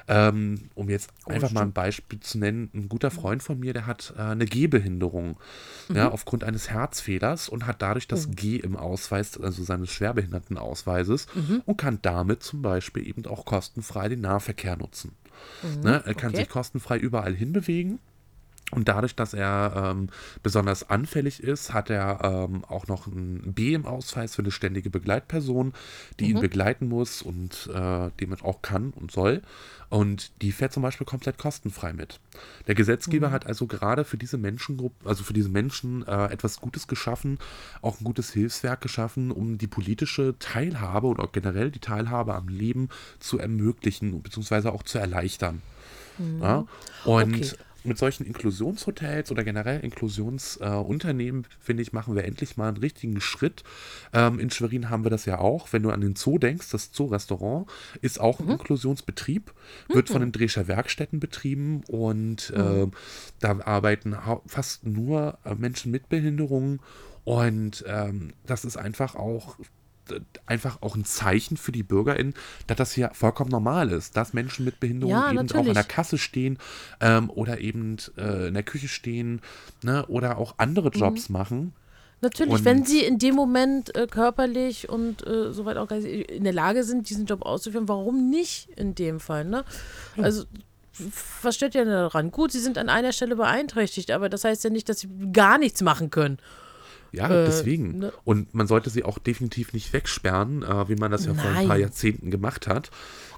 Ähm, 0.07 0.69
um 0.73 0.89
jetzt 0.89 1.11
einfach 1.27 1.51
mal 1.51 1.61
ein 1.61 1.71
Beispiel 1.71 2.19
zu 2.19 2.39
nennen, 2.39 2.48
ein 2.49 2.89
guter 2.89 3.11
Freund 3.11 3.43
von 3.43 3.59
mir, 3.59 3.73
der 3.73 3.87
hat 3.87 4.13
äh, 4.17 4.21
eine 4.21 4.45
Gehbehinderung 4.45 5.37
ja, 5.93 6.09
aufgrund 6.11 6.43
eines 6.43 6.69
Herzfehlers 6.69 7.49
und 7.49 7.65
hat 7.65 7.81
dadurch 7.81 8.07
das 8.07 8.31
G 8.31 8.57
im 8.57 8.75
Ausweis, 8.75 9.39
also 9.39 9.63
seines 9.63 9.91
Schwerbehindertenausweises 9.91 11.27
und 11.65 11.77
kann 11.77 11.99
damit 12.01 12.43
zum 12.43 12.61
Beispiel 12.61 13.07
eben 13.07 13.25
auch 13.25 13.45
kostenfrei 13.45 14.09
den 14.09 14.21
Nahverkehr 14.21 14.75
nutzen. 14.77 15.13
Ne? 15.83 16.03
Er 16.05 16.13
kann 16.13 16.29
okay. 16.29 16.41
sich 16.41 16.49
kostenfrei 16.49 16.97
überall 16.97 17.33
hinbewegen. 17.33 17.99
Und 18.71 18.87
dadurch, 18.87 19.15
dass 19.15 19.33
er 19.33 19.93
ähm, 19.95 20.09
besonders 20.43 20.89
anfällig 20.89 21.41
ist, 21.41 21.73
hat 21.73 21.89
er 21.89 22.19
ähm, 22.23 22.63
auch 22.65 22.87
noch 22.87 23.07
ein 23.07 23.53
B 23.53 23.73
im 23.73 23.85
Ausweis 23.85 24.35
für 24.35 24.43
eine 24.43 24.51
ständige 24.51 24.89
Begleitperson, 24.89 25.73
die 26.19 26.29
ihn 26.29 26.39
begleiten 26.39 26.87
muss 26.87 27.21
und 27.21 27.69
äh, 27.73 27.77
er 27.79 28.43
auch 28.43 28.61
kann 28.61 28.91
und 28.91 29.11
soll. 29.11 29.41
Und 29.89 30.43
die 30.43 30.51
fährt 30.51 30.71
zum 30.71 30.83
Beispiel 30.83 31.07
komplett 31.07 31.39
kostenfrei 31.39 31.93
mit. 31.93 32.19
Der 32.67 32.75
Gesetzgeber 32.75 33.31
hat 33.31 33.47
also 33.47 33.65
gerade 33.65 34.05
für 34.05 34.17
diese 34.17 34.37
Menschengruppe, 34.37 35.09
also 35.09 35.23
für 35.23 35.33
diese 35.33 35.49
Menschen 35.49 36.07
äh, 36.07 36.25
etwas 36.25 36.61
Gutes 36.61 36.87
geschaffen, 36.87 37.39
auch 37.81 37.99
ein 37.99 38.03
gutes 38.03 38.31
Hilfswerk 38.31 38.81
geschaffen, 38.81 39.31
um 39.31 39.57
die 39.57 39.67
politische 39.67 40.35
Teilhabe 40.37 41.07
oder 41.07 41.23
auch 41.23 41.31
generell 41.31 41.71
die 41.71 41.79
Teilhabe 41.79 42.35
am 42.35 42.49
Leben 42.49 42.89
zu 43.19 43.39
ermöglichen, 43.39 44.21
beziehungsweise 44.21 44.71
auch 44.71 44.83
zu 44.83 44.99
erleichtern. 44.99 45.63
Ja? 46.39 46.65
Und 47.05 47.35
Okay. 47.35 47.51
Mit 47.83 47.97
solchen 47.97 48.25
Inklusionshotels 48.25 49.31
oder 49.31 49.43
generell 49.43 49.79
Inklusionsunternehmen, 49.81 51.47
finde 51.59 51.83
ich, 51.83 51.93
machen 51.93 52.15
wir 52.15 52.25
endlich 52.25 52.57
mal 52.57 52.67
einen 52.67 52.77
richtigen 52.77 53.21
Schritt. 53.21 53.63
Ähm, 54.13 54.39
in 54.39 54.49
Schwerin 54.49 54.89
haben 54.89 55.03
wir 55.03 55.11
das 55.11 55.25
ja 55.25 55.39
auch. 55.39 55.71
Wenn 55.71 55.83
du 55.83 55.91
an 55.91 56.01
den 56.01 56.15
Zoo 56.15 56.37
denkst, 56.37 56.69
das 56.71 56.91
Zoo-Restaurant 56.93 57.67
ist 58.01 58.19
auch 58.19 58.39
ein 58.39 58.49
Inklusionsbetrieb, 58.49 59.53
wird 59.87 60.09
von 60.09 60.21
den 60.21 60.31
Drescher 60.31 60.67
Werkstätten 60.67 61.19
betrieben 61.19 61.83
und 61.87 62.53
ähm, 62.55 62.91
da 63.39 63.59
arbeiten 63.59 64.15
fast 64.45 64.85
nur 64.85 65.37
äh, 65.45 65.55
Menschen 65.55 65.91
mit 65.91 66.09
Behinderungen 66.09 66.79
und 67.23 67.83
ähm, 67.87 68.33
das 68.45 68.65
ist 68.65 68.77
einfach 68.77 69.15
auch 69.15 69.57
einfach 70.45 70.81
auch 70.81 70.95
ein 70.95 71.05
Zeichen 71.05 71.57
für 71.57 71.71
die 71.71 71.83
BürgerInnen, 71.83 72.33
dass 72.67 72.77
das 72.77 72.91
hier 72.93 73.11
vollkommen 73.13 73.49
normal 73.51 73.91
ist, 73.91 74.15
dass 74.17 74.33
Menschen 74.33 74.65
mit 74.65 74.79
Behinderung 74.79 75.11
Ja, 75.13 75.29
eben 75.29 75.37
auch 75.37 75.41
an 75.41 75.45
natürlich. 75.47 75.73
der 75.73 75.83
Kasse 75.83 76.17
stehen 76.17 76.57
ähm, 77.01 77.29
oder 77.29 77.59
eben 77.59 77.97
äh, 78.17 78.47
in 78.47 78.53
der 78.53 78.63
Küche 78.63 78.87
stehen 78.87 79.41
ne, 79.83 80.05
oder 80.07 80.37
auch 80.37 80.55
andere 80.57 80.89
Jobs 80.89 81.29
machen. 81.29 81.73
Natürlich, 82.21 82.53
Und- 82.55 82.65
wenn 82.65 82.83
sie 82.85 82.99
in 83.01 83.17
dem 83.17 83.33
Moment 83.35 83.95
äh, 83.95 84.05
körperlich 84.05 84.89
und 84.89 85.25
äh, 85.25 85.53
soweit 85.53 85.77
auch 85.77 85.87
geistig 85.87 86.29
in 86.29 86.43
der 86.43 86.51
Lage 86.51 86.83
sind, 86.83 87.09
diesen 87.09 87.25
Job 87.25 87.43
auszuführen, 87.43 87.87
warum 87.87 88.29
nicht 88.29 88.67
in 88.75 88.93
dem 88.93 89.21
Fall? 89.21 89.45
Ne? 89.45 89.63
Also, 90.17 90.43
was 91.41 91.55
stört 91.55 91.75
ja 91.75 91.85
daran? 91.85 92.31
Gut, 92.31 92.51
sie 92.51 92.59
sind 92.59 92.77
an 92.77 92.89
einer 92.89 93.13
Stelle 93.13 93.37
beeinträchtigt, 93.37 94.11
aber 94.11 94.27
das 94.27 94.43
heißt 94.43 94.65
ja 94.65 94.69
nicht, 94.69 94.89
dass 94.89 94.99
sie 94.99 95.07
gar 95.31 95.57
nichts 95.57 95.81
machen 95.81 96.09
können. 96.09 96.39
Ja, 97.11 97.27
Äh, 97.29 97.45
deswegen. 97.45 97.99
ne? 97.99 98.13
Und 98.23 98.53
man 98.53 98.67
sollte 98.67 98.89
sie 98.89 99.03
auch 99.03 99.17
definitiv 99.17 99.73
nicht 99.73 99.91
wegsperren, 99.93 100.63
äh, 100.63 100.89
wie 100.89 100.95
man 100.95 101.11
das 101.11 101.25
ja 101.25 101.33
vor 101.33 101.45
ein 101.49 101.53
Nein. 101.55 101.67
paar 101.67 101.77
Jahrzehnten 101.77 102.31
gemacht 102.31 102.67
hat. 102.67 102.91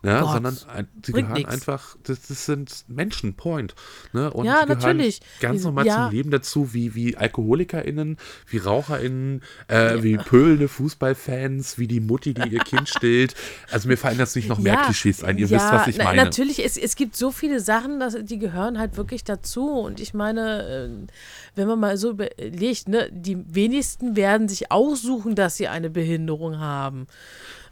Ne? 0.04 0.20
Gott, 0.20 0.34
Sondern 0.34 0.58
äh, 0.76 0.84
sie 1.06 1.12
gehören 1.12 1.34
nix. 1.34 1.52
einfach, 1.52 1.96
das, 2.04 2.28
das 2.28 2.46
sind 2.48 2.86
Menschen, 2.88 3.36
Point. 3.36 3.76
Ne? 4.14 4.32
Und 4.34 4.46
Ja, 4.46 4.62
die 4.62 4.74
gehören 4.74 4.98
natürlich. 4.98 5.22
ganz 5.40 5.64
normal 5.64 5.86
ja. 5.86 6.06
zum 6.08 6.16
Leben 6.16 6.32
dazu, 6.32 6.74
wie, 6.74 6.96
wie 6.96 7.18
AlkoholikerInnen, 7.18 8.18
wie 8.48 8.58
RaucherInnen, 8.58 9.44
äh, 9.68 10.02
wie 10.02 10.18
pöhlende 10.18 10.68
Fußballfans, 10.68 11.78
wie 11.78 11.88
die 11.88 12.00
Mutti, 12.00 12.34
die 12.34 12.50
ihr 12.50 12.62
Kind 12.62 12.90
stillt. 12.98 13.36
Also 13.70 13.88
mir 13.88 13.98
fallen 13.98 14.18
jetzt 14.18 14.36
nicht 14.36 14.50
noch 14.50 14.58
mehr 14.58 14.78
Klischees 14.78 15.24
ein. 15.24 15.38
Ihr 15.38 15.48
ja, 15.48 15.58
wisst, 15.58 15.72
was 15.72 15.88
ich 15.88 15.98
na, 15.98 16.06
meine. 16.06 16.24
Natürlich, 16.24 16.66
es, 16.66 16.78
es 16.78 16.96
gibt 16.96 17.16
so 17.16 17.32
viele 17.32 17.60
Sachen, 17.60 18.00
dass, 18.00 18.16
die 18.20 18.40
gehören 18.40 18.80
halt 18.80 18.98
wirklich 18.98 19.24
dazu. 19.24 19.70
Und 19.70 20.00
ich 20.00 20.16
meine, 20.16 20.64
äh, 20.64 21.08
wenn 21.56 21.68
man 21.68 21.80
mal 21.80 21.98
so 21.98 22.12
überlegt, 22.12 22.88
ne, 22.88 23.08
die 23.12 23.38
wenigsten 23.54 24.16
werden 24.16 24.50
sich 24.50 24.72
aussuchen, 24.72 25.36
dass 25.36 25.58
sie 25.58 25.68
eine 25.68 25.92
Behinderung 25.92 26.58
haben. 26.58 27.06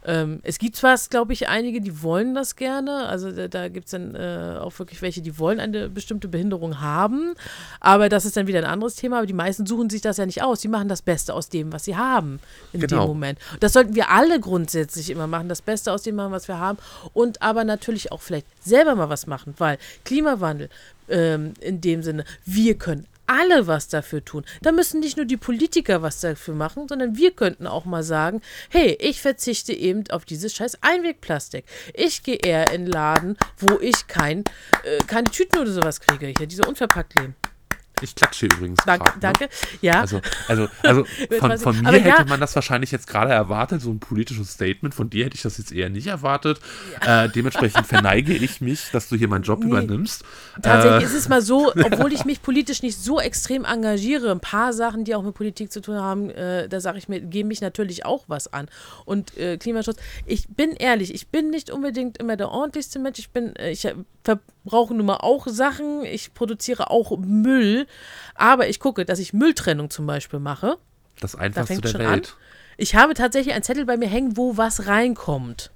Ähm, 0.04 0.40
es 0.42 0.58
gibt 0.58 0.76
zwar, 0.76 0.96
glaube 1.10 1.32
ich, 1.32 1.48
einige, 1.48 1.80
die 1.80 2.02
wollen 2.02 2.34
das 2.34 2.56
gerne. 2.56 3.06
Also 3.06 3.32
da, 3.32 3.48
da 3.48 3.68
gibt 3.68 3.86
es 3.86 3.90
dann 3.90 4.14
äh, 4.14 4.56
auch 4.58 4.78
wirklich 4.78 5.02
welche, 5.02 5.20
die 5.20 5.38
wollen 5.38 5.60
eine 5.60 5.88
bestimmte 5.88 6.28
Behinderung 6.28 6.80
haben. 6.80 7.34
Aber 7.80 8.08
das 8.08 8.24
ist 8.24 8.36
dann 8.36 8.46
wieder 8.46 8.60
ein 8.60 8.64
anderes 8.64 8.94
Thema. 8.94 9.18
Aber 9.18 9.26
die 9.26 9.32
meisten 9.34 9.66
suchen 9.66 9.90
sich 9.90 10.00
das 10.00 10.16
ja 10.16 10.24
nicht 10.26 10.42
aus. 10.42 10.60
Die 10.60 10.68
machen 10.68 10.88
das 10.88 11.02
Beste 11.02 11.34
aus 11.34 11.48
dem, 11.48 11.72
was 11.72 11.84
sie 11.84 11.96
haben 11.96 12.40
in 12.72 12.80
Genau. 12.80 13.04
dem 13.04 13.08
Moment. 13.08 13.38
Das 13.60 13.74
sollten 13.74 13.94
wir 13.94 14.10
alle 14.10 14.40
grundsätzlich 14.40 15.10
immer 15.10 15.26
machen. 15.26 15.48
Das 15.48 15.60
Beste 15.62 15.92
aus 15.92 16.02
dem 16.02 16.16
machen, 16.16 16.32
was 16.32 16.48
wir 16.48 16.58
haben. 16.58 16.78
Und 17.12 17.42
aber 17.42 17.64
natürlich 17.64 18.10
auch 18.10 18.22
vielleicht 18.22 18.46
selber 18.64 18.94
mal 18.94 19.10
was 19.10 19.26
machen. 19.26 19.54
Weil 19.58 19.78
Klimawandel 20.04 20.70
ähm, 21.08 21.52
in 21.60 21.80
dem 21.80 22.02
Sinne, 22.02 22.24
wir 22.46 22.74
können 22.78 23.06
alle 23.30 23.68
was 23.68 23.86
dafür 23.86 24.24
tun. 24.24 24.44
Da 24.60 24.72
müssen 24.72 24.98
nicht 24.98 25.16
nur 25.16 25.24
die 25.24 25.36
Politiker 25.36 26.02
was 26.02 26.20
dafür 26.20 26.54
machen, 26.54 26.88
sondern 26.88 27.16
wir 27.16 27.30
könnten 27.30 27.68
auch 27.68 27.84
mal 27.84 28.02
sagen, 28.02 28.42
hey, 28.70 28.96
ich 29.00 29.22
verzichte 29.22 29.72
eben 29.72 30.02
auf 30.10 30.24
dieses 30.24 30.52
scheiß 30.52 30.78
Einwegplastik. 30.82 31.64
Ich 31.94 32.24
gehe 32.24 32.36
eher 32.36 32.72
in 32.72 32.86
Laden, 32.86 33.38
wo 33.56 33.78
ich 33.80 34.08
kein, 34.08 34.40
äh, 34.82 34.98
keine 35.06 35.30
Tüten 35.30 35.58
oder 35.58 35.70
sowas 35.70 36.00
kriege. 36.00 36.34
Hier, 36.36 36.48
diese 36.48 36.64
unverpackt 36.64 37.14
leben. 37.20 37.36
Ich 38.02 38.14
klatsche 38.14 38.46
übrigens. 38.46 38.80
Danke, 38.84 39.04
grad, 39.04 39.14
ne? 39.14 39.20
danke. 39.20 39.48
Ja, 39.80 40.00
Also, 40.00 40.20
also, 40.48 40.68
also 40.82 41.04
von, 41.38 41.58
von 41.58 41.80
mir 41.80 41.88
Aber 41.88 41.96
hätte 41.98 42.22
ja. 42.22 42.24
man 42.28 42.40
das 42.40 42.54
wahrscheinlich 42.54 42.90
jetzt 42.90 43.06
gerade 43.06 43.32
erwartet, 43.32 43.80
so 43.80 43.90
ein 43.90 44.00
politisches 44.00 44.52
Statement. 44.52 44.94
Von 44.94 45.10
dir 45.10 45.24
hätte 45.26 45.36
ich 45.36 45.42
das 45.42 45.58
jetzt 45.58 45.72
eher 45.72 45.88
nicht 45.88 46.06
erwartet. 46.06 46.60
Äh, 47.00 47.28
dementsprechend 47.28 47.86
verneige 47.86 48.32
ich 48.32 48.60
mich, 48.60 48.90
dass 48.92 49.08
du 49.08 49.16
hier 49.16 49.28
meinen 49.28 49.42
Job 49.42 49.62
übernimmst. 49.62 50.24
Tatsächlich 50.62 51.02
Äh, 51.02 51.06
ist 51.06 51.14
es 51.14 51.28
mal 51.28 51.42
so, 51.42 51.72
obwohl 51.74 52.12
ich 52.12 52.24
mich 52.24 52.42
politisch 52.42 52.82
nicht 52.82 52.98
so 52.98 53.20
extrem 53.20 53.64
engagiere, 53.64 54.30
ein 54.30 54.40
paar 54.40 54.72
Sachen, 54.72 55.04
die 55.04 55.14
auch 55.14 55.22
mit 55.22 55.34
Politik 55.34 55.72
zu 55.72 55.80
tun 55.80 55.96
haben, 55.96 56.30
äh, 56.30 56.68
da 56.68 56.80
sage 56.80 56.98
ich 56.98 57.08
mir, 57.08 57.20
gehen 57.20 57.48
mich 57.48 57.60
natürlich 57.60 58.04
auch 58.04 58.24
was 58.28 58.52
an. 58.52 58.68
Und 59.04 59.36
äh, 59.36 59.56
Klimaschutz, 59.58 59.98
ich 60.26 60.48
bin 60.48 60.72
ehrlich, 60.72 61.14
ich 61.14 61.28
bin 61.28 61.50
nicht 61.50 61.70
unbedingt 61.70 62.18
immer 62.18 62.36
der 62.36 62.50
ordentlichste 62.50 62.98
Mensch. 62.98 63.18
Ich 63.18 63.30
bin, 63.30 63.54
äh, 63.56 63.70
ich 63.70 63.86
verbrauche 64.62 64.94
nun 64.94 65.06
mal 65.06 65.16
auch 65.16 65.46
Sachen, 65.48 66.04
ich 66.04 66.34
produziere 66.34 66.90
auch 66.90 67.16
Müll, 67.18 67.86
aber 68.34 68.68
ich 68.68 68.80
gucke, 68.80 69.04
dass 69.04 69.18
ich 69.18 69.32
Mülltrennung 69.32 69.90
zum 69.90 70.06
Beispiel 70.06 70.38
mache. 70.40 70.76
das 71.20 71.32
Da 71.32 71.38
Einfachste 71.38 71.66
fängt 71.74 71.84
der 71.84 71.88
schon 71.90 72.00
Welt. 72.00 72.10
an. 72.10 72.22
Ich 72.76 72.94
habe 72.94 73.14
tatsächlich 73.14 73.54
einen 73.54 73.62
Zettel 73.62 73.84
bei 73.84 73.96
mir 73.96 74.08
hängen, 74.08 74.36
wo 74.36 74.56
was 74.56 74.86
reinkommt. 74.86 75.70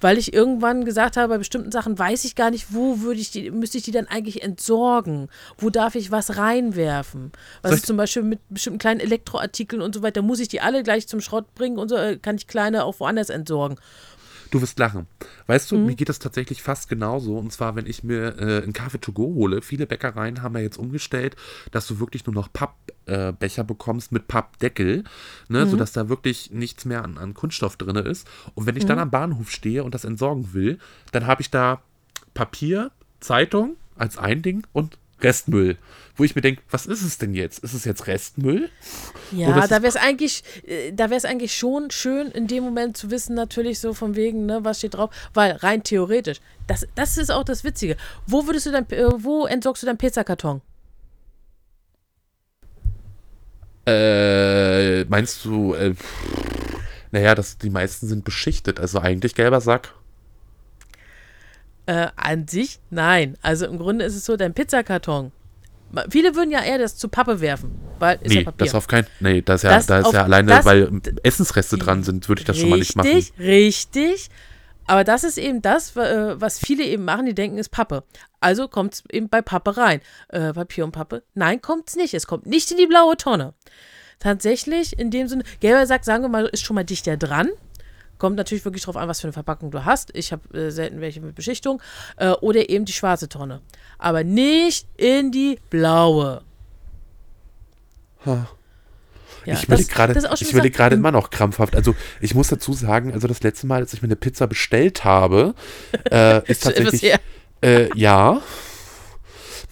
Weil 0.00 0.18
ich 0.18 0.32
irgendwann 0.34 0.84
gesagt 0.84 1.16
habe, 1.16 1.28
bei 1.28 1.38
bestimmten 1.38 1.70
Sachen 1.70 1.96
weiß 1.96 2.24
ich 2.24 2.34
gar 2.34 2.50
nicht, 2.50 2.74
wo 2.74 3.02
würde 3.02 3.20
ich 3.20 3.30
die, 3.30 3.52
müsste 3.52 3.78
ich 3.78 3.84
die 3.84 3.92
dann 3.92 4.08
eigentlich 4.08 4.42
entsorgen? 4.42 5.28
Wo 5.58 5.70
darf 5.70 5.94
ich 5.94 6.10
was 6.10 6.36
reinwerfen? 6.38 7.30
Was 7.62 7.70
ist 7.72 7.78
ich- 7.78 7.84
zum 7.86 7.96
Beispiel 7.98 8.24
mit 8.24 8.40
bestimmten 8.48 8.80
kleinen 8.80 8.98
Elektroartikeln 8.98 9.80
und 9.80 9.94
so 9.94 10.02
weiter, 10.02 10.20
muss 10.22 10.40
ich 10.40 10.48
die 10.48 10.60
alle 10.60 10.82
gleich 10.82 11.06
zum 11.06 11.20
Schrott 11.20 11.54
bringen 11.54 11.78
und 11.78 11.88
so 11.88 11.94
äh, 11.94 12.16
kann 12.18 12.34
ich 12.34 12.48
kleine 12.48 12.84
auch 12.84 12.98
woanders 12.98 13.30
entsorgen. 13.30 13.78
Du 14.52 14.60
wirst 14.60 14.78
lachen. 14.78 15.06
Weißt 15.46 15.70
du, 15.72 15.78
Mhm. 15.78 15.86
mir 15.86 15.94
geht 15.96 16.10
das 16.10 16.18
tatsächlich 16.18 16.62
fast 16.62 16.88
genauso. 16.88 17.38
Und 17.38 17.52
zwar, 17.52 17.74
wenn 17.74 17.86
ich 17.86 18.04
mir 18.04 18.38
äh, 18.38 18.62
einen 18.62 18.74
Kaffee 18.74 18.98
to 18.98 19.10
go 19.12 19.24
hole. 19.34 19.62
Viele 19.62 19.86
Bäckereien 19.86 20.42
haben 20.42 20.54
ja 20.54 20.60
jetzt 20.60 20.76
umgestellt, 20.76 21.36
dass 21.70 21.86
du 21.86 21.98
wirklich 22.00 22.26
nur 22.26 22.34
noch 22.34 22.52
Pappbecher 22.52 23.62
äh, 23.62 23.64
bekommst 23.64 24.12
mit 24.12 24.28
Pappdeckel, 24.28 25.04
ne, 25.48 25.64
Mhm. 25.64 25.70
sodass 25.70 25.92
da 25.92 26.08
wirklich 26.10 26.50
nichts 26.50 26.84
mehr 26.84 27.02
an, 27.02 27.16
an 27.16 27.32
Kunststoff 27.32 27.76
drin 27.76 27.96
ist. 27.96 28.28
Und 28.54 28.66
wenn 28.66 28.76
ich 28.76 28.84
Mhm. 28.84 28.88
dann 28.88 28.98
am 28.98 29.10
Bahnhof 29.10 29.50
stehe 29.50 29.84
und 29.84 29.94
das 29.94 30.04
entsorgen 30.04 30.52
will, 30.52 30.78
dann 31.12 31.26
habe 31.26 31.40
ich 31.40 31.50
da 31.50 31.80
Papier, 32.34 32.90
Zeitung 33.20 33.76
als 33.96 34.18
ein 34.18 34.42
Ding 34.42 34.66
und 34.72 34.98
Restmüll. 35.22 35.76
Wo 36.14 36.24
ich 36.24 36.34
mir 36.34 36.42
denke, 36.42 36.62
was 36.70 36.84
ist 36.84 37.02
es 37.02 37.16
denn 37.16 37.32
jetzt? 37.34 37.60
Ist 37.60 37.72
es 37.72 37.84
jetzt 37.84 38.06
Restmüll? 38.06 38.68
Ja, 39.30 39.66
da 39.66 39.82
wäre 39.82 39.88
es 39.88 39.96
eigentlich, 39.96 40.44
äh, 40.66 40.92
da 40.92 41.04
wäre 41.08 41.16
es 41.16 41.24
eigentlich 41.24 41.54
schon 41.54 41.90
schön, 41.90 42.30
in 42.30 42.46
dem 42.46 42.64
Moment 42.64 42.96
zu 42.96 43.10
wissen, 43.10 43.34
natürlich 43.34 43.78
so 43.78 43.94
von 43.94 44.14
wegen, 44.14 44.44
ne, 44.44 44.60
was 44.62 44.78
steht 44.78 44.94
drauf, 44.94 45.10
weil 45.32 45.52
rein 45.52 45.82
theoretisch, 45.82 46.40
das, 46.66 46.86
das 46.94 47.16
ist 47.16 47.30
auch 47.30 47.44
das 47.44 47.64
Witzige. 47.64 47.96
Wo 48.26 48.46
würdest 48.46 48.66
du 48.66 48.72
dein, 48.72 48.88
äh, 48.90 49.08
wo 49.16 49.46
entsorgst 49.46 49.82
du 49.82 49.86
deinen 49.86 49.98
Pizzakarton? 49.98 50.60
Äh, 53.86 55.04
meinst 55.04 55.44
du, 55.44 55.74
äh, 55.74 55.94
naja, 57.10 57.34
das, 57.34 57.58
die 57.58 57.70
meisten 57.70 58.06
sind 58.06 58.24
beschichtet, 58.24 58.78
also 58.78 59.00
eigentlich 59.00 59.34
gelber 59.34 59.60
Sack. 59.60 59.94
Äh, 61.86 62.08
an 62.16 62.46
sich, 62.46 62.78
nein. 62.90 63.36
Also 63.42 63.66
im 63.66 63.78
Grunde 63.78 64.04
ist 64.04 64.14
es 64.14 64.24
so, 64.24 64.36
dein 64.36 64.54
Pizzakarton. 64.54 65.32
Viele 66.08 66.34
würden 66.34 66.50
ja 66.50 66.62
eher 66.62 66.78
das 66.78 66.96
zu 66.96 67.08
Pappe 67.08 67.40
werfen, 67.40 67.72
weil 67.98 68.18
ist 68.22 68.32
ja 68.32 68.38
Nee, 68.40 68.44
Papier. 68.44 68.64
das 68.66 68.74
auf 68.74 68.86
keinen, 68.86 69.06
nee, 69.20 69.42
das 69.42 69.56
ist 69.62 69.64
ja, 69.64 69.76
Das 69.76 69.86
da 69.86 69.98
ist 69.98 70.12
ja 70.12 70.22
alleine, 70.24 70.48
das- 70.52 70.64
weil 70.64 70.90
Essensreste 71.22 71.76
dran 71.76 72.02
sind, 72.02 72.28
würde 72.28 72.40
ich 72.40 72.46
das 72.46 72.56
schon 72.58 72.70
mal 72.70 72.78
nicht 72.78 72.96
machen. 72.96 73.08
Richtig, 73.10 73.38
richtig. 73.38 74.30
Aber 74.86 75.04
das 75.04 75.22
ist 75.22 75.38
eben 75.38 75.60
das, 75.60 75.94
äh, 75.96 76.40
was 76.40 76.58
viele 76.58 76.82
eben 76.84 77.04
machen, 77.04 77.26
die 77.26 77.34
denken, 77.34 77.58
ist 77.58 77.68
Pappe. 77.68 78.04
Also 78.40 78.68
kommt 78.68 78.94
es 78.94 79.04
eben 79.12 79.28
bei 79.28 79.42
Pappe 79.42 79.76
rein. 79.76 80.00
Äh, 80.28 80.52
Papier 80.52 80.84
und 80.84 80.92
Pappe. 80.92 81.22
Nein, 81.34 81.60
kommt 81.60 81.88
es 81.90 81.96
nicht. 81.96 82.14
Es 82.14 82.26
kommt 82.26 82.46
nicht 82.46 82.70
in 82.70 82.78
die 82.78 82.86
blaue 82.86 83.16
Tonne. 83.16 83.54
Tatsächlich, 84.18 84.98
in 84.98 85.10
dem 85.10 85.28
Sinne, 85.28 85.44
gelber 85.60 85.86
Sack, 85.86 86.04
sagen 86.04 86.22
wir 86.24 86.28
mal, 86.28 86.46
ist 86.46 86.64
schon 86.64 86.74
mal 86.74 86.84
dichter 86.84 87.16
dran. 87.16 87.48
Kommt 88.22 88.36
natürlich 88.36 88.64
wirklich 88.64 88.84
drauf 88.84 88.96
an, 88.96 89.08
was 89.08 89.20
für 89.20 89.26
eine 89.26 89.32
Verpackung 89.32 89.72
du 89.72 89.84
hast. 89.84 90.10
Ich 90.14 90.30
habe 90.30 90.56
äh, 90.56 90.70
selten 90.70 91.00
welche 91.00 91.20
mit 91.20 91.34
Beschichtung. 91.34 91.82
Äh, 92.18 92.28
oder 92.30 92.70
eben 92.70 92.84
die 92.84 92.92
schwarze 92.92 93.28
Tonne. 93.28 93.60
Aber 93.98 94.22
nicht 94.22 94.86
in 94.96 95.32
die 95.32 95.58
blaue. 95.70 96.42
Ha. 98.24 98.46
Ja, 99.44 99.54
ich 99.54 99.64
überlege 99.64 99.88
das- 99.88 99.94
gerade, 99.96 100.34
ich 100.40 100.52
überlege 100.52 100.76
gerade 100.76 100.94
im- 100.94 101.00
immer 101.00 101.10
noch 101.10 101.30
krampfhaft. 101.30 101.74
Also 101.74 101.96
ich 102.20 102.32
muss 102.36 102.46
dazu 102.46 102.72
sagen, 102.74 103.12
also 103.12 103.26
das 103.26 103.42
letzte 103.42 103.66
Mal, 103.66 103.80
als 103.80 103.92
ich 103.92 104.02
mir 104.02 104.06
eine 104.06 104.14
Pizza 104.14 104.46
bestellt 104.46 105.02
habe, 105.02 105.56
äh, 106.08 106.48
ist 106.48 106.62
tatsächlich 106.62 107.12
äh, 107.60 107.88
ja, 107.98 108.40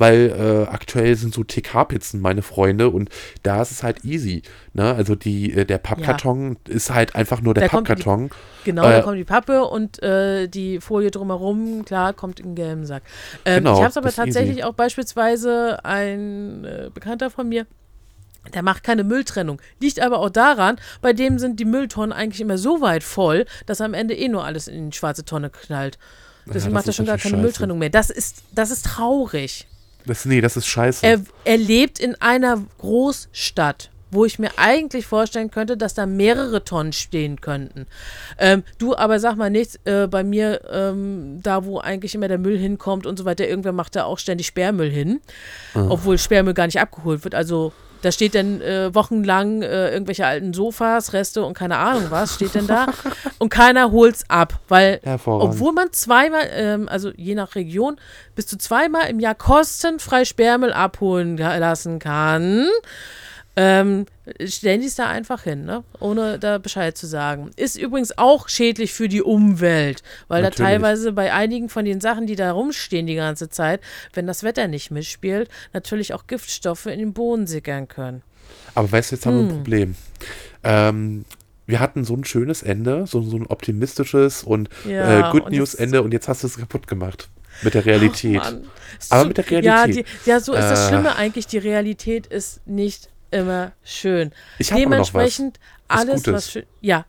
weil 0.00 0.66
äh, 0.66 0.70
aktuell 0.72 1.14
sind 1.14 1.32
so 1.34 1.44
TK-Pizzen 1.44 2.20
meine 2.20 2.42
Freunde 2.42 2.88
und 2.90 3.10
da 3.44 3.62
ist 3.62 3.70
es 3.70 3.82
halt 3.82 4.04
easy. 4.04 4.42
Ne? 4.72 4.94
Also 4.94 5.14
die, 5.14 5.52
äh, 5.52 5.64
der 5.64 5.78
Pappkarton 5.78 6.56
ist 6.66 6.90
halt 6.92 7.14
einfach 7.14 7.40
nur 7.42 7.54
der 7.54 7.64
Da 7.64 7.68
kommt 7.68 7.86
die- 7.88 7.92
Pappkarton. 7.92 8.30
Genau, 8.64 8.82
da 8.82 8.98
Äh, 8.98 9.02
kommt 9.02 9.18
die 9.18 9.24
Pappe 9.24 9.64
und 9.64 10.02
äh, 10.02 10.48
die 10.48 10.80
Folie 10.80 11.10
drumherum, 11.10 11.84
klar, 11.84 12.12
kommt 12.12 12.40
in 12.40 12.46
den 12.46 12.54
gelben 12.56 12.84
Sack. 12.86 13.02
Ähm, 13.44 13.58
Genau, 13.58 13.74
ich 13.74 13.80
habe 13.80 13.90
es 13.90 13.96
aber 13.96 14.08
ist 14.08 14.14
easy. 14.18 14.26
tatsächlich 14.26 14.64
auch 14.64 14.74
beispielsweise 14.74 15.84
ein 15.84 16.64
äh, 16.64 16.90
Bekannter 16.92 17.30
von 17.30 17.48
mir, 17.48 17.66
der 18.54 18.62
macht 18.62 18.82
keine 18.84 19.04
Mülltrennung. 19.04 19.60
Liegt 19.80 20.00
aber 20.00 20.18
auch 20.18 20.30
daran, 20.30 20.76
bei 21.02 21.12
dem 21.12 21.38
sind 21.38 21.60
die 21.60 21.64
Mülltonnen 21.66 22.12
eigentlich 22.12 22.40
immer 22.40 22.56
so 22.58 22.80
weit 22.80 23.02
voll, 23.04 23.44
dass 23.66 23.80
am 23.82 23.92
Ende 23.94 24.14
eh 24.14 24.28
nur 24.28 24.44
alles 24.44 24.66
in 24.66 24.90
die 24.90 24.96
schwarze 24.96 25.24
Tonne 25.24 25.50
knallt. 25.50 25.98
Deswegen 26.46 26.64
das 26.64 26.72
macht 26.72 26.86
er 26.86 26.92
schon 26.94 27.04
gar 27.06 27.18
keine 27.18 27.32
scheiße. 27.32 27.42
Mülltrennung 27.42 27.78
mehr. 27.78 27.90
Das 27.90 28.08
ist, 28.10 28.42
das 28.54 28.70
ist 28.70 28.86
traurig. 28.86 29.66
Das, 30.06 30.24
nee, 30.24 30.40
das 30.40 30.56
ist 30.56 30.66
scheiße. 30.66 31.06
Er, 31.06 31.20
er 31.44 31.56
lebt 31.56 31.98
in 31.98 32.14
einer 32.20 32.62
Großstadt, 32.78 33.90
wo 34.10 34.24
ich 34.24 34.38
mir 34.38 34.50
eigentlich 34.56 35.06
vorstellen 35.06 35.50
könnte, 35.50 35.76
dass 35.76 35.94
da 35.94 36.06
mehrere 36.06 36.64
Tonnen 36.64 36.92
stehen 36.92 37.40
könnten. 37.40 37.86
Ähm, 38.38 38.64
du 38.78 38.96
aber 38.96 39.20
sag 39.20 39.36
mal 39.36 39.50
nichts, 39.50 39.78
äh, 39.84 40.08
bei 40.08 40.24
mir, 40.24 40.62
ähm, 40.70 41.40
da 41.42 41.64
wo 41.64 41.78
eigentlich 41.78 42.14
immer 42.14 42.28
der 42.28 42.38
Müll 42.38 42.58
hinkommt 42.58 43.06
und 43.06 43.18
so 43.18 43.24
weiter, 43.24 43.46
irgendwer 43.46 43.72
macht 43.72 43.94
da 43.96 44.04
auch 44.04 44.18
ständig 44.18 44.48
Sperrmüll 44.48 44.90
hin, 44.90 45.20
obwohl 45.74 46.18
Sperrmüll 46.18 46.54
gar 46.54 46.66
nicht 46.66 46.80
abgeholt 46.80 47.22
wird. 47.24 47.34
Also 47.34 47.72
da 48.02 48.12
steht 48.12 48.34
dann 48.34 48.60
äh, 48.60 48.94
wochenlang 48.94 49.62
äh, 49.62 49.92
irgendwelche 49.92 50.26
alten 50.26 50.52
Sofas, 50.52 51.12
Reste 51.12 51.44
und 51.44 51.54
keine 51.54 51.78
Ahnung 51.78 52.06
was, 52.10 52.34
steht 52.34 52.54
denn 52.54 52.66
da. 52.66 52.86
und 53.38 53.48
keiner 53.48 53.92
holt's 53.92 54.24
ab, 54.28 54.58
weil 54.68 55.00
obwohl 55.26 55.72
man 55.72 55.92
zweimal, 55.92 56.48
ähm, 56.52 56.88
also 56.88 57.10
je 57.16 57.34
nach 57.34 57.54
Region, 57.54 57.96
bis 58.34 58.46
zu 58.46 58.58
zweimal 58.58 59.08
im 59.08 59.20
Jahr 59.20 59.34
kostenfrei 59.34 60.24
Sperrmüll 60.24 60.72
abholen 60.72 61.36
lassen 61.36 61.98
kann, 61.98 62.66
ähm, 63.62 64.06
stellen 64.46 64.80
die 64.80 64.86
es 64.86 64.94
da 64.94 65.08
einfach 65.08 65.42
hin, 65.42 65.66
ne? 65.66 65.84
ohne 65.98 66.38
da 66.38 66.56
Bescheid 66.56 66.96
zu 66.96 67.06
sagen. 67.06 67.50
Ist 67.56 67.76
übrigens 67.76 68.16
auch 68.16 68.48
schädlich 68.48 68.94
für 68.94 69.06
die 69.06 69.20
Umwelt, 69.22 70.02
weil 70.28 70.40
Natürlich. 70.40 70.56
da 70.56 70.64
teilweise 70.64 71.12
bei 71.12 71.34
einigen 71.34 71.68
von 71.68 71.84
den 71.84 72.00
Sachen, 72.00 72.26
die 72.26 72.36
da 72.36 72.52
rumstehen 72.52 73.06
die 73.06 73.16
ganze 73.16 73.50
Zeit, 73.50 73.80
wenn 74.14 74.26
das 74.26 74.44
Wetter 74.44 74.66
nicht 74.66 74.90
mitspielt, 74.90 75.50
natürlich 75.74 76.14
auch 76.14 76.26
Giftstoffe 76.26 76.86
in 76.86 77.00
den 77.00 77.12
Boden 77.12 77.46
sickern 77.46 77.86
können. 77.86 78.22
Aber 78.74 78.90
weißt 78.90 79.10
du, 79.10 79.16
jetzt 79.16 79.26
haben 79.26 79.36
wir 79.36 79.52
ein 79.52 79.56
Problem. 79.58 79.94
Ähm, 80.64 81.24
wir 81.66 81.80
hatten 81.80 82.04
so 82.04 82.14
ein 82.14 82.24
schönes 82.24 82.62
Ende, 82.62 83.06
so, 83.06 83.20
so 83.20 83.36
ein 83.36 83.46
optimistisches 83.46 84.42
und 84.42 84.70
Ja, 84.88 85.28
äh, 85.28 85.32
Good 85.32 85.44
und 85.46 85.52
News 85.52 85.74
Ende 85.74 86.00
und 86.02 86.12
jetzt 86.14 86.28
hast 86.28 86.42
du 86.44 86.46
es 86.46 86.56
kaputt 86.56 86.86
gemacht. 86.86 87.28
Mit 87.62 87.74
der 87.74 87.84
Realität. 87.84 88.40
Ach, 88.42 88.52
Mann. 88.52 88.64
Es 88.98 89.10
Aber 89.10 89.26
mit 89.26 89.36
der 89.36 89.44
Ja, 89.62 89.82
Realität. 89.82 90.06
die, 90.24 90.30
ja, 90.30 90.40
so 90.40 90.54
ist 90.54 90.62
das 90.64 90.86
Äh. 90.86 90.88
Schlimme 90.88 91.14
eigentlich. 91.16 91.46
Die 91.46 91.58
Realität 91.58 92.26
ist 92.26 92.66
nicht 92.66 93.09
immer 93.30 93.72
schön. 93.84 94.32
Ich 94.58 94.72
hab 94.72 94.78
aber 94.78 94.96
noch 94.96 94.98
was. 95.00 95.12
Dementsprechend 95.12 95.60
Was 95.88 96.00
alles, 96.00 96.14
Gutes. 96.24 96.32
was 96.34 96.50
schön. 96.52 96.66
Ja. 96.80 97.06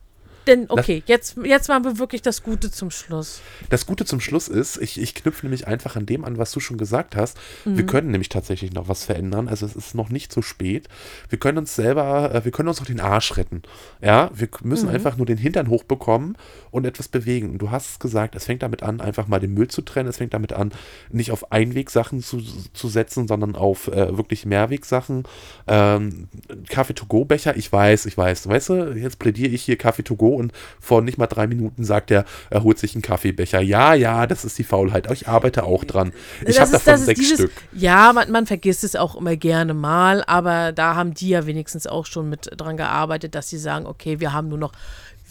Denn, 0.47 0.65
okay, 0.69 1.03
jetzt, 1.05 1.37
jetzt 1.43 1.67
machen 1.67 1.83
wir 1.83 1.99
wirklich 1.99 2.21
das 2.21 2.41
Gute 2.43 2.71
zum 2.71 2.89
Schluss. 2.91 3.41
Das 3.69 3.85
Gute 3.85 4.05
zum 4.05 4.19
Schluss 4.19 4.47
ist, 4.47 4.77
ich, 4.77 4.99
ich 4.99 5.13
knüpfe 5.13 5.45
nämlich 5.45 5.67
einfach 5.67 5.95
an 5.95 6.05
dem 6.05 6.25
an, 6.25 6.37
was 6.37 6.51
du 6.51 6.59
schon 6.59 6.77
gesagt 6.77 7.15
hast. 7.15 7.37
Mhm. 7.65 7.77
Wir 7.77 7.85
können 7.85 8.11
nämlich 8.11 8.29
tatsächlich 8.29 8.73
noch 8.73 8.87
was 8.87 9.05
verändern. 9.05 9.47
Also 9.47 9.65
es 9.65 9.75
ist 9.75 9.93
noch 9.95 10.09
nicht 10.09 10.31
zu 10.33 10.41
spät. 10.41 10.87
Wir 11.29 11.37
können 11.37 11.59
uns 11.59 11.75
selber, 11.75 12.33
äh, 12.33 12.43
wir 12.45 12.51
können 12.51 12.69
uns 12.69 12.81
auch 12.81 12.85
den 12.85 12.99
Arsch 12.99 13.37
retten. 13.37 13.61
Ja, 14.01 14.31
wir 14.33 14.49
müssen 14.63 14.87
Mhm. 14.89 14.95
einfach 14.95 15.17
nur 15.17 15.25
den 15.25 15.37
Hintern 15.37 15.69
hochbekommen 15.69 16.37
und 16.71 16.85
etwas 16.85 17.07
bewegen. 17.07 17.51
Und 17.51 17.57
du 17.59 17.69
hast 17.69 17.89
es 17.91 17.99
gesagt, 17.99 18.35
es 18.35 18.45
fängt 18.45 18.63
damit 18.63 18.81
an, 18.83 18.99
einfach 19.01 19.27
mal 19.27 19.39
den 19.39 19.53
Müll 19.53 19.67
zu 19.67 19.81
trennen. 19.81 20.09
Es 20.09 20.17
fängt 20.17 20.33
damit 20.33 20.53
an, 20.53 20.71
nicht 21.11 21.31
auf 21.31 21.51
Einwegsachen 21.51 22.21
zu, 22.23 22.41
zu 22.73 22.87
setzen, 22.87 23.27
sondern 23.27 23.55
auf 23.55 23.87
äh, 23.89 24.17
wirklich 24.17 24.45
Mehrwegsachen. 24.45 25.23
Ähm, 25.67 26.27
Kaffee-to-go-Becher, 26.69 27.55
ich 27.55 27.71
weiß, 27.71 28.05
ich 28.05 28.17
weiß. 28.17 28.47
Weißt 28.47 28.69
du, 28.69 28.93
jetzt 28.93 29.19
plädiere 29.19 29.51
ich 29.51 29.63
hier 29.63 29.77
Kaffee-to-go 29.77 30.30
und 30.35 30.51
vor 30.79 31.01
nicht 31.01 31.17
mal 31.17 31.27
drei 31.27 31.47
Minuten 31.47 31.83
sagt 31.83 32.11
er, 32.11 32.25
er 32.49 32.63
holt 32.63 32.79
sich 32.79 32.95
einen 32.95 33.01
Kaffeebecher. 33.01 33.61
Ja, 33.61 33.93
ja, 33.93 34.27
das 34.27 34.45
ist 34.45 34.57
die 34.57 34.63
Faulheit. 34.63 35.09
Ich 35.11 35.27
arbeite 35.27 35.63
auch 35.63 35.83
dran. 35.83 36.11
Ich 36.45 36.59
habe 36.59 36.71
davon 36.71 36.97
sechs 36.97 37.19
dieses- 37.19 37.37
Stück. 37.39 37.51
Ja, 37.73 38.11
man, 38.13 38.31
man 38.31 38.45
vergisst 38.45 38.83
es 38.83 38.95
auch 38.95 39.15
immer 39.15 39.35
gerne 39.35 39.73
mal, 39.73 40.23
aber 40.27 40.71
da 40.71 40.95
haben 40.95 41.13
die 41.13 41.29
ja 41.29 41.45
wenigstens 41.45 41.87
auch 41.87 42.05
schon 42.05 42.29
mit 42.29 42.49
dran 42.57 42.77
gearbeitet, 42.77 43.35
dass 43.35 43.49
sie 43.49 43.57
sagen, 43.57 43.85
okay, 43.85 44.19
wir 44.19 44.33
haben 44.33 44.47
nur 44.49 44.57
noch 44.57 44.73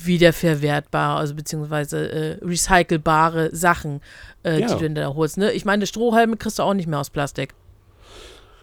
wiederverwertbar, 0.03 1.19
also 1.19 1.35
beziehungsweise 1.35 2.11
äh, 2.11 2.45
recycelbare 2.45 3.55
Sachen, 3.55 4.01
äh, 4.45 4.61
Ja. 4.61 4.75
die 4.75 4.89
du 4.89 4.91
da 4.95 5.15
holst. 5.15 5.37
Ne? 5.39 5.53
Ich 5.53 5.65
meine, 5.65 5.87
Strohhalme 5.87 6.37
kriegst 6.37 6.59
du 6.59 6.63
auch 6.63 6.75
nicht 6.75 6.87
mehr 6.89 6.99
aus 6.99 7.11
Plastik. 7.11 7.55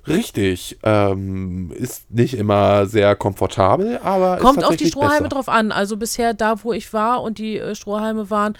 Richtig. 0.07 0.77
Ähm, 0.83 1.71
ist 1.71 2.09
nicht 2.11 2.33
immer 2.33 2.85
sehr 2.85 3.15
komfortabel, 3.15 3.99
aber 4.03 4.37
Kommt 4.37 4.59
ist 4.59 4.63
auf 4.63 4.75
die 4.75 4.87
Strohhalme 4.87 5.23
besser. 5.23 5.29
drauf 5.29 5.49
an. 5.49 5.71
Also 5.71 5.97
bisher 5.97 6.33
da, 6.33 6.63
wo 6.63 6.73
ich 6.73 6.93
war 6.93 7.21
und 7.21 7.37
die 7.37 7.57
äh, 7.57 7.75
Strohhalme 7.75 8.29
waren, 8.29 8.57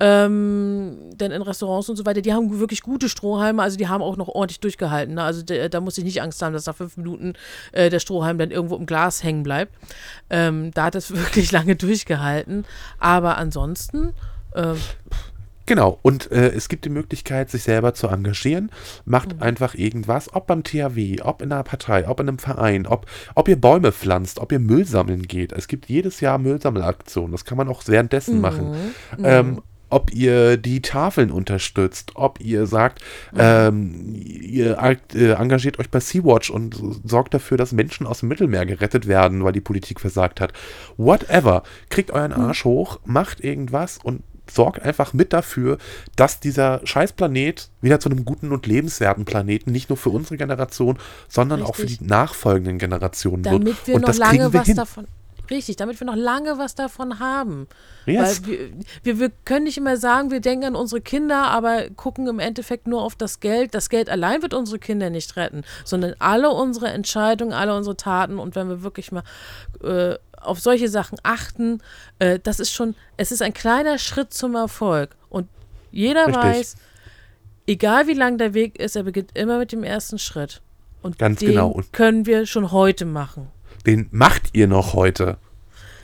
ähm, 0.00 1.10
denn 1.14 1.32
in 1.32 1.42
Restaurants 1.42 1.88
und 1.88 1.96
so 1.96 2.06
weiter, 2.06 2.20
die 2.22 2.32
haben 2.32 2.60
wirklich 2.60 2.82
gute 2.82 3.08
Strohhalme, 3.08 3.62
also 3.62 3.76
die 3.76 3.88
haben 3.88 4.02
auch 4.02 4.16
noch 4.16 4.28
ordentlich 4.28 4.60
durchgehalten. 4.60 5.14
Ne? 5.14 5.22
Also 5.22 5.42
de, 5.42 5.68
da 5.68 5.80
muss 5.80 5.98
ich 5.98 6.04
nicht 6.04 6.22
Angst 6.22 6.40
haben, 6.40 6.52
dass 6.52 6.66
nach 6.66 6.76
fünf 6.76 6.96
Minuten 6.96 7.34
äh, 7.72 7.90
der 7.90 7.98
Strohhalm 7.98 8.38
dann 8.38 8.50
irgendwo 8.50 8.76
im 8.76 8.86
Glas 8.86 9.24
hängen 9.24 9.42
bleibt. 9.42 9.74
Ähm, 10.30 10.70
da 10.72 10.84
hat 10.84 10.94
es 10.94 11.10
wirklich 11.14 11.50
lange 11.50 11.74
durchgehalten. 11.74 12.64
Aber 12.98 13.38
ansonsten, 13.38 14.14
ähm, 14.54 14.76
Genau, 15.68 15.98
und 16.00 16.32
äh, 16.32 16.48
es 16.48 16.70
gibt 16.70 16.86
die 16.86 16.88
Möglichkeit, 16.88 17.50
sich 17.50 17.62
selber 17.62 17.92
zu 17.92 18.08
engagieren. 18.08 18.70
Macht 19.04 19.34
Mhm. 19.36 19.42
einfach 19.42 19.74
irgendwas, 19.74 20.34
ob 20.34 20.46
beim 20.46 20.62
THW, 20.64 21.20
ob 21.20 21.42
in 21.42 21.52
einer 21.52 21.62
Partei, 21.62 22.08
ob 22.08 22.20
in 22.20 22.28
einem 22.28 22.38
Verein, 22.38 22.86
ob, 22.86 23.04
ob 23.34 23.48
ihr 23.48 23.60
Bäume 23.60 23.92
pflanzt, 23.92 24.38
ob 24.40 24.50
ihr 24.50 24.60
Müll 24.60 24.86
sammeln 24.86 25.24
geht. 25.28 25.52
Es 25.52 25.68
gibt 25.68 25.90
jedes 25.90 26.22
Jahr 26.22 26.38
Müllsammelaktionen, 26.38 27.32
das 27.32 27.44
kann 27.44 27.58
man 27.58 27.68
auch 27.68 27.82
währenddessen 27.86 28.36
Mhm. 28.36 28.40
machen. 28.40 28.76
Ähm, 29.22 29.60
ob 29.90 30.10
ihr 30.12 30.56
die 30.58 30.80
Tafeln 30.82 31.30
unterstützt, 31.30 32.12
ob 32.14 32.40
ihr 32.40 32.66
sagt, 32.66 33.02
Mhm. 33.32 33.38
ähm, 33.38 34.14
ihr 34.22 34.78
äh, 35.14 35.32
engagiert 35.32 35.78
euch 35.78 35.90
bei 35.90 36.00
Sea-Watch 36.00 36.48
und 36.50 36.76
sorgt 37.04 37.32
dafür, 37.34 37.56
dass 37.58 37.72
Menschen 37.72 38.06
aus 38.06 38.20
dem 38.20 38.28
Mittelmeer 38.30 38.64
gerettet 38.66 39.06
werden, 39.06 39.44
weil 39.44 39.52
die 39.52 39.60
Politik 39.62 40.00
versagt 40.00 40.40
hat. 40.40 40.52
Whatever. 40.96 41.62
Kriegt 41.90 42.10
euren 42.10 42.32
Mhm. 42.32 42.40
Arsch 42.40 42.64
hoch, 42.64 43.00
macht 43.06 43.40
irgendwas 43.44 43.98
und 44.02 44.22
sorgt 44.50 44.82
einfach 44.82 45.12
mit 45.12 45.32
dafür, 45.32 45.78
dass 46.16 46.40
dieser 46.40 46.80
Scheißplanet 46.84 47.70
wieder 47.80 48.00
zu 48.00 48.08
einem 48.10 48.24
guten 48.24 48.52
und 48.52 48.66
lebenswerten 48.66 49.24
Planeten 49.24 49.72
nicht 49.72 49.88
nur 49.88 49.96
für 49.96 50.10
unsere 50.10 50.36
Generation, 50.36 50.98
sondern 51.28 51.62
auch 51.62 51.76
für 51.76 51.84
Richtig. 51.84 51.98
die 51.98 52.04
nachfolgenden 52.06 52.78
Generationen 52.78 53.44
wird. 53.44 53.54
damit 53.54 53.86
wir 53.86 53.94
und 53.94 54.02
noch 54.02 54.08
das 54.08 54.18
lange 54.18 54.38
kriegen 54.38 54.52
wir 54.52 54.60
was 54.60 54.66
hin. 54.66 54.76
davon. 54.76 55.06
Richtig, 55.50 55.76
damit 55.76 55.98
wir 55.98 56.06
noch 56.06 56.16
lange 56.16 56.58
was 56.58 56.74
davon 56.74 57.20
haben. 57.20 57.68
Yes. 58.04 58.46
Wir, 58.46 58.70
wir, 59.02 59.18
wir 59.18 59.30
können 59.44 59.64
nicht 59.64 59.78
immer 59.78 59.96
sagen, 59.96 60.30
wir 60.30 60.40
denken 60.40 60.66
an 60.66 60.76
unsere 60.76 61.00
Kinder, 61.00 61.44
aber 61.44 61.88
gucken 61.96 62.26
im 62.26 62.38
Endeffekt 62.38 62.86
nur 62.86 63.02
auf 63.02 63.14
das 63.14 63.40
Geld. 63.40 63.74
Das 63.74 63.88
Geld 63.88 64.10
allein 64.10 64.42
wird 64.42 64.52
unsere 64.52 64.78
Kinder 64.78 65.08
nicht 65.08 65.36
retten, 65.36 65.62
sondern 65.84 66.14
alle 66.18 66.50
unsere 66.50 66.88
Entscheidungen, 66.88 67.52
alle 67.52 67.74
unsere 67.74 67.96
Taten. 67.96 68.38
Und 68.38 68.56
wenn 68.56 68.68
wir 68.68 68.82
wirklich 68.82 69.10
mal 69.10 69.22
äh, 69.82 70.16
auf 70.48 70.60
solche 70.60 70.88
Sachen 70.88 71.18
achten, 71.22 71.80
äh, 72.18 72.38
das 72.42 72.58
ist 72.60 72.72
schon, 72.72 72.94
es 73.16 73.30
ist 73.32 73.42
ein 73.42 73.52
kleiner 73.54 73.98
Schritt 73.98 74.32
zum 74.34 74.54
Erfolg. 74.54 75.16
Und 75.28 75.48
jeder 75.92 76.26
Richtig. 76.26 76.42
weiß, 76.44 76.76
egal 77.66 78.06
wie 78.06 78.14
lang 78.14 78.38
der 78.38 78.54
Weg 78.54 78.78
ist, 78.78 78.96
er 78.96 79.02
beginnt 79.04 79.30
immer 79.36 79.58
mit 79.58 79.72
dem 79.72 79.84
ersten 79.84 80.18
Schritt. 80.18 80.60
Und 81.02 81.18
Ganz 81.18 81.38
den 81.40 81.50
genau. 81.50 81.68
Und- 81.68 81.92
können 81.92 82.26
wir 82.26 82.46
schon 82.46 82.72
heute 82.72 83.04
machen. 83.04 83.48
den 83.86 84.08
macht 84.10 84.50
ihr 84.54 84.66
noch 84.66 84.94
heute. 84.94 85.38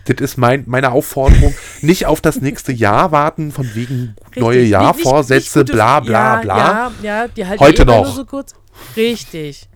Das 0.07 0.17
ist 0.21 0.37
mein, 0.37 0.65
meine 0.67 0.93
Aufforderung. 0.93 1.55
Nicht 1.81 2.05
auf 2.07 2.21
das 2.21 2.41
nächste 2.41 2.73
Jahr 2.73 3.11
warten, 3.11 3.51
von 3.53 3.75
wegen 3.75 4.15
neue 4.37 4.57
Richtig. 4.59 4.71
Jahrvorsätze, 4.73 5.35
Nicht- 5.35 5.57
nicht- 5.57 5.57
nicht 5.57 5.67
gute- 5.67 5.73
bla 5.73 6.01
bla 6.01 6.35
ja, 6.37 6.41
bla. 6.41 6.57
Ja, 7.03 7.23
ja, 7.23 7.29
die 7.29 7.47
halten 7.47 7.61
Heute 7.65 7.83
eh 7.83 7.87
noch. 7.87 8.15
So 8.15 8.25
kurz. 8.27 8.55
Richtig. 8.97 9.69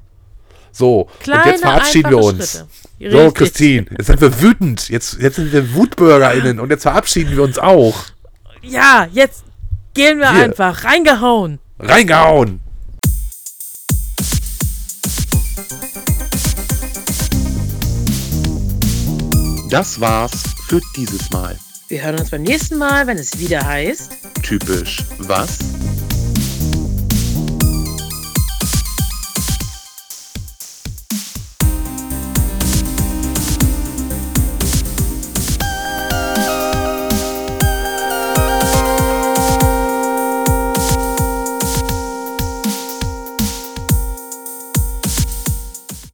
So, 0.71 1.09
Kleine, 1.21 1.43
und 1.45 1.51
jetzt 1.51 1.61
verabschieden 1.63 2.11
wir 2.11 2.19
uns. 2.19 2.53
Schritte. 2.53 2.69
So. 3.01 3.31
Christine, 3.31 3.87
jetzt 3.97 4.07
sind 4.07 4.21
wir 4.21 4.41
wütend. 4.41 4.89
Jetzt, 4.89 5.19
jetzt 5.21 5.37
sind 5.37 5.53
wir 5.53 5.75
WutbürgerInnen 5.75 6.59
und 6.59 6.71
jetzt 6.71 6.83
verabschieden 6.83 7.37
wir 7.37 7.45
uns 7.45 7.59
auch. 7.59 8.07
Ja, 8.63 9.07
jetzt 9.13 9.45
gehen 9.95 10.19
wir 10.19 10.33
Hier. 10.33 10.45
einfach. 10.45 10.85
Reingehauen. 10.85 11.61
Reingehauen! 11.79 12.61
Das 19.71 20.01
war's 20.01 20.43
für 20.67 20.81
dieses 20.97 21.31
Mal. 21.31 21.57
Wir 21.89 22.03
hören 22.03 22.19
uns 22.19 22.31
beim 22.31 22.43
nächsten 22.43 22.79
Mal, 22.79 23.07
wenn 23.07 23.19
es 23.19 23.39
wieder 23.39 23.65
heißt. 23.65 24.13
Typisch 24.43 25.05
was? 25.19 25.59